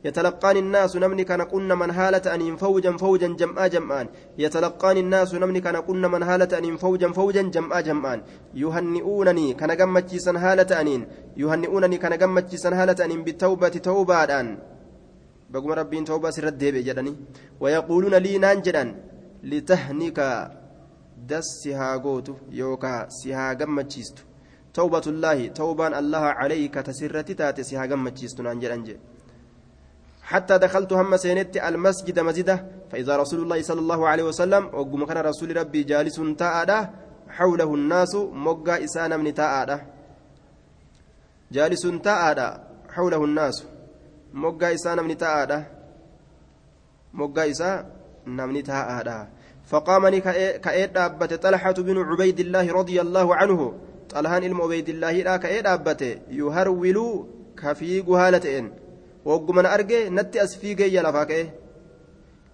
يتلقاني 0.04 0.58
الناس 0.58 0.96
نمني 0.96 1.24
كان 1.24 1.42
قلنا 1.42 1.74
من 1.74 1.90
هالة 1.90 2.34
أن 2.34 2.56
فوجا 2.56 2.96
فوجا 2.96 3.28
جمعا 3.28 3.66
جمعان 3.66 4.08
يتلقاني 4.38 5.00
الناس 5.00 5.34
نمني 5.34 5.60
كان 5.60 5.76
قلنا 5.76 6.08
من 6.08 6.22
هالة 6.22 6.58
أن 6.58 6.76
فوجا 6.76 7.08
فوجا 7.12 7.42
جمعا 7.42 7.80
جمعان 7.80 8.22
يهنئونني 8.54 9.54
كان 9.54 9.70
قمتي 9.70 10.18
سن 10.18 10.36
هالة 10.36 10.80
أنين. 10.80 11.06
يهنئونني 11.36 11.98
كان 11.98 12.12
قمتي 12.12 12.56
سن 12.56 12.72
هالة 12.72 13.04
أنين 13.04 13.24
بالتوبة 13.24 13.68
توبة 13.68 14.24
الآن 14.24 14.58
بقوم 15.50 15.72
ربي 15.72 16.00
توبة 16.04 16.30
سر 16.30 16.48
الديب 16.48 16.74
جدني. 16.74 17.12
ويقولون 17.60 18.14
لي 18.14 18.38
نانجدا 18.38 18.84
لتهنك 19.42 20.18
das 21.16 21.62
si 21.62 21.72
haa 21.72 21.98
gootu 21.98 22.36
yookaa 22.52 23.06
si 23.08 23.32
haa 23.32 23.54
gammachiistu 23.54 24.22
tawbatullaahi 24.72 25.50
tawbaan 25.50 25.94
allaha 25.94 26.34
calayka 26.40 26.82
tasirratti 26.82 27.34
taate 27.34 27.64
si 27.64 27.76
haa 27.76 27.86
gammachiistu 27.86 28.42
naan 28.42 28.60
jedhan 28.60 28.84
jee 28.84 28.98
حتى 30.26 30.58
دخلت 30.58 30.92
هم 30.92 31.16
سينت 31.16 31.56
المسجد 31.56 32.20
مسجده 32.20 32.66
فإذا 32.90 33.16
رسول 33.16 33.40
الله 33.42 33.62
صلى 33.62 33.80
الله 33.80 34.08
عليه 34.08 34.24
وسلم 34.24 34.74
وقم 34.74 35.04
كان 35.04 35.18
رسول 35.18 35.56
ربي 35.56 35.82
جالس 35.82 36.18
تاءدا 36.38 36.90
حوله 37.28 37.74
الناس 37.74 38.14
مقا 38.34 38.84
إسانا 38.84 39.16
من 39.16 39.34
تاءدا. 39.34 39.86
جالس 41.52 41.82
تاءدا 42.02 42.48
حوله 42.90 43.24
الناس. 43.24 43.75
مقا 44.36 44.74
إسانا 44.74 45.02
من 45.02 45.16
تاءدا 45.16 45.64
مقا 47.14 47.50
إسانا 47.50 48.46
من 48.46 48.62
تاءدا 48.62 49.28
فقامني 49.64 50.20
كأيد 50.64 50.96
أبت 50.96 51.34
طلحة 51.34 51.72
بن 51.72 51.98
عبيد 51.98 52.40
الله 52.40 52.72
رضي 52.72 53.00
الله 53.00 53.36
عنه 53.36 53.74
طلحان 54.10 54.42
علم 54.44 54.62
عبيد 54.62 54.88
الله 54.88 55.12
لا 55.12 55.36
كأيد 55.36 55.66
أبت 55.66 56.02
يهرول 56.30 57.26
كفي 57.56 58.00
جهالتين 58.02 58.72
وقمنا 59.24 59.74
أرجع 59.74 60.08
نتي 60.08 60.44
أسفيج 60.44 60.80
يلفاك 60.80 61.32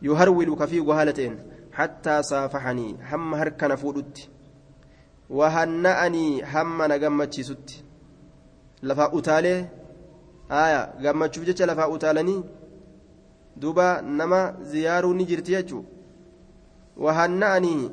يهرول 0.03 0.57
كفي 0.61 0.81
جهالتين 0.81 1.35
حتى 1.73 2.23
صافحني 2.23 2.97
هم 3.11 3.35
هركن 3.35 3.75
فودت 3.77 4.29
وهنأني 5.31 6.43
هم 6.53 6.83
نجمتشي 6.93 7.43
ست 7.43 7.85
لفا 8.83 9.07
أتالي 10.53 10.65
آية 10.67 11.03
جمتشو 11.03 11.43
جتش 11.43 11.63
لفا 11.63 11.95
أتالني 11.95 12.45
دوبا 13.57 14.01
نما 14.01 14.57
زيارو 14.63 15.13
نجرتي 15.13 15.53
يجو 15.53 15.85
وهنأني 16.97 17.91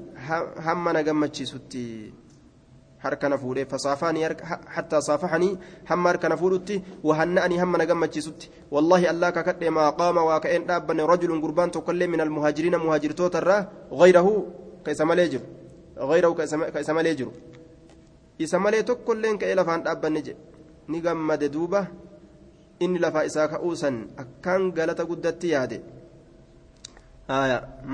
هم 0.66 0.86
نجمتشي 0.98 1.46
ستي 1.46 2.14
harkana 3.04 3.38
fuudhee 3.38 3.66
fasaafaanii 3.66 4.24
hattaa 4.76 5.02
saafahanii 5.02 5.58
hamma 5.90 6.10
harkana 6.10 6.38
fuudhutti 6.38 6.82
wahanna'anii 7.04 7.58
hamma 7.58 7.78
na 7.78 7.86
gammachiisutti 7.86 8.52
wallaahi 8.72 9.08
allaa 9.12 9.32
kakadhe 9.38 9.70
maa 9.78 9.92
qaama 10.02 10.26
waa 10.30 10.40
ka'een 10.46 10.66
dhaabbanne 10.72 11.06
rajulun 11.12 11.40
gurbaan 11.46 11.72
tokkollee 11.76 12.08
min 12.08 12.22
almuhaajiriina 12.26 12.82
muhaajirtoota 12.86 13.42
irraa 13.44 13.62
gayrahu 14.02 14.34
ka 14.84 15.06
malee 15.12 15.28
jiru 15.30 15.46
gayrahu 16.12 16.36
ka 16.36 16.94
malee 17.00 17.16
jiru 17.16 17.32
isa 18.48 18.60
malee 18.60 18.84
tokkolleen 18.84 19.40
ka'ee 19.40 19.56
lafaan 19.56 19.84
dhaabbanne 19.88 20.22
jedhe 20.28 20.40
ni 20.88 21.02
gammade 21.02 21.50
duuba 21.56 21.88
inni 22.80 23.00
lafaa 23.06 23.24
isaa 23.30 23.48
ka'uusan 23.54 23.98
akkaan 24.24 24.72
galata 24.78 25.06
guddatti 25.06 25.52
yaade 25.54 25.82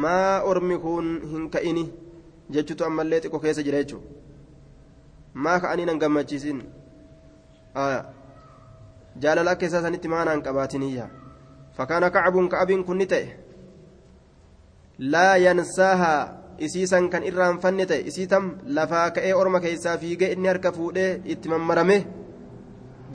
maa 0.06 0.42
ormi 0.52 0.78
kun 0.86 1.08
hin 1.32 1.50
ka'ini 1.56 1.86
jechutu 2.58 2.86
ammallee 2.88 3.20
xiqqoo 3.24 3.44
keessa 3.46 3.66
jira 3.68 3.82
jechuudha 3.84 4.08
maa 5.48 5.60
ka'anii 5.66 5.86
nan 5.90 6.00
gammachiisin 6.04 6.62
jaalala 9.26 9.52
akka 9.56 9.66
isaa 9.72 9.82
sanitti 9.88 10.08
maanaan 10.14 10.44
qabaatiniyya 10.48 11.08
fakkaana 11.78 12.10
kacbuun 12.18 12.50
ka'abiin 12.54 12.86
kun 12.90 12.98
ni 13.04 13.08
ta'e 13.14 13.28
laa 15.16 15.36
yansaahaa 15.46 16.20
isiisan 16.68 17.10
kan 17.10 17.24
irraanfanne 17.32 17.86
ta'e 17.92 18.08
isiitam 18.12 18.46
lafaa 18.78 19.10
ka'ee 19.18 19.34
orma 19.42 19.60
keessaa 19.66 19.98
fiigee 20.04 20.32
inni 20.36 20.48
harka 20.52 20.72
fuudhee 20.78 21.12
itti 21.36 21.50
mammarame 21.56 21.98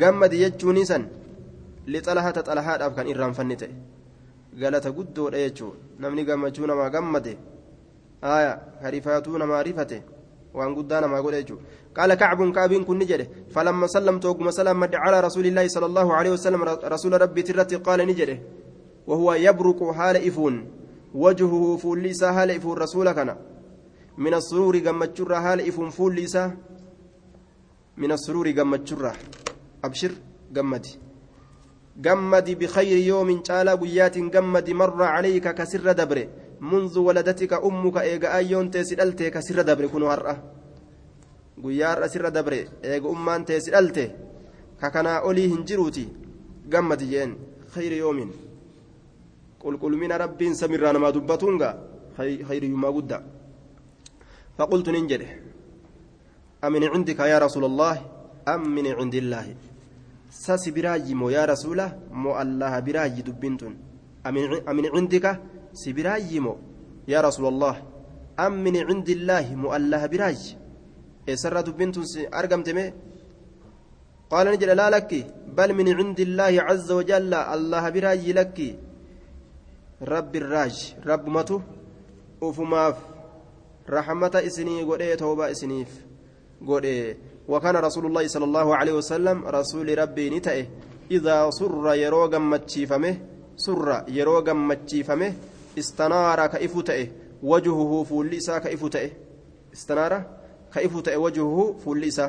gammadi 0.03 0.43
jechuun 0.45 0.85
san 1.85 1.93
lixalahata 1.93 2.43
xalahaadhaaf 2.43 2.95
kan 2.97 3.07
irraanfanne 3.09 3.57
ta'e. 3.57 3.74
Galata 4.61 4.91
guddoodha 4.91 5.39
jechuun. 5.39 5.76
Namni 5.99 6.24
gammachuu 6.24 6.66
namaa 6.66 6.91
gammade 6.91 7.37
aya 8.22 8.61
harifaatuu 8.83 9.39
namaa 9.39 9.62
rifate 9.62 10.03
waan 10.55 10.74
guddaa 10.74 11.01
namaa 11.01 11.22
godhe 11.22 11.43
jechuudha. 11.43 11.64
قال 11.97 12.14
كعب 12.14 12.53
كعب 12.53 12.72
كن 12.74 12.99
نجده 12.99 13.28
فلما 13.51 13.87
سلمت 13.87 14.24
وقم 14.24 14.51
سلم 14.51 14.91
على 14.95 15.20
رسول 15.20 15.47
الله 15.47 15.68
صلى 15.68 15.87
الله 15.87 16.14
عليه 16.14 16.31
وسلم 16.31 16.62
رسول 16.64 17.20
ربي 17.22 17.43
ترتي 17.43 17.76
قال 17.76 18.07
نجده 18.07 18.39
وهو 19.07 19.35
يبرق 19.35 19.93
حال 19.93 20.16
إفون 20.28 20.55
وجهه 21.14 21.76
فول 21.76 22.03
ليسا 22.03 22.33
حال 22.33 22.51
إفون 22.51 22.78
رسولك 22.78 23.18
أنا 23.18 23.37
من 24.18 24.35
السرور 24.35 24.78
قمت 24.78 25.33
حال 25.33 25.68
إفون 25.68 25.91
فول 25.91 26.14
ليسا 26.14 26.57
من 27.97 28.12
السرور 28.12 28.51
قمت 28.51 28.89
أبشر 29.85 30.12
قمدي 31.97 32.09
قمدي 32.09 32.55
بخير 32.55 32.97
يوم 32.97 33.43
تعالى 33.43 33.72
قيات 33.72 34.16
قمدي 34.34 34.74
مر 34.74 35.03
عليك 35.03 35.49
كسر 35.49 35.93
دبره 35.93 36.26
منذ 36.61 36.99
ولدتك 36.99 37.53
أمك 37.53 37.97
إيجا 37.99 38.36
أيون 38.36 38.70
تسألتك 38.70 39.30
كسر 39.32 39.62
دبره 39.62 39.86
كنوا 39.86 40.14
هرأه 40.14 40.36
guyyaa 41.61 41.93
har'a 41.93 42.09
sirra 42.09 42.30
dabre 42.30 42.59
eega 42.82 43.09
ummaan 43.09 43.45
ta'e 43.45 43.61
si 43.61 43.70
dhalte 43.70 44.05
ka 44.80 44.91
kanaa 44.95 45.20
olii 45.28 45.49
hin 45.53 45.64
jiruuti 45.68 46.05
gammadi 46.72 47.11
jeen 47.12 47.34
khayri 47.74 47.99
yoomin 47.99 48.30
qulqullumina 49.62 50.18
rabbiin 50.24 50.55
samirraa 50.61 50.93
namaa 50.97 51.12
dubbatuunga 51.16 51.68
khayriyummaa 52.16 52.97
gudda 52.99 53.20
فقلت 54.61 54.88
ننجده 54.88 55.30
أمن 56.64 56.84
عندك 56.84 57.20
يا 57.32 57.38
رسول 57.41 57.64
الله 57.64 57.95
أم 58.49 58.76
عند 59.01 59.14
الله 59.14 59.47
ساس 60.31 60.68
براجي 60.68 61.14
مو 61.14 61.31
يا 61.31 61.45
رسول 61.45 61.81
مو 62.12 62.41
الله 62.43 62.81
براجي 62.81 63.22
دبنتن 63.22 63.74
أمن 64.70 64.87
عندك 64.95 65.26
سبراجي 65.72 66.41
مو 66.41 66.55
يا 67.09 67.20
رسول 67.20 67.47
الله 67.53 67.74
أم 68.41 68.53
من 68.64 68.76
عند 68.89 69.09
الله 69.09 69.47
مو 69.55 69.68
الله 69.76 70.07
براجي 70.07 70.61
eessarraa 71.31 71.62
dubbiin 71.66 71.93
tun 71.93 72.05
argamteme 72.41 72.85
qaala 74.31 74.51
ni 74.51 74.61
jedha 74.62 74.74
laa 74.81 74.91
lakki 74.97 75.20
bal 75.57 75.70
min 75.78 75.89
cindi 75.99 76.22
illaahi 76.26 76.62
caza 76.68 76.95
wajalla 76.99 77.39
allaha 77.55 77.93
biraayyi 77.97 78.33
lakki 78.39 78.68
rabbi 80.12 80.39
irraaj 80.43 80.76
rabbumatu 81.11 81.62
ufumaaf 82.49 82.97
raxmata 83.97 84.45
isinii 84.49 84.85
godhee 84.91 85.16
toobaa 85.22 85.51
isiniif 85.55 85.93
godhe 86.68 86.95
وكان 87.51 87.77
رسول 87.77 88.07
الله 88.07 88.25
صلى 88.31 88.45
الله 88.45 88.77
عليه 88.77 88.93
وسلم 88.93 89.43
رسول 89.43 89.99
ربي 89.99 90.31
نتأه. 90.31 90.67
إذا 91.11 91.51
سر 91.51 91.95
يرو 91.95 92.31
جمتشيفمه 92.31 93.15
سر 93.57 94.05
يرو 94.09 94.41
جمتشيفمه 94.47 95.33
استنار 95.79 96.47
كإفتئه 96.47 97.09
وجهه 97.43 97.93
فوليسا 98.07 98.59
كإفتئه 98.59 99.11
استنار 99.75 100.13
كيف 100.75 100.95
وجهه 101.09 101.75
فلسا 101.83 102.27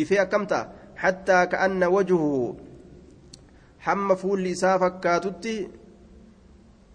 إفي 0.00 0.22
أكمتا. 0.22 0.60
حتى 0.96 1.46
كأن 1.46 1.84
وجهه 1.84 2.56
حم 3.80 4.14
فلسا 4.14 4.78
فكاتتي 4.78 5.68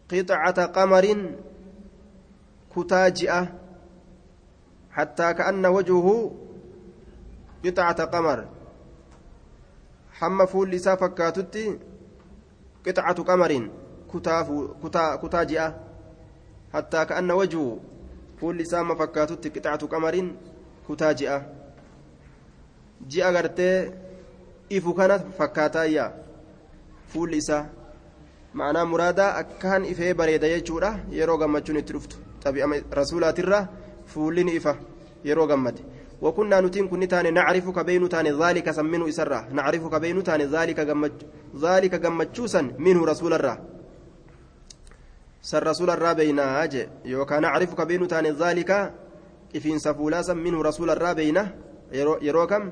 قطعة 0.10 0.66
قمر 0.66 1.06
كتاجئة. 2.76 3.42
حتى 4.92 5.34
كأن 5.34 5.66
وجهه 5.66 6.32
qixaata 7.64 8.08
qamar. 8.14 8.40
Hamma 10.20 10.48
fuulli 10.48 10.76
isaa 10.76 10.98
fakkaatutti 10.98 11.64
qixaatu 12.84 13.24
qamariin 13.30 13.66
kutaa 14.12 15.46
ji'a. 15.46 15.68
Hattaa 16.74 17.06
ka'anna 17.06 17.36
wajuu 17.36 17.82
fuulli 18.40 18.64
isaa 18.64 18.78
hamma 18.82 18.96
fakkaatutti 18.96 19.50
qixaatu 19.56 19.88
qamariin 19.88 20.30
kutaa 20.88 21.14
ji'a. 21.14 21.42
Ji'a 23.10 23.32
gartee 23.32 23.92
ifu 24.70 24.94
kana 24.94 25.20
fakkaataayya 25.40 26.12
fuulli 27.14 27.38
isaa. 27.38 27.66
Ma'anaa 28.54 28.86
muraadaa 28.86 29.36
akkaan 29.42 29.86
ifee 29.86 30.14
bareeda 30.14 30.48
jechuudha. 30.54 31.00
Yeroo 31.12 31.38
gammachuun 31.38 31.78
itti 31.78 31.94
dhuftu. 31.94 32.18
Xabi'a 32.44 32.68
rasuulaatirra 33.00 33.68
fuulli 34.06 34.44
ni 34.44 34.56
ifa. 34.56 34.76
Yeroo 35.24 35.48
gammade. 35.48 35.97
وكنا 36.22 36.62
نتين 36.62 36.88
كن 36.88 37.08
تاني 37.08 37.32
نعرف 37.32 37.70
كبين 37.70 38.10
تاني 38.10 38.32
ذلك 38.32 38.72
سمنه 38.72 39.08
إسرة. 39.10 39.48
نعرف 39.52 39.88
كبين 39.88 40.24
تاني 40.24 40.46
ذلك 40.46 40.80
جمج 40.80 41.12
ذلك 41.62 41.96
جمجوسا 41.96 42.62
منه 42.78 43.06
رسول 43.06 43.34
الله. 43.34 43.58
beeynaa 46.18 46.68
je 46.68 46.90
yookaan 47.06 47.42
nacrifu 47.42 47.76
ka 47.76 47.86
beenu 47.86 48.08
taane 48.08 48.34
zaalika 48.34 48.92
ifiinsa 49.54 49.94
fuulaasan 49.94 50.38
minhu 50.46 50.64
rasuula 50.64 50.96
irraa 50.98 51.16
beeyna 51.16 51.44
yeroo 52.28 52.48
kam 52.48 52.72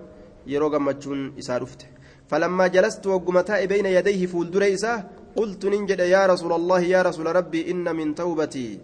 yeroo 0.54 0.70
gammachuun 0.70 1.34
isaa 1.38 1.60
dhufte 1.60 1.86
فلما 2.30 2.68
جلست 2.68 3.08
وقمتا 3.08 3.66
بين 3.66 3.86
يديه 3.86 4.26
فول 4.26 4.52
دريسا 4.52 5.04
قلت 5.36 5.66
ننجد 5.66 6.00
يا 6.00 6.26
رسول 6.26 6.54
الله 6.54 6.80
يا 6.80 7.02
رسول 7.02 7.36
ربي 7.36 7.72
إن 7.72 7.96
من 7.96 8.16
توبتي. 8.16 8.80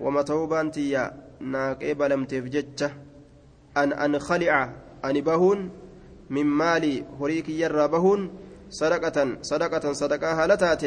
وما 0.00 0.22
توبانتي 0.22 0.90
يا 0.90 1.12
ناقب 1.40 2.02
لم 2.02 2.24
تفجج 2.24 2.90
أن 3.76 3.92
أنخلع 3.92 4.72
أن 5.04 5.20
بهون 5.20 5.70
من 6.30 6.46
مالي 6.46 7.04
هريك 7.20 7.48
يرى 7.48 7.88
بهون 7.88 8.30
صدقة 8.70 9.38
صدقة 9.42 9.92
صدقة 9.92 10.44
هالتات 10.44 10.84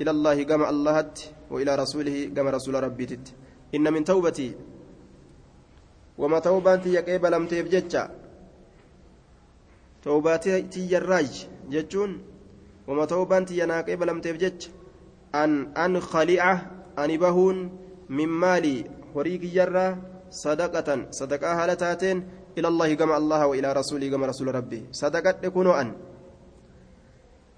إلى 0.00 0.10
الله 0.10 0.42
كما 0.42 0.70
الله 0.70 1.10
وإلى 1.50 1.74
رسوله 1.74 2.30
كما 2.36 2.50
رسول 2.50 2.74
ربي 2.82 3.06
تت. 3.06 3.34
إن 3.74 3.92
من 3.92 4.04
توبتي 4.04 4.54
وما 6.18 6.38
توباتي 6.38 6.92
يقيب 6.92 7.26
لم 7.26 7.46
تفجج 7.46 7.92
توباتي 10.02 10.62
تيراج 10.62 11.48
جتون 11.70 12.22
وما 12.88 13.04
توباتي 13.04 13.58
يناقيب 13.58 14.02
لم 14.02 14.20
تفجج 14.20 14.66
أن 15.34 15.76
أنخلع 15.76 16.66
أن 16.98 17.16
بهون 17.16 17.56
من 18.08 18.28
مالي 18.28 18.84
هريك 19.16 19.44
يرى 19.44 19.96
صدقة 20.30 21.06
صدقة 21.10 21.64
هالتاتين 21.64 22.16
إلى 22.58 22.68
الله 22.68 22.94
كما 22.94 23.16
الله 23.16 23.46
وإلى 23.46 23.72
رسوله 23.72 24.08
كما 24.08 24.26
رسول 24.26 24.54
ربي. 24.54 24.86
صدقة 24.92 25.36
يكون 25.42 25.66
أن. 25.70 25.92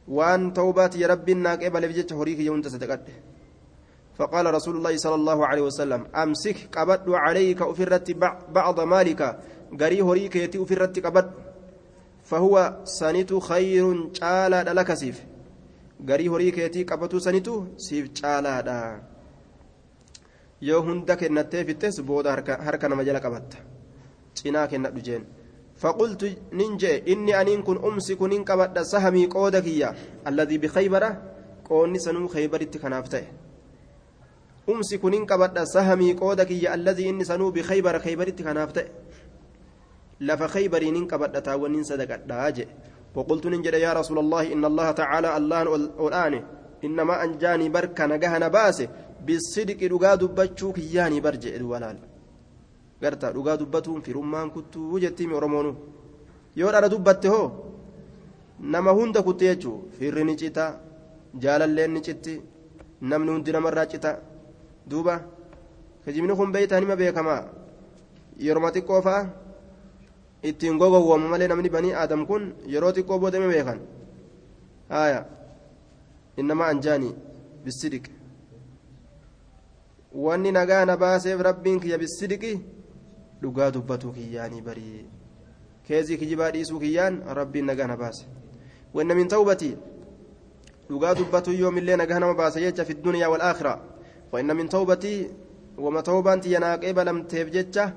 وأن 0.08 0.52
توبات 0.52 0.96
يا 0.96 1.06
ربي 1.06 1.34
ناك 1.34 1.64
ابل 1.64 1.88
بجت 1.88 2.12
هريك 2.12 2.38
يوم 2.40 2.60
تصدقت 2.60 3.00
فقال 4.18 4.54
رسول 4.54 4.76
الله 4.76 4.96
صلى 4.96 5.14
الله 5.14 5.46
عليه 5.46 5.62
وسلم 5.62 6.06
أمسك 6.16 6.68
قبض 6.72 7.06
عليك 7.10 7.62
افرت 7.62 8.10
بعض 8.50 8.80
مالك. 8.80 9.38
غري 9.80 10.02
هريك 10.02 10.36
يتي 10.36 10.62
افرت 10.62 11.06
قبض 11.06 11.30
فهو 12.24 12.76
سنت 12.84 13.34
خير 13.34 14.08
تعالى 14.20 14.62
لك 14.62 14.94
سيف. 14.94 15.24
غري 16.08 16.28
هريك 16.28 16.58
يتي 16.58 16.82
قبض 16.84 17.16
سنت 17.16 17.50
سيف 17.76 18.08
تعالى 18.08 19.00
yoo 20.60 20.82
hunda 20.82 21.16
kennattee 21.16 21.64
fittes 21.64 22.00
booda 22.02 22.30
harka 22.30 22.88
nama 22.88 23.04
jala 23.04 23.20
qabatta. 23.20 23.56
Cinaa 24.34 24.66
kennadhu 24.68 25.02
jeen. 25.02 25.26
فقلت 25.78 26.38
ننجي 26.52 27.12
إني 27.12 27.40
أنين 27.40 27.62
كن 27.62 27.76
أمسك 27.84 28.22
نين 28.22 28.44
قبض 28.44 28.78
سهمي 28.82 29.26
قودك 29.26 29.66
يا 29.66 29.94
الذي 30.26 30.58
بخيبر 30.58 31.04
قوني 31.64 31.98
سنو 31.98 32.28
خيبر 32.28 32.60
اتكنافته 32.62 33.24
أمسك 34.68 35.04
نين 35.04 35.24
قبض 35.26 35.58
سهمي 35.64 36.12
قودك 36.12 36.50
يا 36.50 36.74
الذي 36.74 37.08
إني 37.10 37.24
سنو 37.24 37.50
بخيبر 37.50 37.98
خيبر 37.98 38.28
اتكنافته 38.28 38.84
لف 40.20 40.42
خيبر 40.42 40.82
نين 40.84 41.06
قبض 41.06 41.42
تاون 41.42 41.72
نين 41.72 41.84
صدق 41.84 42.10
داجي 42.26 42.66
وقلت 43.14 43.46
ننجي 43.46 43.68
يا 43.68 43.92
رسول 43.92 44.18
الله 44.18 44.52
إن 44.52 44.64
الله 44.64 44.90
تعالى 44.90 45.36
الله 45.36 45.62
الآن 46.08 46.34
إنما 46.84 47.24
أنجاني 47.24 47.68
بركة 47.68 48.06
نجهنا 48.06 48.48
باسه 48.48 48.88
bisidqi 49.28 49.86
dhugaa 49.92 50.16
dubbachuu 50.22 50.72
kiyyaanii 50.76 51.20
bar 51.26 51.34
jedhe 51.42 51.58
duwalaal 51.62 51.98
garta 53.02 53.32
dhugaa 53.36 53.56
dubbatuun 53.60 54.02
firummaan 54.06 54.50
kuttuu 54.54 55.00
jettiimi 55.04 55.34
oromoonu 55.38 55.72
yoo 56.58 56.70
dhara 56.72 56.88
dubbatte 56.94 57.28
hoo? 57.34 57.48
Nama 58.72 58.90
hunda 58.98 59.22
kutte 59.22 59.44
jechuu. 59.48 59.78
Firri 59.98 60.24
ni 60.24 60.34
cita 60.40 60.64
jaalalleen 61.42 61.92
ni 61.94 62.00
citti 62.06 62.34
namni 63.10 63.30
hundi 63.32 63.52
namarraa 63.52 63.86
cita. 63.92 64.10
Duuba 64.90 65.14
kijibni 66.04 66.34
kun 66.38 66.52
beeytaan 66.54 66.82
hima 66.82 66.96
beekamaa? 67.00 67.42
Yeroma 68.46 68.72
xiqqoo 68.74 69.00
fa'a? 69.06 69.22
Ittiin 70.48 70.78
gogowwoomu 70.80 71.28
malee 71.28 71.48
namni 71.48 71.70
banii 71.76 71.94
aadam 72.00 72.26
kun 72.26 72.44
yeroo 72.72 72.92
xiqqoo 72.96 73.18
boodame 73.22 73.48
beekan? 73.52 73.78
Haaya. 74.92 75.20
Innamaa 76.40 76.68
anjaanii 76.72 77.14
bisidiqe 77.64 78.10
wanni 80.14 80.52
nagaa 80.52 80.84
na 80.84 80.96
baaseef 80.96 81.40
rabbiin 81.40 81.80
kiyya 81.80 81.98
bisidiqi 81.98 82.60
dhugaa 83.42 83.70
dubbatuu 83.70 84.12
kiyyaanii 84.12 84.60
barii 84.60 85.06
keezii 85.88 86.16
kijibaa 86.18 86.50
dhiisuu 86.50 86.80
kiyyaan 86.80 87.22
rabbiin 87.40 87.66
nagaa 87.66 87.86
na 87.86 87.96
baase 87.96 88.26
wanna 88.94 89.14
min 89.14 89.28
tawbatii 89.28 89.76
dhugaa 90.88 91.14
dubbatuu 91.14 91.52
yoomillee 91.52 91.96
nagaa 91.96 92.18
nama 92.18 92.34
baase 92.34 92.60
jecha 92.60 92.84
fi 92.84 92.94
duniyaa 92.94 93.28
wal 93.28 93.40
aakhira 93.42 93.78
wanna 94.32 94.54
min 94.54 94.68
tawbatii 94.68 95.30
wama 95.78 96.02
tawbaan 96.02 96.40
tiyya 96.40 96.60
naaqee 96.60 96.92
balamteef 96.92 97.50
jecha 97.50 97.92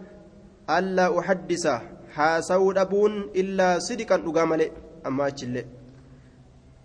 allaa 0.68 1.10
uhaddisa 1.12 1.82
haasawuu 2.16 2.74
dhabuun 2.74 3.30
illaa 3.34 3.80
sidiqan 3.80 4.22
dhugaa 4.26 4.46
malee 4.46 4.72
amma 5.04 5.26
achillee 5.26 5.66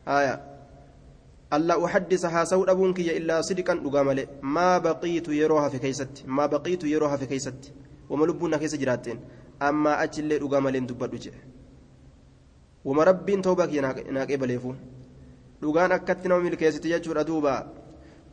haya 0.04 0.38
sidiqan 3.42 3.82
dhugaa 3.84 4.04
malee 4.04 4.28
maa 4.42 4.80
baqiitu 4.80 5.32
yeroo 5.32 5.60
hafe 5.60 5.78
keeysatti 5.78 6.26
maa 6.26 6.48
baqiitu 6.48 6.86
yeroo 6.86 7.08
hafe 7.08 7.26
keeysatti 7.26 7.72
wama 8.10 8.26
lubbuun 8.26 8.50
na 8.50 8.58
keessa 8.58 8.76
jiraatteen 8.76 9.18
ammaa 9.60 9.96
achillee 10.04 10.38
dhugaa 10.38 10.60
maleen 10.60 10.86
dubbadhu 10.86 11.18
jedhe 11.24 11.40
wama 12.84 13.04
rabbiin 13.04 13.42
tawbaa 13.42 13.66
kiyya 13.66 13.94
naaqee 14.18 14.36
baleefu 14.36 14.74
dhugaan 15.62 15.92
akkatti 15.92 16.28
nama 16.28 16.42
milkeessiti 16.48 16.94
jechuudha 16.94 17.24
duuba 17.24 17.56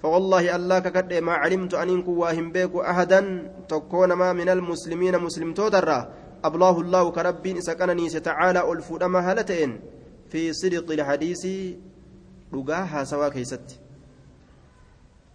فوالله 0.04 0.56
الله 0.56 0.80
ككد 0.80 1.14
ما 1.24 1.34
علمت 1.34 1.74
أن 1.74 1.90
إنكم 1.90 2.18
واهم 2.18 2.52
بيك 2.52 2.76
أحدا 2.76 3.20
تكون 3.70 4.14
ما 4.14 4.34
من 4.34 4.50
المسلمين 4.50 5.16
مسلم 5.20 5.54
تودرا 5.54 6.00
أبلاه 6.44 6.82
الله 6.82 7.12
كرب 7.12 7.60
سكنني 7.60 8.10
تعالى 8.10 8.72
ألفود 8.72 9.04
ما 9.04 9.20
هلتين 9.32 9.80
في 10.28 10.54
صدق 10.54 10.92
الحديث 10.92 11.44
رقاها 12.54 13.04
سوا 13.04 13.30
كيست 13.30 13.68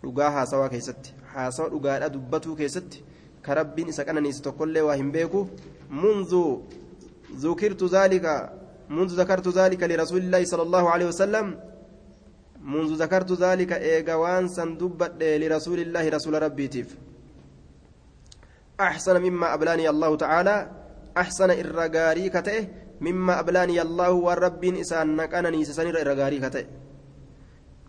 رقاها 0.04 0.44
سوا 0.44 0.68
كيست 0.72 1.02
حاسوا 1.32 1.68
رقاها 1.74 2.08
دبتو 2.14 2.54
كيست 2.60 2.90
كرب 3.46 3.76
سكنني 3.90 4.32
ستقول 4.32 4.78
واهم 4.86 5.08
بيك 5.12 5.34
منذ 6.02 6.32
ذكرت 7.44 7.82
ذلك 7.96 8.26
منذ 8.96 9.10
ذكرت 9.20 9.48
ذلك 9.48 9.82
لرسول 9.90 10.20
الله 10.24 10.42
صلى 10.44 10.62
الله 10.62 10.84
عليه 10.90 11.06
وسلم 11.06 11.46
منذ 12.74 12.90
ذكرت 13.02 13.30
ذلك 13.32 13.72
إيجوان 13.72 14.48
سندبت 14.48 15.12
لرسول 15.42 15.78
الله 15.80 16.04
رسول 16.08 16.42
ربي 16.42 16.68
تيف 16.68 16.96
أحسن 18.80 19.16
مما 19.22 19.54
أبلاني 19.54 19.88
الله 19.88 20.16
تعالى 20.16 20.56
أحسن 21.16 21.50
إرغاري 21.50 22.28
كته 22.28 22.68
مما 23.00 23.40
أبلاني 23.40 23.82
الله 23.82 24.10
والرب 24.10 24.64
إسان 24.64 25.16
نكانني 25.16 25.64
سسنير 25.64 26.00
إرغاري 26.00 26.38
كته 26.44 26.64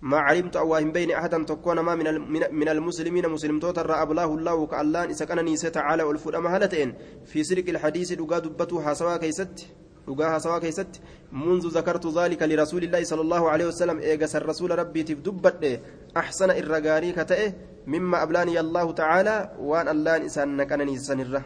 ما 0.02 0.18
علمت 0.18 0.56
أواهم 0.56 0.92
بين 0.92 1.12
أحدا 1.12 1.44
تكون 1.44 1.80
ما 1.80 1.96
من 1.96 2.32
من 2.52 2.70
المسلمين 2.70 3.30
مسلم 3.30 3.60
توتر 3.60 4.02
أبلاه 4.02 4.34
الله 4.34 4.68
كألان 4.68 5.10
إسكنني 5.10 5.56
تعالى 5.58 6.04
والفود 6.04 6.36
أمهلتين 6.36 6.94
في 7.26 7.44
سلك 7.44 7.70
الحديث 7.70 8.12
لقا 8.12 8.40
دبته 8.40 8.82
حسوا 8.82 9.18
كيست 9.18 9.68
keessatti 10.10 11.02
munzu 11.32 11.70
zakartu 11.70 12.10
zaalika 12.12 12.48
lirasuulillahi 12.48 13.06
sala 13.06 13.22
allahu 13.22 13.46
aleyhi 13.54 13.70
wasalam 13.70 14.00
eegasan 14.02 14.42
rasuula 14.42 14.76
rabbiitiif 14.76 15.22
dubbadhe 15.22 15.82
axsana 16.16 16.58
irra 16.58 16.82
gaarii 16.82 17.14
ka 17.14 17.26
ta'e 17.26 17.54
mimma 17.86 18.18
ablaaniya 18.26 18.60
allaahu 18.66 18.94
tacaalaa 18.94 19.54
waan 19.60 19.88
allaan 19.94 20.26
isaan 20.26 20.58
naqananiisanirra 20.58 21.44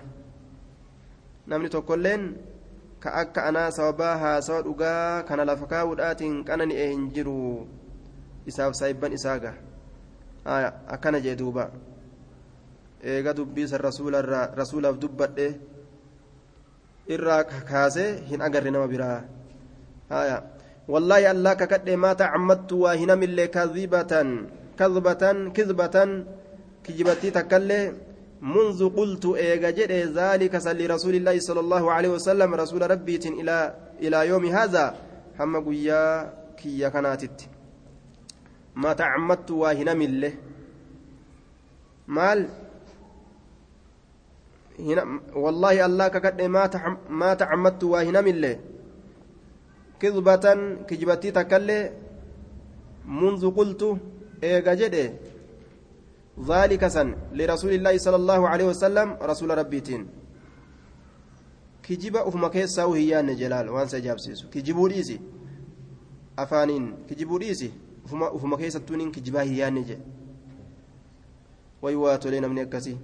namni 1.48 1.70
tokkoilleen 1.76 2.24
ka 3.04 3.12
akka 3.24 3.52
anaa 3.52 3.72
sababaa 3.72 4.16
haasawa 4.24 4.64
dhugaa 4.64 5.24
kana 5.28 5.44
lafa 5.46 5.68
kaa'uudhaatiin 5.68 6.44
qanani'e 6.48 6.88
hin 6.94 7.12
jiru 7.12 7.68
isaaf 8.46 8.74
saayibban 8.80 9.14
isaaga 9.14 9.54
akkana 10.96 11.20
jee 11.26 11.36
duuba 11.36 11.72
eega 13.04 13.34
dubbiisan 13.34 13.82
rasuulaaf 13.82 14.96
dubbadhe 15.04 15.48
irraa 17.16 17.44
kaasee 17.44 18.10
hin 18.30 18.42
agarre 18.48 18.72
nama 18.72 18.88
biraa 18.88 19.20
haya 20.10 20.38
wallaahi 20.88 21.26
allah 21.36 21.54
kakadhe 21.62 21.96
maa 22.06 22.16
tacammadtu 22.16 22.82
waa 22.84 22.96
hinamillee 23.02 23.48
kadhibatan 23.58 24.48
kadhbatan 24.80 25.52
kidbatan 25.52 26.26
kijibattii 26.84 27.36
takkallee 27.40 27.86
منذ 28.44 28.90
قلت 29.00 29.26
إيجا 29.26 29.70
جدي 29.70 30.04
ذلك 30.20 30.58
سل 30.58 30.90
رسول 30.92 31.16
الله 31.16 31.40
صلى 31.40 31.60
الله 31.60 31.84
عليه 31.92 32.10
وسلم 32.20 32.50
رسول 32.54 32.92
ربي 32.92 33.16
إلى 33.16 33.58
إلى 34.04 34.28
يوم 34.28 34.46
هذا 34.46 34.86
هم 35.40 35.52
قيا 35.64 36.34
كيا 36.60 36.90
كناتت 36.92 37.53
ما 38.76 38.94
تعمدت 38.94 39.52
واهنا 39.52 39.94
مله. 39.94 40.34
مال؟ 42.08 42.50
هنا 44.80 45.04
والله 45.36 45.86
الله 45.86 46.08
كقد 46.08 46.42
ما 46.42 46.64
ما 47.10 47.34
تعمدت 47.34 47.84
واهنا 47.84 48.22
مله. 48.22 48.60
كذبة 50.00 50.46
كجبتي 50.88 51.32
تكلي. 51.32 51.92
منذ 53.06 53.52
قلت 53.52 53.98
إيجا 54.44 54.74
جدي. 54.74 55.06
ذلك 56.34 56.88
سن 56.88 57.16
لرسول 57.34 57.74
الله 57.74 57.98
صلى 57.98 58.16
الله 58.16 58.50
عليه 58.50 58.66
وسلم 58.66 59.18
رسول 59.22 59.58
ربيتين 59.58 60.08
كجبا 61.84 62.28
أفما 62.28 62.48
كيسا 62.48 62.84
وهيان 62.84 63.36
جلال 63.36 63.70
وان 63.70 63.88
سيجابسيسو 63.88 64.50
كجبو 64.50 64.90
أفانين. 66.40 67.06
كجبو 67.10 67.38
أفما 68.06 68.36
أفما 68.36 68.58
كيسا 68.58 68.80
تونين 68.80 69.12
كجبا 69.12 69.42
هيان 69.42 69.84
جي 69.84 69.98
ويواتو 71.82 72.30
لنا 72.30 72.48
من 72.48 72.58
يكسي 72.58 72.98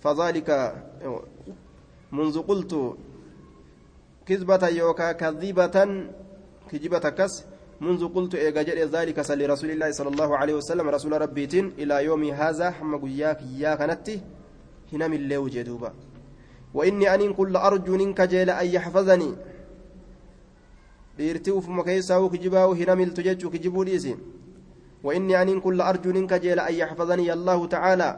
فذلك 0.00 0.48
منذ 2.12 2.36
قلت 2.42 2.72
كذبة 4.26 4.68
يوكا 4.68 5.12
كذبة 5.12 5.76
كجبة 6.70 6.98
كس 7.18 7.44
منذ 7.80 8.08
قلت 8.08 8.34
إيجا 8.34 8.84
ذلك 8.86 9.22
سل 9.22 9.50
رسول 9.50 9.70
الله 9.70 9.90
صلى 9.90 10.08
الله 10.08 10.36
عليه 10.36 10.54
وسلم 10.54 10.88
رسول 10.88 11.12
ربيتين 11.22 11.66
إلى 11.78 12.04
يوم 12.04 12.24
هذا 12.24 12.70
حم 12.70 12.96
قياك 13.04 13.40
يا 13.56 13.74
كانت 13.74 14.10
هنا 14.92 15.08
من 15.08 15.28
لو 15.28 15.48
جدوبا 15.48 15.92
وإني 16.74 17.14
أن 17.14 17.32
كل 17.34 17.56
أرجو 17.56 17.96
منك 17.96 18.20
جيل 18.20 18.50
أن 18.50 18.66
يحفظني 18.66 19.30
dhiirtii 21.20 21.56
ufuma 21.62 21.84
keessaa 21.84 22.20
kijibaa'u 22.34 22.76
hina 22.82 22.96
miltu 22.96 23.22
jechuu 23.22 23.50
kijibuu 23.56 23.84
dhiisi. 23.84 24.16
وإني 25.04 25.42
أن 25.42 25.60
كل 25.60 25.80
أرجو 25.80 26.12
منك 26.12 26.34
جيل 26.34 26.60
أن 26.60 26.74
يحفظني 26.74 27.32
الله 27.32 27.66
تعالى 27.66 28.10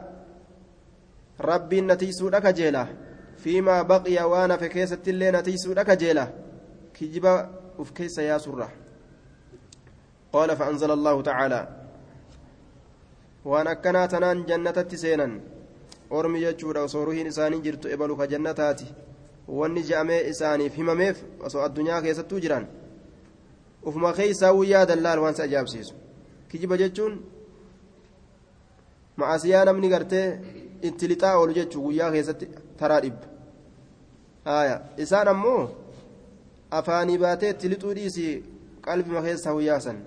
ربي 1.41 1.81
نتيسو 1.81 2.29
لك 2.29 2.47
جيلة 2.47 2.87
فيما 3.37 3.81
بقي 3.81 4.23
وأنا 4.23 4.57
في 4.57 4.67
كيسة 4.69 4.99
اللي 5.07 5.31
نتيسو 5.31 5.73
لك 5.73 5.89
جيلة 5.89 6.33
كجبا 6.93 7.49
وف 7.79 7.91
كيس 7.91 8.17
يا 8.17 8.37
سره 8.37 8.69
قال 10.33 10.57
فأنزل 10.57 10.91
الله 10.91 11.21
تعالى 11.21 11.67
وأن 13.45 13.67
أكنا 13.67 14.05
تنان 14.05 14.45
جنة 14.45 14.85
سينا 14.93 15.39
أرمي 16.11 16.39
جتشورا 16.39 16.81
وصوره 16.83 17.27
إساني 17.27 17.57
جرت 17.59 17.85
إبلك 17.85 18.21
جنتاتي 18.21 18.85
wanni 19.47 19.83
je'amee 19.83 20.21
isaaniif 20.31 20.75
himameef 20.79 21.17
osoo 21.45 21.61
addunyaa 21.61 22.01
keessattuu 22.01 22.39
jiran. 22.39 22.67
Ufuma 23.85 24.13
keeysaa 24.13 24.53
wuyyaa 24.53 24.85
dallaal 24.85 25.19
waan 25.23 25.33
isa 25.33 25.43
ajaa'ibsiisu 25.43 25.93
kijiba 26.49 26.77
jechuun 26.77 27.13
ma'asiyaa 29.17 29.65
namni 29.65 29.89
gartee 29.93 30.27
itti 30.81 31.07
lixaa 31.11 31.35
oolu 31.39 31.53
jechuu 31.59 31.83
guyyaa 31.87 32.11
keessatti 32.15 32.49
taraa 32.79 33.01
dhibba 33.05 33.27
isaan 35.03 35.27
ammoo 35.33 35.61
afaanii 36.79 37.21
baatee 37.25 37.53
itti 37.55 37.71
lixuu 37.75 37.93
dhiisi 37.99 38.25
qalbima 38.87 39.21
keessaa 39.27 39.55
wuyyaa 39.59 39.79
san 39.87 39.99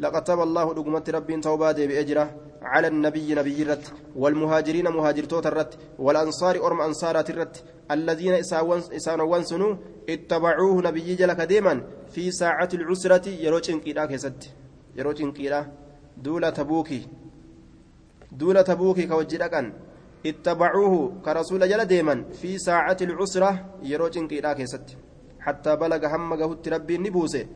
لقد 0.00 0.24
تاب 0.24 0.40
الله 0.40 0.74
دغمت 0.74 1.10
ربي 1.10 1.40
توبة 1.40 1.72
بأجرة 1.72 2.26
على 2.62 2.86
النبي 2.88 3.34
نبي 3.34 3.62
الرت 3.62 3.86
والمهاجرين 4.16 4.88
مهاجر 4.88 5.24
توت 5.24 5.46
الرت 5.46 5.72
والأنصار 5.98 6.66
أرم 6.66 6.80
أنصارات 6.80 7.30
الرت 7.30 7.64
الذين 7.90 8.34
إسان 8.98 9.20
وانسنوا 9.20 9.76
اتبعوه 10.08 10.82
نبي 10.82 11.14
جلك 11.14 11.40
ديما 11.40 11.82
في 12.10 12.30
ساعة 12.30 12.68
العسرة 12.74 13.28
يروجن 13.28 13.80
كيدا 13.80 14.06
كيست 14.06 14.50
يروجن 14.96 15.32
كيدا 15.32 15.72
دولة 16.16 16.50
تبوكي 16.50 17.08
دولة 18.32 18.62
تبوكي 18.62 19.06
كوجدكن 19.06 19.72
اتبعوه 20.26 21.22
كرسول 21.24 21.68
جل 21.68 21.84
ديما 21.84 22.24
في 22.40 22.58
ساعة 22.58 22.96
العسرة 23.00 23.50
يروجن 23.82 24.28
كيدا 24.28 24.52
كيست. 24.52 24.96
حتى 25.40 25.76
بلغ 25.76 26.06
هم 26.06 26.34
قهوت 26.34 26.68
ربي 26.68 26.98
نبوسه. 26.98 27.46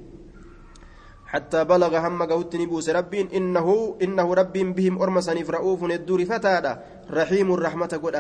حتى 1.26 1.64
بلغ 1.64 1.92
هم 2.06 2.22
قهوت 2.22 2.56
نبوس 2.56 2.88
ربي 2.88 3.28
إنه 3.36 3.96
إنه 4.02 4.34
ربي 4.34 4.64
بهم 4.64 5.02
أرمسني 5.02 5.44
فرؤوف 5.44 5.84
الدور 5.84 6.24
فتادا. 6.24 6.72
رحيم 7.10 7.54
الرحمة 7.54 7.92
قد 8.02 8.16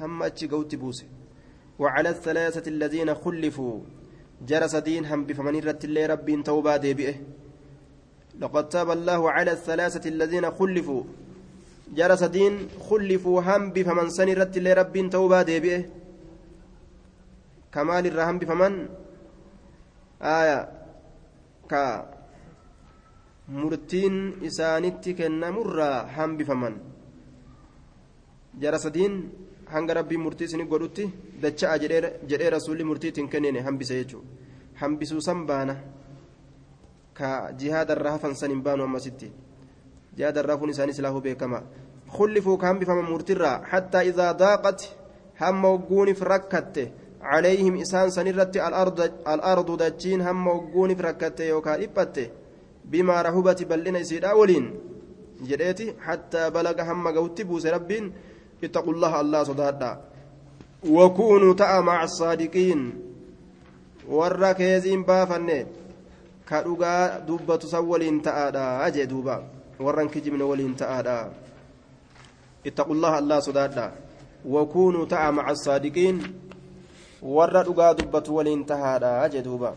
هم 0.00 0.22
أتش 0.22 0.44
بوسه. 0.74 1.06
وعلى 1.78 2.08
الثلاثة 2.08 2.68
الذين 2.70 3.14
خلفوا. 3.14 3.80
جرس 4.48 4.76
دين 4.76 5.04
هم 5.04 5.24
بفمن 5.24 5.60
رت 5.60 5.84
الله 5.84 6.06
ربي 6.06 6.42
توبا 6.42 6.76
ديبئه. 6.76 7.14
لقد 8.40 8.68
تاب 8.68 8.90
الله 8.90 9.30
على 9.30 9.52
الثلاثة 9.52 10.08
الذين 10.08 10.50
خلفوا. 10.50 11.02
جرس 11.94 12.22
دين 12.24 12.68
خلفوا 12.90 13.40
هم 13.40 13.62
بفمن 13.70 14.10
سن 14.10 14.28
رت 14.40 14.56
الله 14.56 14.72
ربي 14.72 15.08
توبا 15.08 15.42
ديبئه. 15.42 15.82
كمال 17.72 18.06
الرهم 18.06 18.38
بفمن؟ 18.38 18.88
آية. 20.22 20.68
كا 21.70 22.10
murtiin 23.50 24.16
isaanitti 24.48 25.14
kennamurraa 25.18 26.06
hambifaman 26.16 26.74
jara 28.62 28.78
sadiin 28.78 29.14
hanga 29.72 29.94
rabbiin 29.94 30.22
murtii 30.26 30.48
isin 30.50 30.66
godhutti 30.72 31.10
dacha'a 31.42 31.78
jedhee 31.78 32.50
rasuulli 32.56 32.84
murtiitiin 32.90 33.28
kennine 33.28 33.60
hambise 33.68 33.98
jechuudha 34.00 34.28
hambisuu 34.80 35.20
baana 35.46 35.76
ka 37.14 37.52
jihaadarraa 37.60 38.12
hafan 38.12 38.34
san 38.34 38.50
hin 38.50 38.62
baanu 38.62 38.84
ammasitti 38.84 39.32
jihaadarraa 40.16 40.56
kun 40.56 40.70
isaanis 40.70 40.98
laafuu 40.98 41.20
beekama 41.28 41.62
kullifuu 42.16 42.56
ka 42.58 42.66
hambifaman 42.66 43.10
murtiirraa 43.12 43.60
hattaa 43.72 44.02
idaa 44.12 44.32
daaqat 44.44 44.88
hamma 45.42 45.68
hogguunif 45.68 46.22
rakkatte 46.32 46.92
عليهم 47.22 47.76
إسان 47.76 48.10
سنرت 48.10 48.56
الأرض 48.56 49.00
الأرض 49.28 49.82
دجين 49.82 50.20
هم 50.20 50.46
وقونف 50.46 51.00
ركته 51.00 51.44
يوكا 51.44 51.84
إبته 51.84 52.28
بما 52.84 53.22
رهبت 53.22 53.62
بلنا 53.62 54.02
سيدا 54.02 54.32
ولين 54.32 54.64
جريتي 55.48 55.94
حتى 56.00 56.50
بلغ 56.50 56.82
هم 56.82 57.08
قوت 57.08 57.42
بوس 57.42 57.66
اتقوا 58.64 58.92
الله 58.92 59.20
الله 59.20 59.42
صدادا 59.44 59.92
وكونوا 60.88 61.54
تأ 61.54 61.80
مع 61.80 62.04
الصادقين 62.04 63.10
warra 64.10 64.54
keeziin 64.58 65.04
baafanne 65.06 65.66
ka 66.44 66.62
dhugaa 66.66 67.22
dubbatu 67.26 67.68
san 67.70 67.86
waliin 67.86 68.18
ta'aadha 68.26 68.90
jee 68.90 69.06
duuba 69.06 69.36
warran 69.78 70.10
kijibne 70.10 70.42
waliin 70.42 70.74
ta'aadha 70.74 71.30
ittaqullaha 72.64 73.16
allah 73.22 73.38
sodaadha 73.42 73.86
wakuunuu 74.44 75.06
ta'a 75.06 75.32
maca 75.32 75.52
asaadiqiin 75.52 76.18
warra 77.22 77.62
dhugaa 77.62 77.94
dubbatu 77.94 78.36
waliin 78.36 78.64
tahaadha 78.64 79.28
jee 79.28 79.42
duuba 79.42 79.76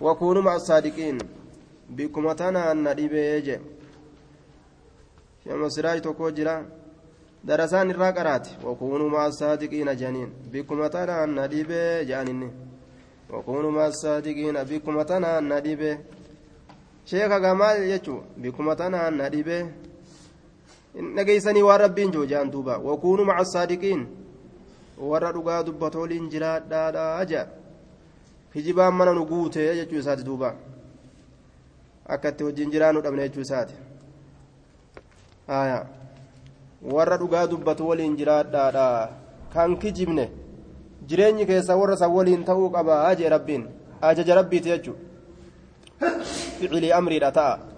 wakuunuu 0.00 0.42
maca 0.42 0.56
asaadiqiin 0.56 1.18
bikkuma 1.88 2.34
tanaan 2.34 2.78
na 2.82 2.94
dhibee 2.94 3.40
je 3.42 3.60
shamasiraaj 5.44 6.00
tokko 6.02 6.30
jira 6.30 6.64
irraa 7.48 8.12
qaraate 8.12 8.50
wakuunuu 8.66 9.08
maca 9.08 9.24
asaadiqiina 9.26 9.94
janiin 9.94 10.30
bikkuma 10.52 10.90
tanaan 10.90 11.34
na 11.34 11.48
dhibee 11.48 12.04
je'aninni 12.04 12.50
وكونوا 13.30 13.70
مع 13.70 13.86
الصادقين 13.86 14.62
بكم 14.64 15.02
تنا 15.02 15.40
نديبه 15.40 15.98
شيخ 17.06 17.32
جمال 17.44 17.76
يجو 17.92 18.16
بكم 18.36 18.72
تنا 18.72 19.10
نديبه 19.10 19.70
نجيسني 20.96 21.62
وربين 21.62 22.10
جو 22.10 22.24
جان 22.24 22.50
دوبا 22.50 22.76
وكونوا 22.76 23.24
مع 23.24 23.40
الصادقين 23.40 24.06
warra 25.10 25.32
dhugaa 25.32 25.62
dubbatu 25.66 26.00
waliin 26.00 26.28
jiraadhaadha 26.30 27.16
aja 27.22 27.40
hijibaan 28.54 28.94
mana 28.94 29.12
nu 29.12 29.24
guute 29.26 29.62
jechuu 29.78 29.98
isaati 29.98 30.22
duuba 30.28 30.54
akka 32.14 32.28
itti 32.28 32.44
wajjin 32.44 32.70
jiraannu 32.70 33.02
dhabne 33.02 33.28
warra 36.84 37.18
dhugaa 37.18 37.46
dubbatu 37.46 37.88
waliin 37.88 38.16
jiraadhaadha. 38.16 39.10
Kan 39.54 39.76
kijibne 39.76 40.30
jireenyi 41.08 41.46
keessa 41.46 41.76
warra 41.76 41.96
san 41.96 42.10
waliin 42.10 42.44
ta'uu 42.44 42.70
qaba 42.70 43.14
jee 43.14 43.28
rabbiin. 43.28 43.68
Ajaja 44.02 44.34
rabbiiti 44.34 44.68
jechu 44.68 44.94
ficilii 46.58 46.92
amriidha 46.92 47.32
ta'a. 47.32 47.74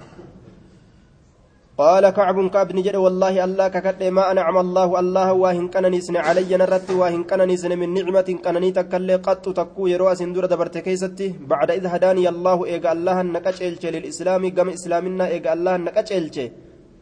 قال 1.77 2.05
كعب 2.11 2.49
كعب 2.49 2.73
نجد 2.73 2.97
والله 2.97 3.45
الله 3.45 3.69
ككد 3.69 4.03
ما 4.17 4.33
أنعم 4.33 4.57
الله 4.65 4.89
الله 5.01 5.29
واهن 5.33 5.69
كنني 5.69 6.01
سن 6.01 6.17
علي 6.17 6.49
نرت 6.57 6.89
واهن 6.91 7.23
كنني 7.29 7.57
سن 7.63 7.73
من 7.77 7.93
نعمة 7.95 8.29
كنني 8.45 8.71
تكل 8.73 9.09
قط 9.27 9.45
تكو 9.59 9.83
يروى 9.93 10.15
سندور 10.17 10.45
دبرت 10.53 10.79
كيستي 10.87 11.35
بعد 11.53 11.71
إذ 11.77 11.85
هداني 11.93 12.25
الله 12.33 12.59
إيجا 12.65 12.93
الله 12.97 13.17
نكتشلش 13.23 13.83
للإسلام 13.95 14.43
قم 14.57 14.69
إسلامنا 14.77 15.25
إيجا 15.29 15.53
الله 15.53 15.75
نكتشلش 15.77 16.37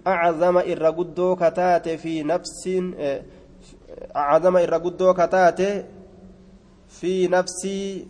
أعظم 0.07 0.57
إرقدو 0.59 1.37
كتات 1.37 1.89
في 1.89 2.23
نفس 2.23 2.71
أعظم 4.17 4.57
إرقدو 4.57 5.15
كتات 5.15 5.61
في 6.89 7.29
نفسي 7.29 8.07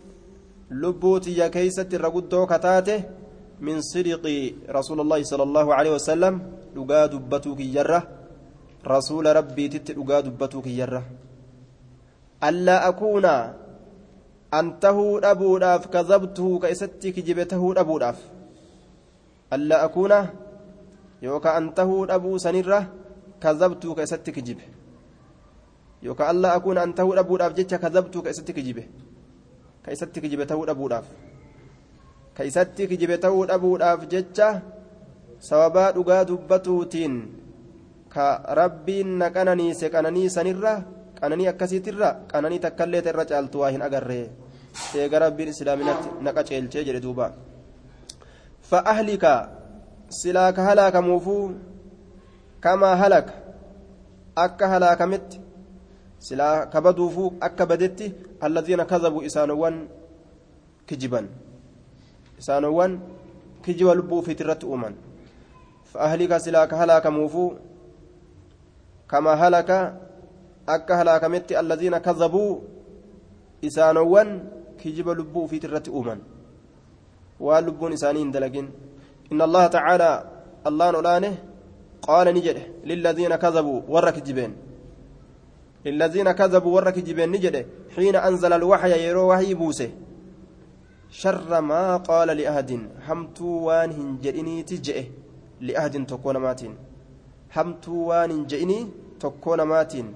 لبوتي 0.71 1.49
كيست 1.49 1.93
الرقدو 1.93 2.45
كتاته 2.45 3.03
من 3.61 3.81
صدق 3.81 4.25
رسول 4.69 4.99
الله 4.99 5.23
صلى 5.23 5.43
الله 5.43 5.75
عليه 5.75 5.91
وسلم. 5.91 6.35
لقا 6.75 7.05
دبتوك 7.05 7.59
يرة 7.59 8.01
رسول 8.87 9.25
ربي 9.35 9.67
تت 9.67 9.91
لقا 9.97 10.19
دبتوك 10.19 10.67
يرة 10.67 11.03
ألا 12.43 12.87
أكون 12.87 13.25
أنته 14.53 14.97
أبو 15.31 15.57
داف 15.57 15.87
كذبته 15.87 16.59
كيستك 16.59 17.19
جبته 17.19 17.63
أبو 17.79 17.95
ألا 19.53 19.85
أكون 19.85 20.11
يوكا 21.25 21.49
أنته 21.57 21.89
أبو 22.15 22.31
سنرة 22.45 22.79
كذبته 23.41 23.89
كيستك 23.97 24.37
جبه 24.47 24.67
yookaan 26.05 26.37
allah 26.37 26.53
akuun 26.53 26.77
an 26.77 26.93
ta'uu 26.93 27.17
dhabuudhaaf 27.17 27.53
jecha 27.57 27.81
kazabtuu 27.81 28.21
ka 28.21 28.29
isatti 28.29 28.53
kijibe 28.53 28.83
ka 29.81 29.89
isatti 29.89 30.21
kijibe 30.21 30.45
ta'uu 30.45 30.65
dhabuudhaaf 30.69 31.07
ka 32.37 32.45
isatti 32.45 32.85
kijibe 32.85 33.17
ta'uu 33.17 33.49
dhabuudhaaf 33.49 34.05
jecha 34.05 34.61
sababaa 35.41 35.89
dhugaa 35.97 36.21
dubbatuutiin 36.29 37.13
ka 38.13 38.27
rabbiin 38.61 39.17
na 39.17 39.33
qananiise 39.33 39.89
qananii 39.89 40.29
sanirra 40.29 40.73
qananii 41.19 41.49
akkasiitirra 41.53 42.09
qananii 42.31 42.61
takkaallee 42.61 43.01
irra 43.01 43.25
caaltu 43.25 43.65
waa 43.65 43.73
hin 43.73 43.81
agarree 43.81 44.25
eega 45.01 45.19
rabbiin 45.25 45.49
islaaminatti 45.55 46.21
na 46.21 46.35
qaceelchee 46.37 46.85
jedhe 46.87 47.01
duuba 47.01 47.33
fa'ahlika 48.69 49.33
silaa 50.09 50.51
ka 50.53 50.63
halaakamuufuu 50.63 51.55
kamaa 52.59 52.95
halaka 52.95 53.33
akka 54.35 54.67
halaakametti 54.67 55.41
silaa 56.19 56.65
kabaduufuu 56.65 57.33
akka 57.39 57.65
badetti 57.65 58.13
alladiina 58.39 58.85
kadabuu 58.85 59.21
isaanowwan 59.21 59.87
kijiban 60.85 61.27
isaanowwan 62.39 62.99
kijiba 63.65 63.93
lubbuu 63.93 64.19
ufiit 64.19 64.39
irratti 64.39 64.65
uuman 64.65 64.95
fa'ahlika 65.93 66.39
silaa 66.39 66.67
ka 66.67 66.77
halaakamuufuu 66.77 67.57
kama 69.07 69.35
halaka 69.35 69.95
akka 70.67 70.97
halaakametti 70.97 71.55
alladiina 71.55 71.99
kadabuu 71.99 72.63
isaanowwan 73.61 74.41
kijiba 74.77 75.13
lubbuu 75.13 75.43
ufiit 75.43 75.63
irratti 75.63 75.89
uuman 75.89 76.19
waan 77.39 77.65
lubbuun 77.65 77.93
isaanii 77.93 78.19
hin 78.19 78.31
dalagin 78.31 78.67
allaha 79.31 79.69
tacaalaa 79.69 80.23
allaan 80.63 80.95
olaane 80.95 81.29
qaala 82.07 82.31
ni 82.31 82.41
jedhe 82.41 82.63
liladiina 82.83 83.37
kadabuu 83.37 83.83
warra 83.87 84.11
kijibeen 84.11 84.53
للذين 85.85 86.31
كذبوا 86.31 86.75
ورك 86.75 86.99
جبين 86.99 87.31
نجده 87.31 87.65
حين 87.95 88.15
أنزل 88.15 88.53
الوحي 88.53 89.07
يرو 89.07 89.29
وحي 89.31 89.53
بوسه. 89.53 89.89
شر 91.09 91.61
ما 91.61 91.97
قال 91.97 92.27
لأحد 92.37 92.71
همتو 93.07 93.45
وان 93.45 93.91
هنجئني 93.91 94.63
تجئه 94.63 95.05
لأحد 95.61 96.05
تكون 96.05 96.37
ماتين. 96.37 96.73
همتو 97.55 97.93
وان 98.09 98.31
هنجئني 98.31 98.87
تكون 99.19 99.61
ماتين. 99.61 100.13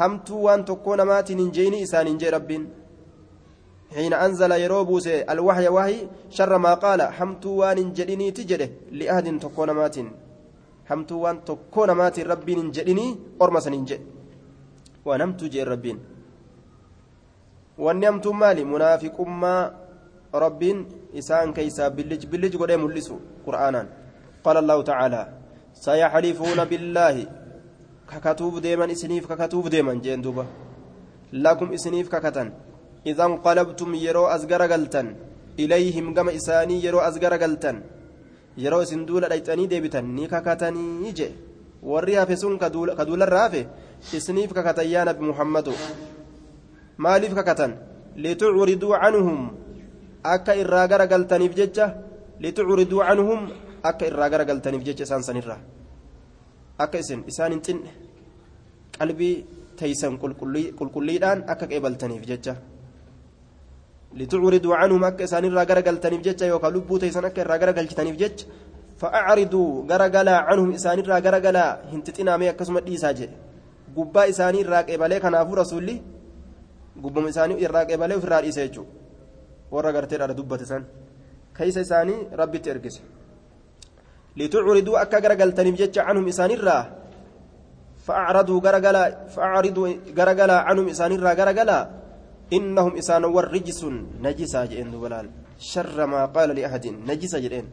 همتو 0.00 0.56
تكون 0.56 1.02
ماتين 1.02 1.40
هنجئني 1.40 1.82
إسان 1.82 2.06
هنجئ 2.06 2.30
ربين. 2.30 2.62
حين 3.94 4.12
أنزل 4.12 4.52
يرو 4.52 4.84
بوسه 4.84 5.16
الوحي 5.32 5.68
وحي 5.68 5.96
شر 6.30 6.58
ما 6.58 6.74
قال 6.74 7.00
همتو 7.18 7.50
وان 7.60 7.78
هنجئني 7.78 8.30
تجده 8.30 8.68
لأحد 8.98 9.26
تكون 9.38 9.68
namaatiin 11.86 12.26
rabbiin 12.26 12.58
hin 12.60 12.72
jedhinii 12.76 13.10
orma 13.40 13.60
san 13.60 13.72
hin 13.72 13.86
jedhe 13.90 14.04
waan 15.06 15.20
hamtuu 15.24 15.48
jeen 15.54 15.66
rabbiin 15.66 15.98
wanni 17.84 18.06
hamtuun 18.06 18.36
maali 18.42 18.64
munaafiqummaa 18.72 19.62
rabbiin 20.44 20.78
isaan 21.22 21.54
keeysaa 21.56 21.90
billij 21.90 22.26
billij 22.32 22.58
godhee 22.60 22.76
mul'isu 22.84 23.16
qur'aanaan 23.46 23.88
qaala 24.44 24.58
allahu 24.64 24.82
tacaalaa 24.90 25.26
سيحلفون 25.74 26.64
بالله 26.64 27.26
kakatuuf 28.06 28.60
deeman 28.60 28.90
isiniif 28.90 29.26
kakatuuf 29.26 29.66
deeman 29.72 30.00
jeen 30.04 30.22
duuba 30.22 30.44
lakum 31.32 31.72
isiniif 31.72 32.08
kakatan 32.08 32.52
qalabtum 33.46 33.94
yeroo 33.94 34.26
as 34.26 34.46
garagaltan 34.46 35.16
ilayhim 35.56 36.14
gama 36.14 36.32
isaanii 36.32 36.82
yeroo 36.84 37.00
as 37.08 37.18
garagaltan 37.18 37.82
yeroo 38.56 38.82
isin 38.82 39.06
duula 39.06 39.28
dhayxanii 39.28 39.68
deebitan 39.68 40.06
ni 40.16 40.28
kakatanii 40.28 41.12
je 41.18 41.28
warri 41.82 42.14
hafe 42.14 42.36
sun 42.36 42.58
ka 42.58 42.70
duularra 42.70 43.40
hafe 43.44 43.66
isiniif 44.12 44.52
kakatan 44.52 44.86
yaa 44.88 45.04
nabi 45.04 45.22
muhammadu 45.30 45.72
maaliif 46.98 47.34
kakatan 47.34 47.76
litucriduu 48.16 48.94
canhum 49.02 49.40
akka 50.34 50.56
irraa 50.62 50.86
garagaltaniif 50.88 51.52
jecha 51.60 51.86
litucriduu 52.40 53.02
canhum 53.08 53.40
akka 53.82 54.06
irraa 54.10 54.28
garagaltaniif 54.32 54.82
jecha 54.88 55.04
isaan 55.04 55.22
sanirraa 55.28 55.60
akka 56.78 56.98
isin 56.98 57.20
isaan 57.30 57.52
hin 57.52 57.62
xinne 57.66 57.90
qalbii 58.98 59.36
teeysan 59.78 60.14
qulqulliidhaan 60.78 61.44
akka 61.52 61.66
qeebaltaniif 61.70 62.24
jecha 62.30 62.54
litucriduu 64.18 64.74
canhum 64.80 65.02
akka 65.04 65.24
isaan 65.26 65.44
irraa 65.48 65.66
garagaltaniif 65.70 66.22
jecha 66.26 66.46
yookaan 66.46 66.72
lubbuu 66.76 66.98
teessan 67.02 67.24
akka 67.28 67.40
irraa 67.44 67.58
garagalchitaniif 67.62 68.16
jecha 68.22 68.46
fa'aariduu 69.00 69.86
garagalaa 69.90 70.40
canhum 70.48 70.70
isaanirraa 70.78 71.20
garagalaa 71.26 71.70
hin 71.90 72.00
xixinaamee 72.06 72.48
akkasuma 72.52 72.80
dhiisaa 72.86 73.12
jedhe 73.20 73.36
gubbaa 73.96 74.26
isaanii 74.32 74.62
irraa 74.64 74.82
qeebalee 74.88 75.20
kanaafuu 75.24 75.56
rasuulli 75.62 75.96
gubbama 77.02 77.28
isaanii 77.34 77.58
irraa 77.66 77.84
qeebalee 77.90 78.16
ofirraa 78.20 78.42
dhiise 78.44 78.60
jechuudha 78.66 78.92
warra 79.74 79.90
garteedhaan 79.96 80.36
dubbate 80.40 80.66
san 80.70 80.82
keessa 81.56 81.80
isaanii 81.86 82.18
rabbitti 82.40 82.70
ergise 82.74 83.00
litucriduu 84.38 84.96
akka 85.02 85.18
garagaltaniif 85.24 85.76
jecha 85.82 86.06
canhum 86.06 86.26
isaanirraa 86.34 86.82
fa'aariduu 88.06 88.60
garagalaa 90.18 90.64
canhum 90.68 90.88
isaanirraa 90.94 91.34
garagalaa. 91.42 92.03
والرجس 93.34 93.84
نجسا 94.22 94.64
جئن 94.64 94.90
بلال 94.90 95.26
شر 95.58 96.06
ما 96.06 96.26
قال 96.26 96.48
لأحد 96.56 96.84
نجسا 97.08 97.38
جئن. 97.38 97.66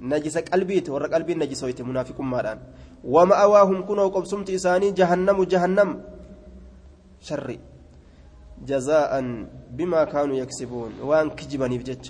نجس 0.00 0.38
قلبيت 0.38 0.88
ور 0.90 1.06
قلبي 1.06 1.34
نجس 1.34 1.64
ويت 1.64 1.80
منافق 1.82 2.20
مالان. 2.20 2.58
ومأواهم 3.04 3.78
كنوا 3.88 4.08
قبسمت 4.08 4.50
إساني 4.50 4.90
جهنم 4.90 5.38
جهنم. 5.44 5.90
شر. 7.20 7.48
جزاء 8.68 9.12
بما 9.76 10.04
كانوا 10.04 10.36
يكسبون. 10.36 10.92
وان 11.04 11.30
كجبني 11.30 11.78
بجج 11.78 12.04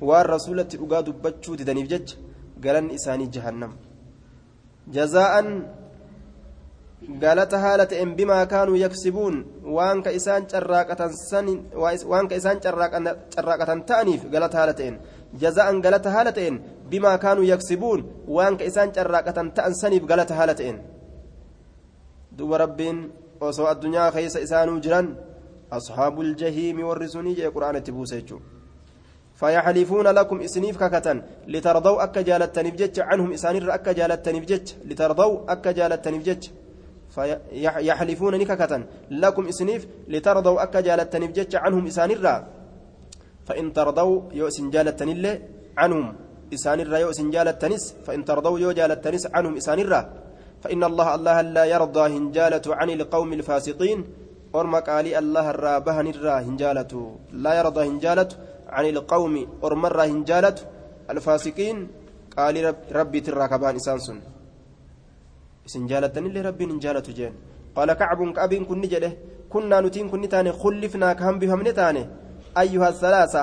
وان 0.00 0.24
رسولة 0.34 0.70
أقا 0.74 1.00
دبتشو 1.00 1.54
ددني 1.54 1.82
بجج 1.84 2.08
قالن 2.64 2.90
إساني 2.96 3.26
جهنم. 3.34 3.72
جزاء 4.88 5.34
galata 7.08 7.58
haala 7.58 7.86
ta'een 7.86 8.14
bimaa 8.16 8.46
kaanuu 8.46 8.76
yaksibuun 8.76 9.44
waan 9.76 10.02
ka 10.02 10.10
isaan 10.10 10.46
carraaqatan 12.64 13.84
ta'aniif 13.86 14.22
galata 14.30 14.58
haala 14.58 14.74
ta'een 14.74 14.98
jaza'an 15.42 15.80
galata 15.80 16.10
haala 16.10 16.32
ta'een 16.32 16.60
bimaa 16.90 17.18
kaanuu 17.18 17.44
yaksibuun 17.44 18.00
waan 18.28 18.56
ka 18.56 18.64
isaan 18.64 18.92
carraaqatan 18.92 19.52
ta'an 19.52 19.74
saniif 19.74 20.04
galata 20.06 20.34
haala 20.34 20.54
ta'een 20.54 20.78
duba 22.38 22.58
rabbiin 22.58 23.12
osoo 23.40 23.66
addunyaa 23.66 24.10
keessa 24.16 24.40
isaanuu 24.46 24.80
jiran 24.80 25.16
ashaabul 25.70 26.34
jahiimi 26.34 26.82
warri 26.88 27.08
sunii 27.08 27.36
jee 27.38 27.50
quraanatti 27.50 27.92
buuse 27.92 28.16
jechuudha 28.20 28.54
فيحلفون 29.34 30.06
لكم 30.06 30.40
إسنيف 30.40 30.78
ككتا 30.82 31.22
لترضوا 31.46 32.02
أكا 32.04 32.20
جالتني 32.22 32.70
بجج 32.70 33.00
عنهم 33.00 33.32
إسانير 33.32 33.74
أكا 33.74 33.92
جالتني 33.92 34.40
بجج 34.40 34.66
لترضوا 34.84 35.52
أكا 35.52 35.72
جالتني 35.72 36.18
بجج 36.18 36.42
فيحلفون 37.14 38.34
نككة 38.40 38.72
لكم 39.10 39.44
إسنيف 39.52 39.82
لترضوا 40.08 40.62
أكا 40.62 40.80
جالتني 40.80 41.26
بجج 41.30 41.56
عنهم 41.56 41.86
إسانير 41.86 42.20
فإن 43.46 43.72
ترضوا 43.72 44.14
يؤسن 44.32 44.70
جالتني 44.74 45.12
اللي 45.12 45.32
عنهم 45.76 46.06
إسانير 46.54 46.96
يؤسن 47.04 47.30
جالتنس 47.30 47.84
فإن 48.06 48.24
ترضوا 48.24 48.58
يو 48.58 48.70
جالتنس 48.78 49.24
عنهم 49.34 49.54
إسانير 49.56 49.92
فإن 50.62 50.82
الله 50.84 51.08
الله 51.14 51.36
لا 51.40 51.64
يرضى 51.64 52.04
هنجالة 52.16 52.66
عن 52.78 52.88
القوم 52.90 53.32
الفاسقين. 53.32 54.00
allah 54.54 55.44
irraa 55.50 55.82
bahan 55.82 56.06
irraa 56.06 56.40
hin 56.46 56.54
jaalatu 56.56 57.18
laa 57.44 57.54
yardaa 57.58 57.84
hin 57.84 57.98
jaalatu 58.00 58.36
عن 58.74 58.84
القوم 58.84 59.34
أرمر 59.64 60.00
هنجالة 60.02 60.56
الفاسقين. 61.10 61.76
قال 62.36 62.54
رب 62.64 62.76
ربي 62.90 63.20
ترى 63.20 63.48
كبان 63.48 63.76
إسانسون. 63.76 64.33
سنجالتني 65.66 66.28
اللي 66.28 66.40
ربي 66.40 66.64
نجالة 66.66 67.06
جين 67.18 67.32
قال 67.76 67.92
كعب 67.92 68.20
كعب 68.36 68.54
كن 68.54 68.78
نجله 68.80 69.12
كنا 69.52 69.80
نتين 69.80 70.08
كن 70.12 70.28
تاني 70.28 70.52
خلفنا 70.52 71.12
كهم 71.12 71.38
بهم 71.38 71.60
نتاني 71.68 72.02
أيها 72.62 72.88
الثلاثة 72.88 73.42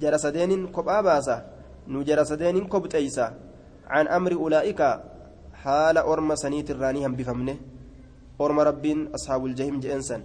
جرسدين 0.00 0.66
كب 0.74 0.88
آباسا 0.88 1.36
نجرسدين 1.88 2.56
كب 2.72 2.86
تيسا 2.88 3.26
عن 3.94 4.06
أمر 4.08 4.32
أولئك 4.32 4.80
حال 5.62 5.96
أرم 5.98 6.34
سنيت 6.34 6.70
الراني 6.70 7.06
هم 7.06 7.14
بفهمنه 7.18 7.56
أرم 8.40 8.60
ربين 8.60 8.98
أصحاب 9.14 9.46
الجحيم 9.46 9.80
جئنسا 9.80 10.22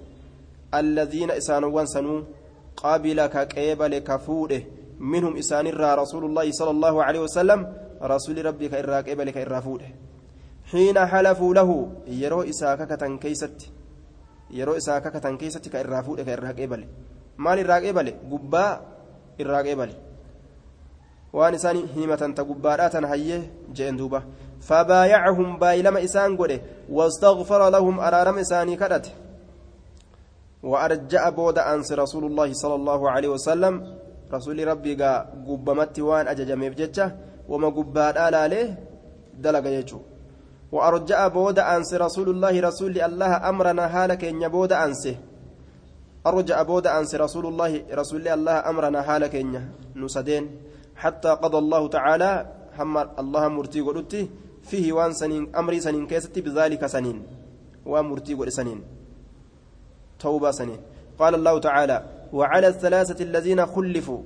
الذين 0.74 1.32
إسانوا 1.32 1.86
سنو 1.86 2.24
قابل 2.78 3.26
كقبل 3.26 3.98
كفوده 3.98 4.62
منهم 5.00 5.38
إسان 5.38 5.68
الرا 5.68 5.96
رسول 5.96 6.26
الله 6.26 6.52
صلى 6.52 6.72
الله 6.72 7.04
عليه 7.04 7.20
وسلم 7.20 7.60
رسول 8.02 8.46
ربك 8.46 8.74
إرا 8.74 8.98
قبل 8.98 9.30
كإرا 9.30 9.60
فوده 9.60 10.05
حين 10.72 10.98
حلفوا 11.12 11.54
له 11.54 11.70
يرو 12.08 12.42
إساك 12.52 12.82
كتن 12.92 13.18
كيست 13.24 13.60
يرو 14.52 14.74
إساك 14.78 15.06
كتن 15.14 15.38
كيست 15.38 15.66
كإرا 15.74 16.02
فوده 16.02 16.24
كإرا 16.24 16.52
قبل. 16.60 16.82
مال 17.38 17.58
إرا 17.60 17.78
قبل؟ 17.86 18.08
قباء 18.32 18.82
إرا 19.42 19.60
قبل. 19.68 19.92
waan 21.36 21.52
isaan 21.52 21.84
himatan 21.92 22.32
ta 22.32 22.48
gubbaadhaatan 22.48 23.06
hayyee 23.12 23.42
jeen 23.76 23.98
duuba 24.00 24.24
fabaayacahum 24.68 25.60
baay'ilama 25.60 26.00
isaan 26.08 26.38
godhe 26.40 26.58
wastagfara 26.98 27.68
lahum 27.76 28.00
araarama 28.00 28.40
isaanii 28.46 28.80
kadhate 28.80 29.12
وأرجع 30.66 31.30
بود 31.30 31.58
أنس 31.60 31.94
رسول 31.94 32.26
الله 32.26 32.54
صلى 32.54 32.76
الله 32.76 33.02
عليه 33.12 33.30
وسلم 33.38 33.74
رسول 34.34 34.68
ربي 34.68 34.94
قبمت 35.48 36.00
وان 36.00 36.28
أججم 36.28 36.64
يفججه 36.64 37.08
وما 37.50 37.70
قباد 37.70 38.18
آل 38.18 38.36
عليه 38.36 38.68
دلق 39.38 39.66
يجو. 39.78 40.00
وأرجع 40.76 41.28
بود 41.28 41.60
أنس 41.60 41.94
رسول 41.94 42.28
الله 42.30 42.60
رسول 42.68 42.96
الله 43.08 43.32
أمرنا 43.50 43.88
حالك 43.88 44.24
إن 44.24 44.44
بود 44.48 44.74
أنسه 44.74 45.16
أرجع 46.28 46.58
بود 46.70 46.88
أنس 46.88 47.16
رسول 47.16 47.46
الله 47.46 47.72
رسول 48.02 48.28
الله 48.28 48.56
أمرنا 48.70 49.02
حالك 49.08 49.36
إن 49.36 49.54
نسدين. 49.96 50.46
حتى 50.96 51.30
قضى 51.30 51.58
الله 51.58 51.88
تعالى 51.88 52.46
هم 52.80 52.98
الله 52.98 53.48
مرتي 53.48 53.82
قلت 53.82 54.14
فيه 54.64 54.94
وان 54.94 55.14
سنين 55.14 55.56
أمري 55.56 55.80
سنين 55.80 56.08
كيستي 56.08 56.42
بذلك 56.42 56.86
سنين. 56.86 57.24
ومرتي 57.86 58.34
قل 58.34 58.52
سنين. 58.52 58.80
توبة 60.20 60.52
سنين. 60.52 60.80
قال 61.20 61.36
الله 61.36 61.60
تعالى 61.60 61.98
وعلى 62.34 62.68
الثلاثة 62.68 63.24
الذين 63.24 63.66
خلفوا. 63.66 64.22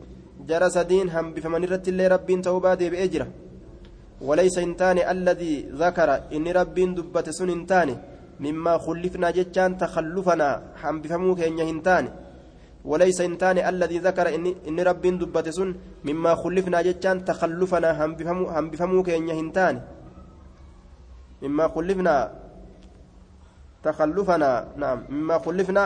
جرس 0.47 0.77
دين 0.77 1.09
هم 1.09 1.33
بفمن 1.33 1.63
رت 1.65 1.87
الله 1.87 2.07
رب 2.07 2.41
توبة 2.41 2.73
دي 2.73 2.89
بأجرة. 2.89 3.27
وليس 4.21 4.57
انتان 4.57 4.97
الذي 5.15 5.55
ذكر 5.81 6.09
إن 6.35 6.45
رب 6.59 6.77
دبت 6.97 7.27
سن 7.29 7.49
انتان 7.49 7.89
مما 8.39 8.73
خلفنا 8.85 9.29
جتان 9.37 9.77
تخلفنا 9.77 10.49
هم 10.83 10.95
بفموك 11.01 11.39
إن 11.49 11.59
يهنتان 11.59 12.05
وليس 12.85 13.19
انتان 13.21 13.57
الذي 13.71 13.97
ذكر 14.07 14.25
إن, 14.35 14.45
إن 14.67 14.79
رب 14.79 15.03
دبت 15.21 15.47
سن 15.57 15.69
مما 16.07 16.31
خلفنا 16.35 16.79
جتان 16.87 17.25
تخلفنا 17.29 17.89
هم 17.99 18.11
بفمو 18.15 18.45
هم 18.55 18.65
بفموك 18.71 19.07
إن 19.09 19.23
يهنتان 19.29 19.75
مما 21.43 21.65
خلفنا 21.75 22.15
تخلفنا 23.83 24.51
نعم 24.81 24.99
مما 25.09 25.35
خلفنا 25.45 25.85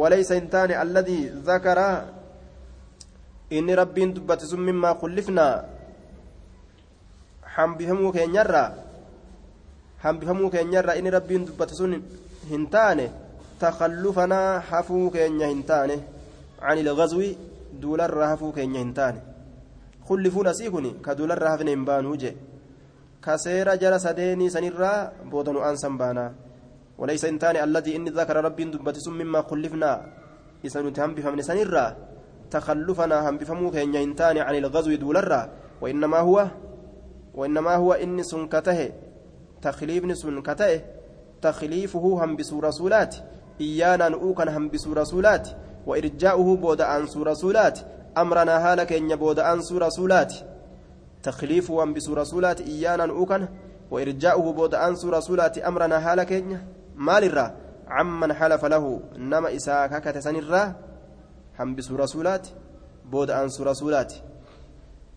وليس 0.00 0.32
انتان 0.32 0.70
الذي 0.86 1.20
ذكر 1.48 1.78
إن 3.52 3.66
ربي 3.70 4.04
دبت 4.16 4.40
مما 4.54 4.90
خلفنا 5.00 5.46
حم 7.54 7.70
بفمو 7.78 8.08
كينيرا 8.16 8.64
حم 10.02 10.14
بفمو 10.20 10.50
كينيرا 10.54 10.92
إن 10.98 11.06
ربي 11.16 11.36
دبت 11.38 11.70
هنتان 12.50 12.98
تخلفنا 13.60 14.40
حفو 14.68 15.10
كينيا 15.14 15.46
هنتان 15.52 15.90
عن 16.66 16.76
الغزو 16.84 17.20
دولار 17.82 18.12
حفو 18.30 18.48
كينيا 18.56 18.82
هنتان 18.82 19.14
خلفونا 20.08 20.52
سيكوني 20.58 20.90
كدولار 21.04 21.42
حفن 21.52 21.70
بانو 21.86 22.14
جي 22.22 22.32
كسيرا 23.24 23.74
جرى 23.82 23.98
سديني 24.04 24.46
سنرا 24.54 24.92
بودن 25.30 25.56
أنسان 25.68 25.94
بانا 26.00 26.26
وليس 27.00 27.24
انتاني 27.24 27.58
الذي 27.64 27.96
إني 27.96 28.10
ذكر 28.18 28.36
ربي 28.46 28.64
دبت 28.64 28.96
مما 29.08 29.40
خلفنا 29.48 29.90
إسان 30.66 30.84
هم 30.98 31.10
بفمن 31.16 31.42
سنرا 31.48 31.86
تخلفنا 32.50 33.16
هم 33.26 33.34
بفموك 33.40 33.76
إن 33.76 33.94
ينتاني 33.94 34.40
عن 34.46 34.54
الغزو 34.62 34.94
دولرا 35.02 35.40
وإنما 35.82 36.18
هو 36.28 36.36
وإنما 37.34 37.74
هو 37.76 37.92
إني 37.92 38.22
سنكته 38.22 38.92
takliifni 39.62 40.16
sun 40.16 40.42
ka 40.42 40.54
ta'e 40.54 40.84
takliifuhu 41.40 42.16
hambisuu 42.16 42.60
rasuulaati 42.60 43.22
iyyaana 43.58 44.10
nu'uu 44.10 44.34
kan 44.34 44.48
hambisuu 44.48 44.94
rasuulaati 44.94 45.54
wa 45.86 45.98
irjaa'uhu 45.98 46.56
booda'aansuu 46.56 47.24
rasuulaati 47.24 47.84
amranaa 48.14 48.58
haala 48.60 48.86
keenya 48.86 49.16
booda'aansuu 49.16 49.78
rasuulaati 49.78 50.44
takliifuhu 51.22 51.78
hambisuu 51.78 52.14
rasuulaati 52.14 52.62
iyyaana 52.62 53.06
nu'uu 53.06 53.26
kana 53.26 53.48
wa 53.90 54.02
irjaa'uhu 54.02 54.52
booda'aansuu 54.52 55.10
rasuulaati 55.10 55.62
amranaa 55.62 56.00
haala 56.00 56.24
keenya 56.24 56.60
maalirraa 56.96 57.50
عمن 57.88 58.32
حلف 58.32 58.64
له 58.64 59.00
نما 59.18 59.56
إساء 59.56 59.86
ككت 59.86 60.18
سنرا 60.18 60.74
حنبس 61.58 61.90
رسولات 61.92 62.48
بود 63.10 63.30
أنس 63.30 63.60
رسولات 63.60 64.12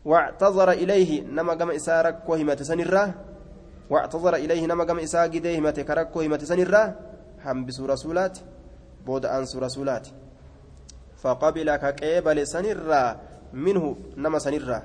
واعتذر 0.06 0.72
إليه 0.72 1.22
نما 1.22 1.54
قم 1.54 1.72
إساء 1.72 2.06
ركوه 2.06 2.38
مت 2.38 2.62
سنرا 2.64 3.04
واعتذر 3.90 4.36
إليه 4.36 4.66
نما 4.66 4.84
قم 4.84 5.00
إساء 5.00 5.28
قديه 5.28 5.60
مت 5.60 5.80
كركوه 5.80 6.28
مت 6.28 6.44
سنرا 6.44 6.84
حنبس 7.44 7.82
رسولات 7.82 8.36
بود 9.06 9.26
أنس 9.26 9.56
رسولات 9.56 10.08
فقبل 11.22 11.76
كقبل 11.76 12.48
سنرا 12.48 13.04
منه 13.54 13.96
نما 14.18 14.40
سنرا 14.40 14.80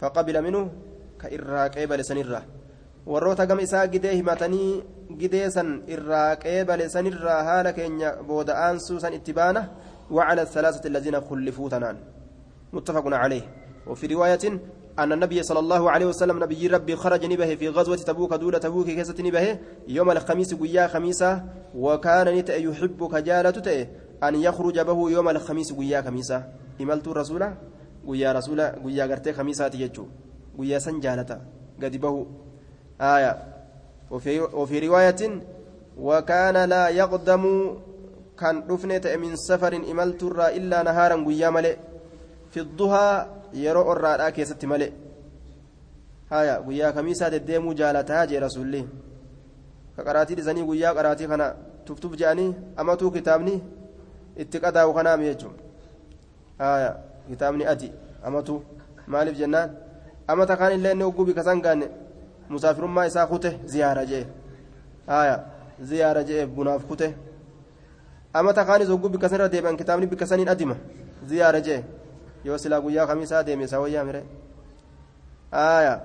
فقبل 0.00 0.42
منه 0.42 0.70
كإرا 1.20 1.62
قبل 1.74 2.04
سنرا 2.04 2.42
warroota 3.06 3.46
gama 3.46 3.62
isaa 3.62 3.86
gidee 3.86 4.14
himatanii 4.16 4.82
gidee 5.20 5.50
san 5.50 5.82
irraa 5.94 6.36
qeebale 6.44 6.88
sanirraa 6.88 7.42
haala 7.48 7.72
keenya 7.78 8.12
booda'aansuu 8.28 9.00
san 9.00 9.12
itti 9.12 9.32
baana 9.32 9.68
وعلى 10.10 10.42
الثلاثة 10.42 10.88
الذين 10.88 11.20
خلفوا 11.20 11.68
تنان 11.68 11.96
متفق 12.72 13.04
عليه. 13.06 13.63
وفي 13.86 14.06
رواية 14.06 14.60
أن 14.98 15.12
النبي 15.12 15.42
صلى 15.42 15.58
الله 15.58 15.90
عليه 15.90 16.06
وسلم 16.06 16.44
نبي 16.44 16.66
ربي 16.66 16.96
خرج 16.96 17.24
نبه 17.24 17.54
في 17.54 17.68
غزوة 17.68 17.96
تبوك 17.96 18.34
دولة 18.34 18.58
تبوك 18.58 18.86
كيسة 18.86 19.14
نبه 19.20 19.58
يوم 19.88 20.10
الخميس 20.10 20.54
قيا 20.54 20.86
خميسة 20.86 21.42
وكان 21.74 22.28
نت 22.38 22.48
يحب 22.48 23.08
كجالة 23.12 23.88
أن 24.22 24.34
يخرج 24.34 24.80
به 24.80 25.10
يوم 25.10 25.28
الخميس 25.28 25.72
قيا 25.72 26.02
خميسة. 26.02 26.44
إملت 26.80 27.08
الرسول 27.08 27.42
قيا 28.08 28.32
رسول 28.32 28.60
قيا 28.60 29.04
قرتي 29.04 29.32
خميسة 29.32 29.68
تيجو 29.68 30.06
قيا 30.58 30.78
سنجالة 30.78 31.40
قد 31.82 31.96
به 31.96 32.26
آية. 33.00 33.38
وفي, 34.10 34.40
وفي 34.40 34.88
رواية 34.88 35.42
وكان 35.98 36.56
لا 36.68 36.88
يقدم 36.88 37.74
كان 38.38 38.62
رفنت 38.70 39.06
من 39.06 39.36
سفر 39.36 39.76
إملت 39.76 40.22
إلا 40.38 40.82
نهارا 40.82 41.24
قيا 41.26 41.50
ملئ. 41.50 41.76
في 42.50 42.60
الضحى 42.60 43.26
يرو 43.54 43.92
الرا 43.92 44.28
كيست 44.30 44.64
ملئ 44.64 44.90
آية 46.32 46.54
قيا 46.66 46.90
كميسا 46.90 47.28
دديمو 47.28 47.72
جالتها 47.72 48.24
جي 48.24 48.38
رسولي 48.38 48.84
كقراتي 49.96 50.34
لزني 50.34 50.62
قيا 50.62 50.90
قراتي 50.96 51.28
خنا 51.28 51.56
تفتف 51.86 52.12
جاني 52.20 52.54
أمتو 52.80 53.10
كتابني 53.10 53.54
اتقادا 54.38 54.84
وخنام 54.84 55.22
يجو 55.22 55.50
آية 56.60 56.90
كتابني 57.30 57.70
أدي 57.70 57.90
أمتو 58.26 58.60
مالف 59.08 59.38
جنان 59.38 59.68
أمتا 60.30 60.54
كان 60.54 60.72
إلا 60.72 60.92
إنه 60.92 61.10
قبي 61.10 61.32
كسان 61.32 61.60
musaafirummaa 62.48 63.06
isaa 63.06 63.26
kute 63.26 63.60
ziyaara 63.64 64.06
jee. 64.06 64.26
Haya 65.06 65.44
ziyaara 65.80 66.22
jee 66.24 66.46
bunaaf 66.46 66.84
kute. 66.84 67.14
Amata 68.32 68.64
kaanis 68.64 68.88
hogguu 68.88 69.08
bikka 69.08 69.28
sanirra 69.28 69.48
deebi'an 69.48 69.76
kitaabni 69.76 70.06
bikka 70.06 70.26
saniin 70.26 70.48
adima 70.48 70.76
ziyaara 71.26 71.60
jee. 71.60 71.84
Yoo 72.44 72.58
silaa 72.58 72.80
guyyaa 72.80 73.06
kamiisaa 73.06 73.42
deeme 73.46 73.64
isaa 73.64 73.80
wayyaa 73.80 74.04
mire 74.04 74.24
haya 75.50 76.00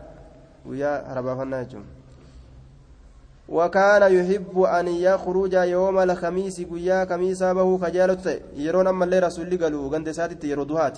guyyaa 0.66 0.98
harabaafannaa 1.08 1.64
jechuun. 1.64 1.88
وكان 3.50 4.04
يحب 4.18 4.62
أن 4.62 4.88
يخرج 4.88 5.54
يوم 5.54 6.00
الخميس 6.00 6.62
قيا 6.62 7.04
كميسا 7.04 7.54
به 7.54 7.78
خجالته 7.78 8.40
يرون 8.56 8.88
أما 8.88 9.06
اللي 9.06 9.20
رسول 9.20 9.50
قالوا 9.62 9.90
غند 9.94 10.12
ساتت 10.12 10.44
يرو 10.44 10.64
دهات 10.64 10.98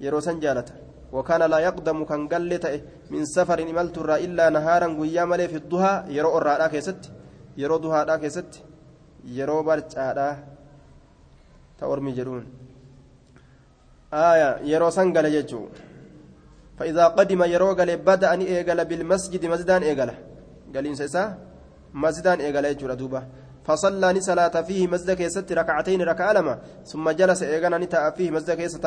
يرو 0.00 0.20
سنجالته 0.20 0.74
وكان 1.12 1.42
لا 1.52 1.58
يقدم 1.58 2.04
كان 2.04 2.28
قلت 2.32 2.64
من 3.12 3.24
سفر 3.24 3.58
إملت 3.70 3.96
إلا 3.98 4.46
نهارا 4.56 4.88
قيا 5.00 5.24
ملي 5.30 5.48
في 5.48 5.56
الضحى 5.62 5.94
يرو 6.16 6.38
الرا 6.38 6.66
كيست 6.72 7.02
يرو 7.62 7.76
ضحى 7.76 8.18
كيست 8.22 8.52
يرو 9.38 9.62
برجادا 9.62 10.28
تورمي 11.78 12.12
جرون 12.18 12.44
آية 14.12 14.50
يرو 14.72 14.90
سنقل 14.90 15.26
ججو. 15.34 15.68
فإذا 16.78 17.04
قدم 17.06 17.42
يرو 17.42 17.72
قال 17.78 17.96
بدأ 17.96 18.34
أن 18.34 18.40
إيقل 18.40 18.84
بالمسجد 18.84 19.46
مسجدان 19.46 19.82
إيقل 19.82 20.10
قال 20.74 20.86
إنسا 20.86 21.24
مسجدان 21.94 22.40
إيقل 22.40 22.64
يجو 22.64 22.86
دوبا 22.94 23.22
فصلى 23.66 24.20
صلاة 24.20 24.62
فيه 24.68 24.86
مسجد 24.86 25.10
كيست 25.18 25.52
ركعتين 25.52 26.02
ركعة 26.02 26.32
لما 26.32 26.58
ثم 26.90 27.10
جلس 27.10 27.42
إيقنا 27.42 27.78
نتاء 27.78 28.10
فيه 28.16 28.30
مسجد 28.30 28.50
كيست 28.60 28.86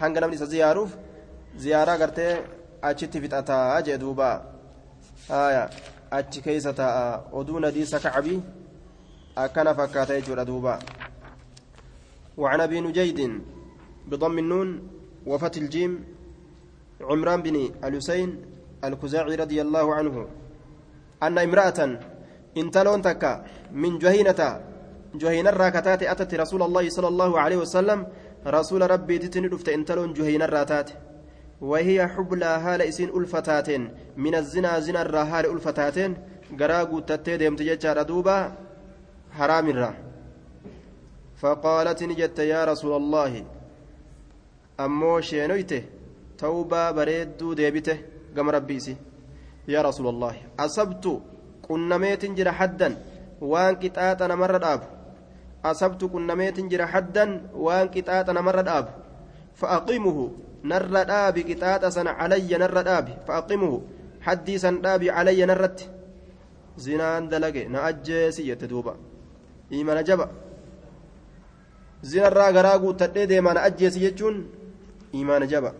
namni 0.00 0.36
isa 0.36 0.46
ziyaaruuf 0.46 0.90
ziyaaraa 1.56 1.98
gartee 1.98 2.32
achitti 2.82 3.20
fixataa 3.20 3.82
jee 3.82 3.98
duuba 3.98 4.44
haya 5.28 5.70
achi 6.10 6.42
keeysa 6.42 6.72
taa'a 6.72 7.22
oduu 7.32 7.60
nadiisa 7.60 8.00
kacabii 8.00 8.40
akkana 9.36 9.74
fakkaata 9.74 10.20
jechuudha 10.20 10.44
duuba 10.44 10.78
وعن 12.36 12.60
أبي 12.60 12.80
نجيد 12.80 13.40
بضم 14.06 14.38
النون 14.38 14.68
وفتح 15.26 15.60
الجيم 15.62 15.92
عمران 17.00 17.42
بن 17.42 17.56
الحسين 17.84 18.30
الكزاعي 18.84 19.34
رضي 19.34 19.58
الله 19.62 19.94
عنه 19.94 20.26
أن 21.22 21.38
امرأة 21.38 21.98
انتلون 22.56 23.02
تكا 23.02 23.32
من 23.72 23.98
جهينة 23.98 24.60
جهينة 25.14 25.50
الراكتات 25.50 26.02
أتت 26.02 26.34
رسول 26.34 26.62
الله 26.62 26.88
صلى 26.88 27.08
الله 27.08 27.40
عليه 27.40 27.56
وسلم. 27.56 28.06
رسول 28.46 28.90
ربي 28.90 29.18
تتني 29.18 29.48
دفت 29.48 29.68
انتلون 29.68 30.12
جهينة 30.12 30.44
الراتات 30.44 30.90
وهي 31.60 31.98
حبلى 32.08 32.44
هال 32.64 32.82
إسين 32.82 33.08
ألفتات 33.16 33.68
من 34.16 34.34
الزنا 34.34 34.80
زنا 34.80 35.02
الرهال 35.02 35.44
ألفتات. 35.52 35.98
قراقو 36.60 36.98
تتي 37.00 37.36
ديمت 37.36 37.62
ججار 37.62 38.02
دوبا 38.02 38.38
حرام 39.32 39.66
الرا. 39.70 39.94
فقالت 41.40 42.02
نجت 42.02 42.38
يا 42.38 42.64
رسول 42.64 42.92
الله 42.96 43.32
أمو 44.80 45.20
شينويته 45.20 45.82
توبة 46.38 46.90
بريدو 46.90 47.52
ديبته 47.52 47.98
قم 48.36 48.50
ربيسي 48.50 48.96
يا 49.68 49.82
رسول 49.82 50.06
الله 50.08 50.34
أصبت 50.60 51.04
قنميت 51.68 52.24
جرى 52.24 52.52
حدا 52.52 52.88
وان 53.40 53.74
كتاتنا 53.76 54.34
مرة 54.34 54.74
أبو 54.74 54.86
أصبت 55.64 56.04
كنميت 56.04 56.60
جرى 56.60 56.86
حدا 56.86 57.26
وان 57.54 57.88
كتاتا 57.88 58.32
نمر 58.32 58.60
الآب 58.60 58.86
فأقيمه 59.54 60.18
نر 60.64 60.94
الآب 61.02 61.38
كتاتا 61.38 61.90
سن 61.90 62.06
علي 62.06 62.50
نر 62.62 62.80
الآب 62.80 63.06
فأقيمه 63.26 63.72
حدي 64.20 64.58
سن 64.58 64.86
آبي 64.86 65.10
علي 65.10 65.40
نرت 65.46 65.78
زنان 66.78 67.28
دلقي 67.28 67.64
نأجيسي 67.64 68.48
يتدوبا 68.48 68.94
إيمان 69.72 70.04
جبا 70.04 70.28
زنا 72.02 72.28
الرا 72.28 72.50
غراغو 72.50 72.92
تدي 72.92 73.40
ما 73.40 73.52
نأجيسي 73.52 74.04
يجون 74.04 74.36
إيمان 75.16 75.46
جبا 75.46 75.72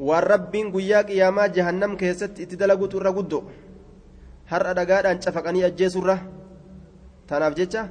waan 0.00 0.24
rabbiin 0.24 0.72
guyyaa 0.72 1.04
qiyaamaa 1.04 1.48
jahannam 1.56 1.96
keessatti 2.00 2.42
itti 2.42 2.56
dalaguutu 2.56 2.96
irra 3.00 3.12
guddo 3.12 3.38
har'a 4.52 4.72
dhagaadhaan 4.78 5.20
cafaqanii 5.24 5.64
ajjeesurra 5.68 6.16
tanaaf 7.28 7.54
jecha 7.58 7.82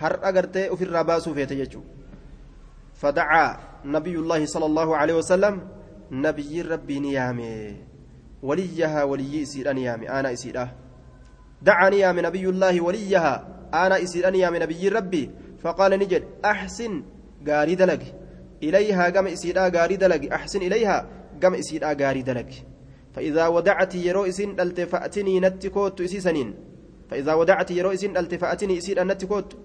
har'a 0.00 0.32
gartee 0.32 0.66
ofirraa 0.74 1.04
baasuu 1.10 1.34
feete 1.38 1.54
jechuudha 1.60 1.86
fadacaa 3.02 3.50
nabiyullaahi 3.84 4.50
sala 4.54 4.66
allahu 4.66 4.98
alaihi 5.00 5.18
wasalam 5.20 5.60
nabiyyiin 6.10 6.66
rabbii 6.74 7.00
ni 7.06 7.14
yaame 7.14 7.50
waliyyahaa 8.42 9.06
waliyyii 9.06 9.42
isiidha 9.46 9.74
ni 9.78 9.84
yaame 9.84 10.10
aanaa 10.10 10.34
isiidha 10.38 10.68
dacaa 11.62 11.90
ni 11.90 12.00
yaame 12.00 12.22
nabiyullaahi 12.22 12.80
waliyyahaa 12.80 13.38
aanaa 13.82 13.98
isiidha 14.06 14.30
ni 14.30 14.40
yaame 14.40 14.58
nabiyyiin 14.58 14.92
rabbii 14.98 15.30
faqaala 15.62 15.96
ni 15.96 16.06
jedhe 16.06 16.26
ilayhaa 18.60 19.10
gama 19.10 19.30
isiidhaa 19.30 19.70
gaarii 19.70 19.96
dalagi 19.96 20.30
axsin 20.30 20.62
ilayhaa 20.62 21.04
gama 21.40 21.56
isiidhaa 21.56 21.94
gaarii 21.94 22.22
dalagi 22.22 22.64
فإذا 23.18 23.46
ودعت 23.46 23.94
يرو 23.94 24.24
إسين 24.30 24.54
دلت 24.56 24.80
فأتني 24.80 25.40
نتكوت 25.40 26.00
إسي 26.00 26.20
فإذا 27.10 27.34
ودعت 27.34 27.70
يرو 27.70 27.90
إسين 27.90 28.12
دلت 28.12 28.34
فأتني 28.34 28.78
إسين 28.78 29.06
نتكوت 29.06 29.56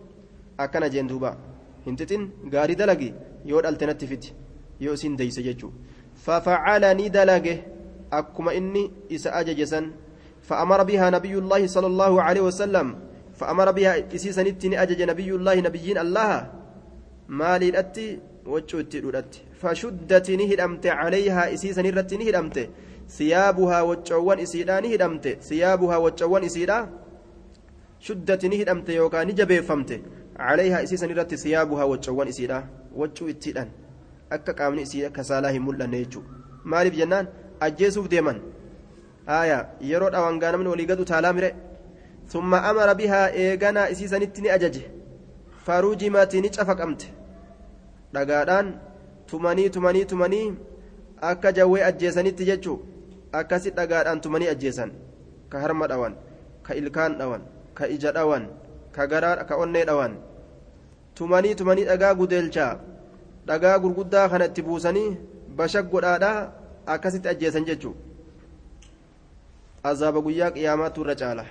gaarii 2.53 2.75
dalagi 2.75 3.13
yoo 3.45 3.61
dhalte 3.61 3.85
natti 3.85 4.07
fiti 4.07 4.33
yoo 4.79 4.93
isin 4.93 5.17
deyse 5.17 5.43
jechuu 5.43 5.71
fafacala 6.25 6.93
ni 6.93 7.09
dalage 7.09 7.53
akkuma 8.11 8.53
inni 8.53 8.83
isa 9.09 9.33
ajaje 9.33 9.65
san 9.65 9.91
فأمر 10.43 10.83
بها 10.83 11.09
نبي 11.09 11.33
الله 11.37 11.67
صلى 11.67 11.87
الله 11.87 12.21
عليه 12.21 12.41
وسلم 12.41 12.95
فأمر 13.39 13.71
بها 13.71 13.97
نتني 14.39 14.75
أجج 14.83 15.01
نبي 15.01 15.29
الله 15.31 15.55
نبيين 15.55 15.97
الله 15.97 16.51
مالي 17.27 17.71
الأتي 18.47 18.71
وجهت 18.75 18.95
الأتي 18.95 19.41
فشدت 19.61 20.27
نهدمت 20.31 20.85
عليها 20.87 21.53
إسيسا 21.53 21.81
نرت 21.81 22.13
نهدمت 22.13 22.57
ثيابها 23.17 23.81
وجوان 23.81 24.39
إسيدا 24.39 24.79
نهدمت 24.79 25.25
ثيابها 25.49 25.97
وجوان 25.97 26.43
إسيدا 26.43 26.77
شدت 27.99 28.45
نهدمت 28.45 28.89
يوكا 28.89 29.23
نجبي 29.23 29.61
فمت 29.61 29.91
عليها 30.47 30.83
إسيسا 30.83 31.07
نرت 31.07 31.35
ثيابها 31.35 31.83
وجوان 31.83 32.27
إسيدا 32.27 32.59
وجو 32.99 33.29
إتيدان 33.29 33.69
akka 34.35 34.53
qaamni 34.59 34.81
isii 34.81 35.09
kasaalaa 35.15 35.51
hin 35.55 35.63
mul'anne 35.67 35.97
jechuudha 36.03 36.29
maaliif 36.71 36.95
jennaan 36.99 37.27
ajjeesuuf 37.65 38.07
deeman 38.13 38.37
aayaa 39.35 39.63
yeroo 39.89 40.09
dhawangaa 40.15 40.51
namni 40.55 40.69
olii 40.75 40.87
gadu 40.91 41.05
taalaa 41.11 41.33
mire 41.37 41.49
summa 42.33 42.63
amara 42.69 42.95
bihaa 43.01 43.27
eeganaa 43.43 43.89
isiisanitti 43.95 44.41
ni 44.45 44.49
ajaje 44.55 44.81
faruujimati 45.65 46.41
ni 46.45 46.49
cafaqamte 46.55 47.07
dhagaadhaan 48.13 48.67
tumanii 49.29 49.69
tumanii 49.75 50.05
tumanii 50.11 50.47
akka 51.31 51.51
jawwee 51.57 51.83
ajjeesanitti 51.89 52.45
jechuu 52.49 52.77
akkasi 53.39 53.69
dhagaadhaan 53.77 54.21
tumanii 54.21 54.47
ajjeesan 54.53 54.91
ka 55.49 55.59
harma 55.63 55.87
dhawan 55.91 56.15
ka 56.65 56.75
ilkaan 56.81 57.17
dhawan 57.19 57.41
ka 57.77 57.87
ija 57.95 58.11
dhawan 58.17 58.47
ka 58.95 59.07
garaa 59.11 59.43
ka 59.49 59.55
onnee 59.63 59.85
dhawan 59.89 60.17
tumanii 61.15 61.55
tumanii 61.59 61.85
dhagaa 61.89 62.13
gudeelchaa 62.19 62.73
dhagaa 63.47 63.79
gurguddaa 63.83 64.29
kana 64.29 64.45
itti 64.51 64.61
buusanii 64.67 65.09
bashak 65.57 65.89
godhaadhaa 65.93 66.37
akkasitti 66.93 67.27
ajjeesan 67.33 67.65
jechuu 67.69 67.95
azaaba 69.91 70.21
guyyaa 70.25 70.51
qiyaamaatu 70.55 71.01
irra 71.03 71.15
caala 71.21 71.45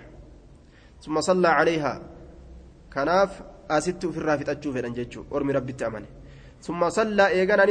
summa 1.05 1.22
sallaa 1.28 1.55
calayhaa 1.59 1.98
kanaaf 2.94 3.32
asitti 3.76 4.06
ofirraa 4.10 4.39
fixachuu 4.40 4.72
fedhan 4.76 4.94
jechuu 4.98 5.24
ormi 5.36 5.52
rabbitti 5.59 5.84
amane 5.89 6.09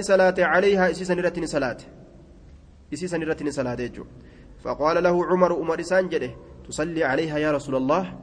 salaate 0.09 0.41
calayhaa 0.53 0.89
isiisan 0.93 1.17
irratti 1.19 1.41
ni 1.41 1.47
salaate 1.47 1.85
isiisan 2.91 3.21
irratti 3.21 3.43
ni 3.43 3.51
salaate 3.59 3.83
jechuu 3.89 4.07
فقال 4.61 5.03
له 5.03 5.25
عمر 5.25 5.53
عمر 5.53 5.79
إسان 5.79 6.09
تصلي 6.67 7.03
عليها 7.03 7.37
يا 7.37 7.51
رسول 7.51 7.75
الله 7.75 8.13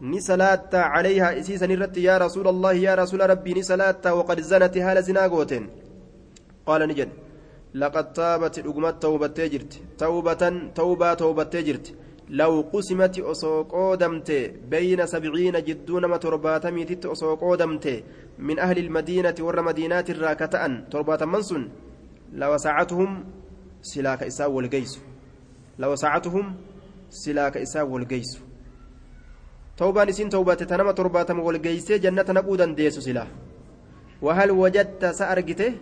ni 0.00 0.20
salaatta 0.22 0.90
calayhaa 0.94 1.34
isiisan 1.40 1.70
irratti 1.74 2.04
yaa 2.04 2.18
rasuula 2.18 2.50
allahi 2.54 2.82
yaa 2.84 2.96
rasuula 2.96 3.26
rabbii 3.26 3.54
ni 3.54 3.62
salaatta 3.64 4.14
waqad 4.14 4.40
zanati 4.50 4.80
haala 4.80 5.02
zinaa 5.02 5.28
gooteen 5.28 5.64
qaala 6.66 6.86
ni 6.86 6.94
jedhe 6.98 7.14
laqad 7.82 8.12
taabati 8.18 8.62
dhugumat 8.62 9.00
tawbattee 9.04 9.48
jirti 9.54 9.82
tawbatan 10.02 10.70
tawbaa 10.80 11.16
tawbattee 11.22 11.62
jirti 11.68 11.96
law 12.40 12.62
qusimati 12.72 13.22
osoo 13.32 13.64
qoodamte 13.64 14.38
bayna 14.70 15.06
sabciina 15.06 15.60
jidduu 15.68 16.00
nama 16.00 16.18
madiinaati 18.38 20.12
irraa 20.12 20.34
ka 20.34 20.48
ta'an 20.48 20.86
torbaatamman 20.90 21.42
sun 21.42 21.70
lawasacatuhum 22.32 23.24
silaa 23.80 24.16
ka 24.16 24.26
isaa 24.26 24.48
walgeysu 24.48 25.00
lawasacatuhum 25.78 26.54
silaa 27.22 27.50
ka 27.50 27.60
isaa 27.60 27.84
walgeysu 27.84 28.48
توبان 29.78 30.08
اسين 30.08 30.28
توبات 30.28 30.62
تنما 30.62 30.92
ترباتم 30.92 31.38
والجيسي 31.40 31.98
جنة 31.98 32.26
نقودا 32.28 32.74
ديسو 32.74 33.00
سلا 33.00 33.26
وهل 34.22 34.50
وجدت 34.50 35.02
سأرجته 35.06 35.72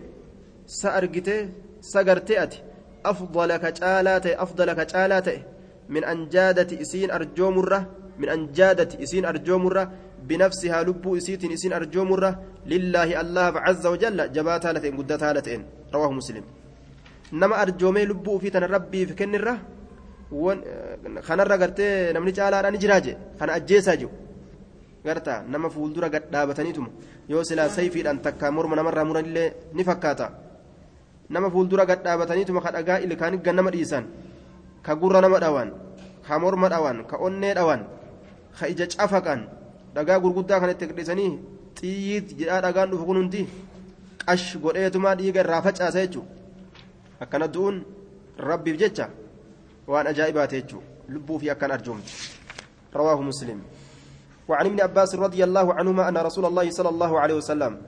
سأرجته 0.81 1.49
سقرتي 1.81 2.37
أفضل 3.05 3.57
كجالات 3.57 4.25
أفضل 4.27 4.73
كجالات 4.73 5.27
من 5.89 6.03
أنجادة 6.03 6.81
اسين 6.81 7.11
أرجو 7.11 7.51
مرة 7.51 7.79
من 8.21 8.29
أنجادة 8.29 9.03
اسين 9.03 9.25
أرجو 9.25 9.57
مرة 9.57 9.83
بنفسها 10.29 10.77
لب 10.87 11.05
اسيت 11.17 11.43
اسين 11.55 11.73
أرجو 11.79 12.03
مرة 12.11 12.31
لله 12.71 13.09
الله 13.21 13.53
عز 13.65 13.85
وجل 13.93 14.17
جباتها 14.35 14.73
لتين 14.75 14.93
قدتها 14.99 15.33
لتين 15.35 15.61
رواه 15.95 16.11
مسلم 16.19 16.43
نما 17.41 17.55
أرجومي 17.63 18.03
لب 18.09 18.27
في 18.41 18.47
ربي 18.75 19.01
في 19.07 19.13
كنره 19.19 19.55
kanarra 21.27 21.57
gartee 21.57 22.11
namni 22.13 22.33
caalaadhaan 22.37 22.73
ni 22.73 22.79
jiraaje 22.83 23.13
kana 23.39 23.53
ajjeesaa 23.57 23.95
jiru 23.95 24.11
garta 25.05 25.43
nama 25.47 25.69
fuuldura 25.69 26.09
gad 26.09 26.23
dhaabataniituma 26.31 26.89
yoo 27.29 27.43
silaa 27.43 27.69
sayfiidhaan 27.69 28.19
takka 28.25 28.51
morma 28.51 28.75
namarraa 28.75 29.05
muranillee 29.09 29.53
ni 29.73 29.83
fakkaata 29.89 30.27
nama 31.29 31.49
fuuldura 31.49 31.85
gad 31.85 32.03
dhaabataniituma 32.03 32.61
ka 32.61 32.71
dhagaa 32.75 32.99
ilkaanii 33.05 33.39
gannama 33.45 33.71
dhiisan 33.71 34.05
ka 34.83 34.95
gurra 34.95 35.21
nama 35.21 35.39
dhawan 35.39 35.71
ka 36.27 36.39
morma 36.39 36.67
dhawan 36.69 36.97
ka 37.09 37.15
onnee 37.17 37.53
dhawan 37.55 37.87
ka 38.59 38.67
ija 38.67 38.85
cafaqan 38.87 39.47
dhagaa 39.97 40.19
gurguddaa 40.23 40.59
kan 40.61 40.73
itti 40.75 40.93
dhiisanii 40.97 41.31
xiyyiit 41.81 42.35
jedhaa 42.39 42.61
dhagaan 42.65 42.91
dhufu 42.91 43.05
kun 43.11 43.21
hundi 43.21 43.45
qash 44.25 44.49
godheetumaa 44.63 45.15
dhiiga 45.21 45.45
irraa 45.45 45.61
facaasa 45.69 46.05
jechuudha 46.05 47.23
akkana 47.25 47.47
du'uun 47.53 47.85
rabbiif 48.49 48.77
jecha. 48.83 49.07
وأن 49.87 50.07
أجائبات 50.07 50.53
يجو 50.53 50.79
لبو 51.09 51.37
في 51.37 51.51
أكان 51.51 51.71
أرجمت 51.71 52.03
رواه 52.95 53.21
مسلم 53.21 53.61
وعن 54.47 54.65
ابن 54.65 54.81
عباس 54.81 55.15
رضي 55.15 55.43
الله 55.43 55.73
عنهما 55.73 56.09
أن 56.09 56.17
رسول 56.17 56.45
الله 56.45 56.69
صلى 56.71 56.89
الله 56.89 57.19
عليه 57.19 57.33
وسلم 57.33 57.81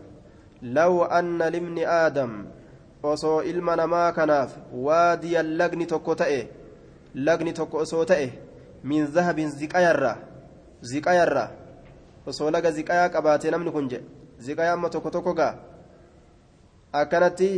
لو 0.61 1.03
أن 1.03 1.38
لابن 1.38 1.77
آدم 1.77 2.45
osoo 3.03 3.41
ilma 3.44 3.76
namaa 3.76 4.11
kanaaf 4.11 4.52
waadiyan 4.73 5.56
lagni 5.57 5.86
tokko 5.88 6.15
ta'e 6.15 6.49
lagni 7.15 7.53
tokko 7.53 7.77
osoo 7.77 8.03
ta'e 8.06 8.27
min 8.84 9.07
zahabin 9.07 9.48
ziqayarra 9.52 10.18
ziqayarra 10.84 11.45
osoo 12.30 12.50
laga 12.56 12.72
ziqayaa 12.78 13.10
qabaate 13.16 13.52
namni 13.54 13.72
kun 13.76 13.90
jedhe 13.92 14.06
ziqayaa 14.46 14.74
amma 14.78 14.90
tokko 14.96 15.10
tokko 15.16 15.34
gaa 15.40 15.54
akkanatti 17.02 17.50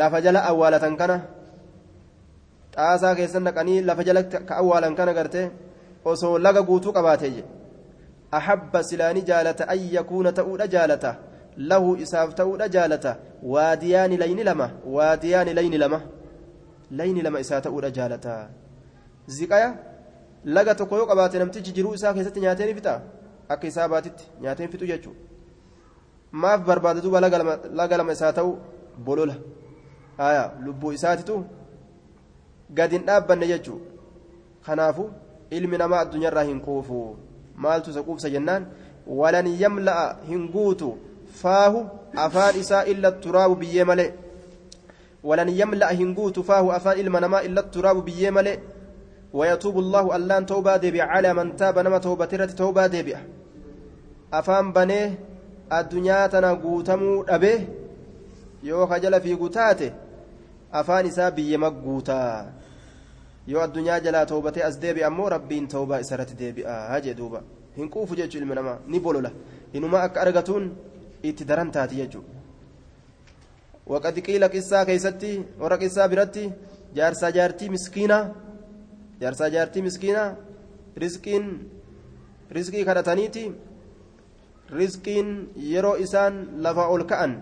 lafa 0.00 0.18
jala 0.24 0.40
awwaalatan 0.50 0.96
kana 1.00 1.16
xaasaa 2.76 3.14
keessan 3.18 3.44
naqanii 3.48 3.80
lafa 3.88 4.02
jala 4.08 4.22
ka 4.48 4.54
awwaalan 4.62 4.94
kana 4.98 5.12
garte 5.18 5.40
osoo 6.12 6.34
laga 6.46 6.62
guutuu 6.68 6.92
qabaate 6.96 7.28
je 7.36 7.44
ahabba 8.38 8.82
silaani 8.90 9.22
jaalata 9.30 9.68
an 9.74 9.80
yakuuna 9.96 10.32
ta'uudha 10.38 10.66
jaalata 10.74 11.10
lahu 11.70 11.96
isaaf 12.04 12.34
ta'uudha 12.40 12.68
jaalata 12.76 13.16
waadiyaani 13.54 14.16
layni 14.22 14.44
lama 14.50 14.70
waadiyaani 14.96 15.54
layni 15.58 15.78
lama 15.84 16.00
layni 17.00 17.22
lama 17.26 17.40
isaa 17.44 17.60
ta'uudha 17.66 17.90
jaalata 17.98 18.34
ziqaya 19.36 19.68
laga 20.56 20.74
tokko 20.80 20.96
yoo 21.00 21.06
qabaate 21.12 21.38
namtichi 21.42 21.72
jiruu 21.76 21.94
isaa 21.98 22.14
keessatti 22.16 22.40
nyaatee 22.46 22.66
ni 22.70 22.74
fixa 22.78 22.94
akka 23.48 23.66
isaa 23.66 23.88
baatitti 23.88 24.24
nyaatee 24.42 24.68
fixu 24.68 24.86
jechuudha 24.86 25.20
maaf 26.32 26.60
barbaada 26.68 27.00
duuba 27.00 27.20
laga 27.20 27.96
lama 27.96 28.12
isaa 28.12 28.32
ta'u 28.32 28.56
bolola 29.06 29.36
lubbuu 30.64 30.92
isaatitu 30.92 31.44
gadi 32.70 32.96
hin 32.96 33.06
dhaabbanne 33.06 33.46
jechuudha 33.46 33.84
kanaafu 34.66 35.10
ilmi 35.50 35.78
namaa 35.78 36.00
addunyaarraa 36.06 36.42
hin 36.50 36.60
quufu 36.66 37.00
maaltu 37.56 37.90
isa 37.90 38.02
quufsa 38.02 38.30
jennaan 38.36 38.66
walan 39.06 39.46
yamla'a 39.62 40.06
hin 40.28 40.48
guutu 40.54 40.90
faahu 41.42 41.86
afaan 42.26 42.60
isaa 42.60 42.84
illa 42.92 43.12
turaabu 43.26 43.56
biyyee 43.62 43.84
malee 43.90 44.10
walan 45.30 45.48
yamla'a 45.60 45.92
hin 46.00 46.14
guutu 46.14 46.44
faahu 46.44 46.72
afaan 46.78 46.98
ilma 47.04 47.20
namaa 47.26 47.42
illa 47.48 47.62
turaabu 47.76 48.02
biyyee 48.08 48.30
malee 48.38 48.56
ويتوب 49.34 49.76
الله 49.78 50.16
ألان 50.16 50.46
توبة 50.46 50.76
ديبع 50.76 51.04
على 51.04 51.34
من 51.34 51.56
تاب 51.56 51.78
نما 51.78 51.98
توبة 51.98 52.32
توبة 52.60 52.86
ديبع 52.86 53.18
أفان 54.32 54.72
بنيه 54.72 55.18
الدنيا 55.72 56.26
تنقوتمو 56.26 57.22
أبيه 57.34 57.60
يو 58.62 58.86
خجل 58.86 59.14
في 59.20 59.34
قتاته 59.34 59.92
afaan 60.74 61.06
isaa 61.06 61.30
biyyama 61.30 61.70
guutaa 61.70 62.46
yoo 63.46 63.60
addunyaa 63.64 64.00
jalaa 64.06 64.26
toobatee 64.30 64.64
as 64.68 64.78
deebi'a 64.84 65.06
ammoo 65.10 65.28
rabbiin 65.34 65.68
toobaa 65.74 66.00
isarratti 66.04 66.38
deebi'a 66.40 67.00
jee 67.04 67.14
duuba 67.20 67.42
hin 67.76 67.90
quufu 67.96 68.16
jechuu 68.20 68.40
ilmi 68.40 68.56
namaa 68.58 68.78
ni 68.94 69.00
bolola 69.04 69.30
inuma 69.80 70.00
akka 70.06 70.24
argatuun 70.24 70.66
itti 71.30 71.46
daran 71.50 71.70
taati 71.76 72.00
jechuudha 72.00 72.32
waqad 73.92 74.18
qiila 74.28 74.48
qissaa 74.54 74.84
keessatti 74.88 75.30
warra 75.62 75.78
qissaa 75.84 76.08
biratti 76.14 76.44
jaarsaa 76.98 77.32
jaartii 77.38 77.70
miskiinaa 77.76 78.22
jaarsaa 79.20 79.50
jaartii 79.54 79.82
miskiinaa 79.88 80.28
rizqiin 81.02 81.46
rizqii 82.56 82.84
kadhataniiti 82.88 83.44
rizqiin 84.80 85.28
yeroo 85.72 85.96
isaan 86.04 86.34
lafa 86.64 86.84
ol 86.94 87.04
ka'an 87.10 87.32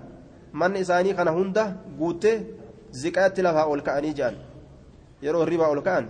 manni 0.61 0.79
isaanii 0.85 1.15
kana 1.19 1.31
hunda 1.39 1.65
guuttee 2.01 2.37
ziqaatti 3.03 3.41
lafaa 3.47 3.67
ol 3.73 3.81
ka'anii 3.89 4.15
jedhan 4.19 4.37
yeroo 5.25 5.43
hirribaa 5.45 5.71
ol 5.75 5.83
ka'an 5.89 6.05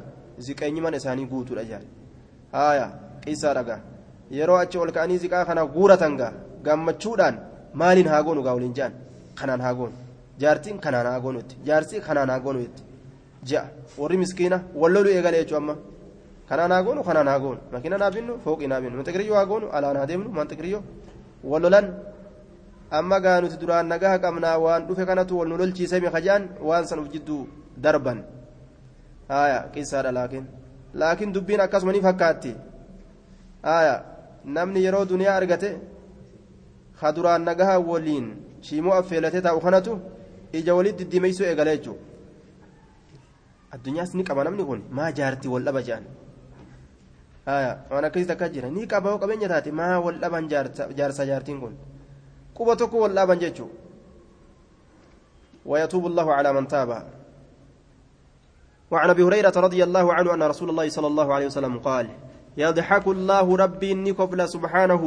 ziqeenyi 0.46 0.80
mana 0.84 0.96
isaanii 1.02 1.26
guutuudha 1.32 1.64
jedhan 1.70 1.86
haaya 2.52 2.86
qisaa 3.24 3.54
dhagaa 3.58 3.80
yeroo 4.38 4.58
achi 4.62 4.78
ol 4.84 4.90
ka'anii 4.96 5.18
ziqaa 5.24 5.44
kana 5.50 5.62
guuratan 5.76 6.16
gaa 6.20 6.32
gammachuudhaan 6.66 7.36
maaliin 7.80 8.08
haa 8.12 8.22
goonu 8.26 8.42
gaa 8.46 8.54
waliin 8.58 8.74
jedhan 8.78 8.94
kanaan 9.40 9.60
haa 9.66 9.74
goonu 9.80 9.96
jaartiin 10.42 10.78
kanaan 10.84 11.06
haa 11.12 11.20
goonu 11.24 11.38
itti 11.44 11.56
jaarsii 11.68 12.00
kanaan 12.08 12.30
haa 12.32 12.40
goonu 12.46 12.60
je'a 13.48 13.62
warri 14.00 14.16
miskiina 14.22 14.56
wallolu 14.82 15.08
eegale 15.16 15.36
jechuun 15.42 15.58
amma 15.62 15.74
kanaan 16.48 16.72
haa 16.74 16.82
goonu 16.86 17.02
kanaan 17.08 17.28
haa 17.32 17.38
goonu 17.44 17.60
makiina 17.72 17.96
naa 18.02 18.10
binnu 18.16 18.32
fooqii 18.44 18.68
naa 18.72 18.80
binnu 18.82 18.96
manxiqiriyyoo 18.98 19.36
haa 19.38 19.46
goonu 19.50 19.66
alaan 19.76 19.96
haa 20.00 20.06
deemnu 20.10 20.30
manxiqiriyyoo 20.38 20.82
wallolan 21.50 21.86
amma 22.98 23.16
gaa 23.24 23.40
nuti 23.42 23.56
duraan 23.62 23.86
nagaa 23.92 24.18
qabnaa 24.24 24.56
waan 24.64 24.82
dhufe 24.88 25.04
kanatu 25.10 25.38
wal 25.38 25.48
nu 25.50 25.56
lolchiisee 25.60 26.00
mikajaan 26.04 26.42
waan 26.68 26.84
san 26.88 26.98
uf 27.02 27.08
jidduu 27.14 27.42
darban 27.84 28.18
haya 29.32 29.58
qisaadha 29.74 30.12
laakiin 30.18 30.46
laakiin 31.00 31.32
dubbiin 31.34 31.60
akkasuma 31.64 31.92
ni 31.92 32.00
fakkaatti 32.06 32.52
haya 33.68 33.94
namni 34.56 34.84
yeroo 34.84 35.04
duniyaa 35.12 35.36
argate 35.40 35.70
kaduraan 37.00 37.42
nagaha 37.48 37.74
waliin 37.90 38.26
shiimoo 38.66 38.94
affeelatee 39.00 39.40
taa'u 39.46 39.60
kanatu 39.66 39.92
ija 40.58 40.74
walitti 40.78 41.04
diddiimeysuu 41.04 41.46
eegale 41.50 41.72
jechuudha 41.76 42.11
addunyaas 43.74 44.14
ni 44.14 44.24
qaba 44.24 44.44
namni 44.44 44.64
kun 44.64 44.80
maa 44.90 45.10
jaartii 45.12 45.48
wal 45.48 45.64
dhaba 45.64 45.82
jedhan 45.82 46.04
waan 47.90 48.04
akkasii 48.04 48.26
takka 48.26 48.48
jira. 48.48 48.68
Ni 48.70 48.86
qaba 48.86 49.18
qabeenya 49.18 49.48
taate 49.48 49.72
maa 49.72 49.98
wal 49.98 50.18
dhaban 50.22 50.48
jaarsa 50.48 51.26
jaartiin 51.26 51.58
kun? 51.60 51.74
Quba 52.54 52.76
tokko 52.76 53.00
wal 53.04 53.14
dhaban 53.14 53.38
jechuudha 53.40 53.82
ويتوب 55.66 56.06
الله 56.06 56.34
على 56.34 56.52
من 56.52 56.68
تاب 56.68 56.90
وعن 58.90 59.10
ابي 59.10 59.22
هريره 59.22 59.52
رضي 59.56 59.84
الله 59.84 60.14
عنه 60.14 60.34
ان 60.34 60.42
رسول 60.42 60.70
الله 60.70 60.88
صلى 60.88 61.06
الله 61.06 61.34
عليه 61.34 61.46
وسلم 61.46 61.78
قال 61.78 62.06
يضحك 62.56 63.06
الله 63.06 63.56
ربي 63.56 63.94
نكفل 63.94 64.48
سبحانه 64.48 65.02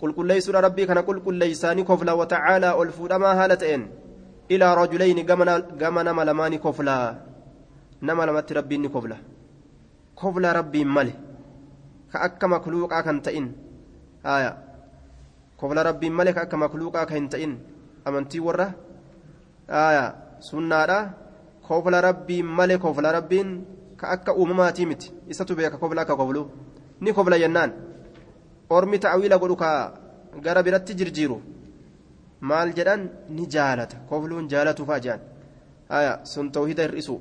قل 0.00 0.12
قل 0.12 0.26
ليس 0.26 0.50
ربي 0.50 0.86
كان 0.86 0.98
قل 0.98 1.20
قل 1.24 1.34
ليساني 1.34 1.82
كفلا 1.82 2.12
وتعالى 2.12 2.82
الفودما 2.82 3.44
هالتين 3.44 3.90
إلى 4.50 4.74
رجلين 4.74 5.18
قمنا 5.30 5.56
قمنا 5.80 6.12
ملماني 6.12 6.58
كفلا 6.58 7.31
نما 8.02 8.22
لمت 8.26 8.48
ربي 8.58 8.76
كفلا 8.94 9.16
كفلا 10.20 10.50
ربي 10.58 10.82
مله 10.84 11.14
كأكا 12.12 12.46
مخلوقا 12.46 13.00
كان 13.06 13.18
تئن 13.22 13.46
آية 14.26 14.52
كفلا 15.60 15.82
ربي 15.88 16.08
مله 16.10 16.30
كأكا 16.36 16.56
مخلوقا 16.56 17.04
كان 17.04 17.28
تئن 17.32 17.52
أمنتي 18.08 18.40
ورة 18.46 18.68
آية 19.70 20.04
سنة 20.48 20.90
كفلا 21.68 21.98
ربي 22.08 22.36
مله 22.58 22.76
كفلا 22.84 23.10
ربي 23.18 23.40
كأكا 24.00 24.32
أمماتي 24.42 24.84
مت 24.90 25.02
إستو 25.30 25.54
بيك 25.54 25.74
كفلا 25.82 26.02
كفلو 26.10 26.44
ni 27.02 27.10
kofla 27.10 27.34
jennaan. 27.42 27.70
Ormi 28.70 28.98
ta'wiila 29.04 29.36
godhu 29.42 29.56
ka 29.62 29.70
gara 30.44 30.62
biratti 30.62 30.94
jirjiiru. 30.98 31.38
Maal 32.48 32.70
jedhan? 32.76 33.02
Ni 33.36 33.44
jaalata. 33.54 33.96
Kofluun 34.08 34.46
jaalatu 34.52 34.86
faa 34.86 35.00
jedhan 35.04 35.22
aya 35.98 36.12
sun 36.24 36.48
tawhida 36.56 36.82
hir'isu 36.86 37.14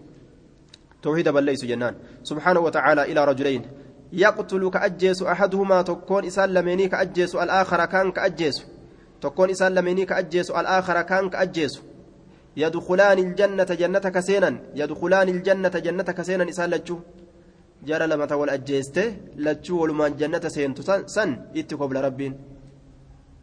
tawhida 1.02 1.32
balleeysu 1.32 1.65
jennaan 1.68 1.95
subxaanahu 2.23 2.65
watacaala 2.65 3.07
ilaa 3.07 3.26
rajulayn 3.26 3.64
يقتل 4.14 4.69
كأجيس 4.69 5.23
أحدهما 5.23 5.82
تكون 5.82 6.26
إسان 6.26 6.49
لميني 6.53 6.88
كأجيس 6.88 7.36
الآخر 7.36 7.86
كان 7.86 8.11
كأجيس 8.11 8.65
تكون 9.22 9.49
إسان 9.49 9.76
لميني 9.76 10.06
كأجيس 10.06 10.52
الآخر 10.52 11.02
كان 11.02 11.30
كأجيس 11.30 11.82
يدخلان 12.57 13.19
الجنة 13.19 13.64
جنة 13.64 13.99
كسينا 13.99 14.60
يدخلان 14.76 15.30
الجنة 15.30 15.69
جنة 15.69 16.03
كسينا 16.03 16.49
إسان 16.49 16.69
لجو 16.69 16.99
lamata 17.88 18.38
wal 18.38 18.49
ajjeeste 18.49 19.03
lachuu 19.38 19.80
walumaan 19.82 20.14
jannata 20.14 20.49
seentu 20.49 20.84
san 21.06 21.30
itti 21.53 21.76
kobla 21.76 22.02
rabbiin 22.02 22.34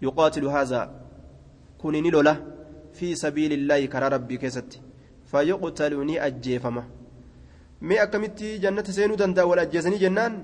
yuqaatilu 0.00 0.50
haazaa 0.50 0.88
kuni 1.78 2.00
ni 2.00 2.10
lola 2.10 2.36
fi 2.92 3.16
sabiilillaahi 3.16 3.88
karaa 3.88 4.08
rabbii 4.08 4.38
keessatti 4.38 4.80
fayyuqtalu 5.30 6.04
ni 6.04 6.18
ajjeefama 6.18 6.84
mee 7.80 7.98
akkamitti 8.04 8.58
jannata 8.64 8.92
seenuu 8.92 9.16
danda'a 9.16 9.46
wal 9.46 9.62
ajjeesanii 9.64 10.04
jennaan 10.06 10.34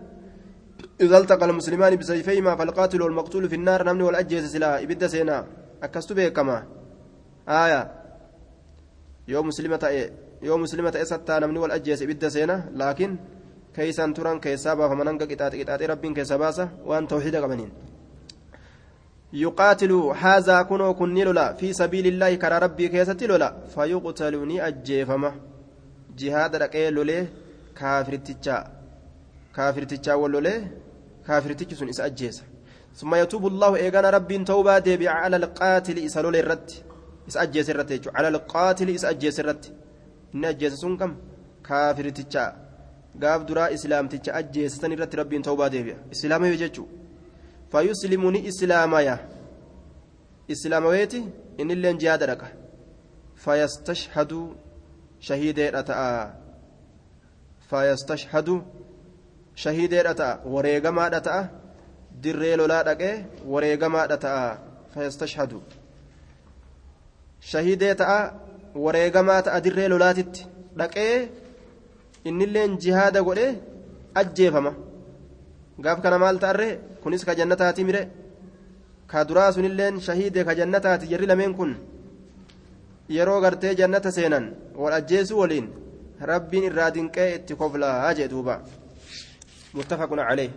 إذا 1.00 1.18
التقى 1.18 1.46
المسلمان 1.46 1.96
بسيفيهما 1.96 2.56
فالقاتل 2.56 3.02
والمقتول 3.02 3.48
في 3.48 3.54
النار 3.54 3.82
نمني 3.82 4.02
والأجيس 4.02 4.44
سلا 4.52 4.82
إبدا 4.82 5.06
سينا 5.06 5.46
أكستو 5.82 6.14
كما 6.30 6.66
آية 7.48 7.80
يوم 9.28 9.46
مسلمة 9.48 9.82
يوم 10.42 10.60
مسلمة 10.62 10.94
إستا 11.02 11.38
نمني 11.38 11.58
والأجيس 11.58 12.02
إبدا 12.02 12.28
سينا 12.28 12.56
لكن 12.74 13.10
keeysan 13.74 14.14
turan 14.14 14.38
keessaa 14.38 14.76
baafaman 14.78 15.08
hanga 15.10 15.26
qixaaxe 15.26 15.58
qixaaxee 15.58 15.88
rabbiin 15.90 16.14
keessa 16.14 16.38
baasa 16.38 16.68
waan 16.90 17.08
tawxiida 17.10 17.40
qabaniin 17.44 17.72
yuqaatilu 19.42 19.98
haazaa 20.20 20.60
kunoo 20.70 20.92
kun 21.00 21.10
ni 21.14 21.24
lola 21.28 21.46
fi 21.60 21.72
sabiilillaahi 21.80 22.38
karaa 22.44 22.60
rabbii 22.66 22.88
keessatti 22.94 23.30
lola 23.32 23.48
fayuqtalu 23.74 24.44
ni 24.50 24.60
ajjeefama 24.68 25.30
jihaada 26.20 26.58
dhaqee 26.62 26.88
lolee 26.96 27.22
kaafirtichaa 27.80 28.62
kaafirtichaa 29.56 30.16
wal 30.22 30.32
lolee 30.36 30.58
kaafirtichi 31.28 31.80
sun 31.80 31.88
isa 31.94 32.04
ajjeesa 32.10 32.44
ثم 33.00 33.14
يتوب 33.14 33.46
الله 33.46 33.76
إيغانا 33.76 34.10
ربي 34.10 34.36
توبة 34.50 34.78
ديبي 34.78 35.08
على 35.08 35.36
القاتل 35.36 35.98
إسالول 36.06 36.36
الرد 36.36 36.70
إس 37.28 37.36
أجيس 37.36 37.70
الرد 37.70 37.92
على 38.14 38.28
القاتل 38.28 38.88
إس 38.94 39.04
أجيس 39.04 39.40
الرد 39.40 39.64
إن 40.34 40.44
أجيس 40.44 40.74
سنكم 40.82 41.10
كافر 41.66 42.06
تجا 42.18 42.44
gaaf 43.22 43.46
duraa 43.48 43.70
islaamticha 43.76 44.34
ajjeesisan 44.40 44.92
irratti 44.94 45.18
rabbiin 45.20 45.42
ta'ubaa 45.46 45.68
deebi'a 45.74 45.98
islaamawee 46.14 46.56
jechuun 46.62 46.88
fayyuslimu 47.72 48.30
ni 48.34 48.40
islaamaya 48.50 49.14
islaamaweeti 50.54 51.20
innilleen 51.62 52.00
jihaada 52.02 52.26
dhaqa 52.30 52.48
fayastashhadu 53.44 54.40
shahiideedha 55.26 55.82
ta'a 55.90 56.10
fayastashhadu 57.70 58.56
shahiideedha 59.64 60.14
ta'a 60.20 60.40
wareegamaadha 60.54 61.20
ta'a 61.28 61.42
dirree 62.22 62.56
lolaa 62.60 62.82
dhaqee 62.88 63.14
wareegamaadha 63.52 64.16
ta'a 64.24 64.44
fayastashhadu 64.94 65.58
shahiidee 67.52 67.94
ta'a 68.02 68.18
wareegamaa 68.84 69.40
ta'a 69.46 69.60
dirree 69.66 69.88
lolaatitti 69.92 70.46
dhaqee 70.80 71.14
innilleen 72.28 72.78
jihaada 72.84 73.20
godhe 73.28 73.46
ajjeefama 74.20 74.72
gaaf 75.84 75.98
kana 76.04 76.18
maal 76.24 76.36
ta'arre 76.44 76.68
kunis 77.02 77.24
ka 77.26 77.32
jannataati 77.40 77.82
mire 77.88 78.02
ka 79.10 79.24
duraa 79.28 79.50
sunilleen 79.56 80.00
shahiide 80.06 80.40
ka 80.48 80.52
jannataati 80.60 81.10
jarri 81.12 81.26
lameen 81.32 81.54
kun 81.58 81.72
yeroo 83.08 83.40
gartee 83.40 83.74
jannata 83.80 84.10
seenan 84.16 84.46
wal 84.82 84.92
ajjeesuu 84.98 85.38
waliin 85.40 85.66
rabbiin 86.30 86.64
irraa 86.70 86.90
dinqee 86.94 87.28
itti 87.38 87.54
koflaa 87.62 88.14
jee 88.20 88.28
duuba 88.34 88.60
muttafaqun 89.78 90.22
calee 90.28 90.50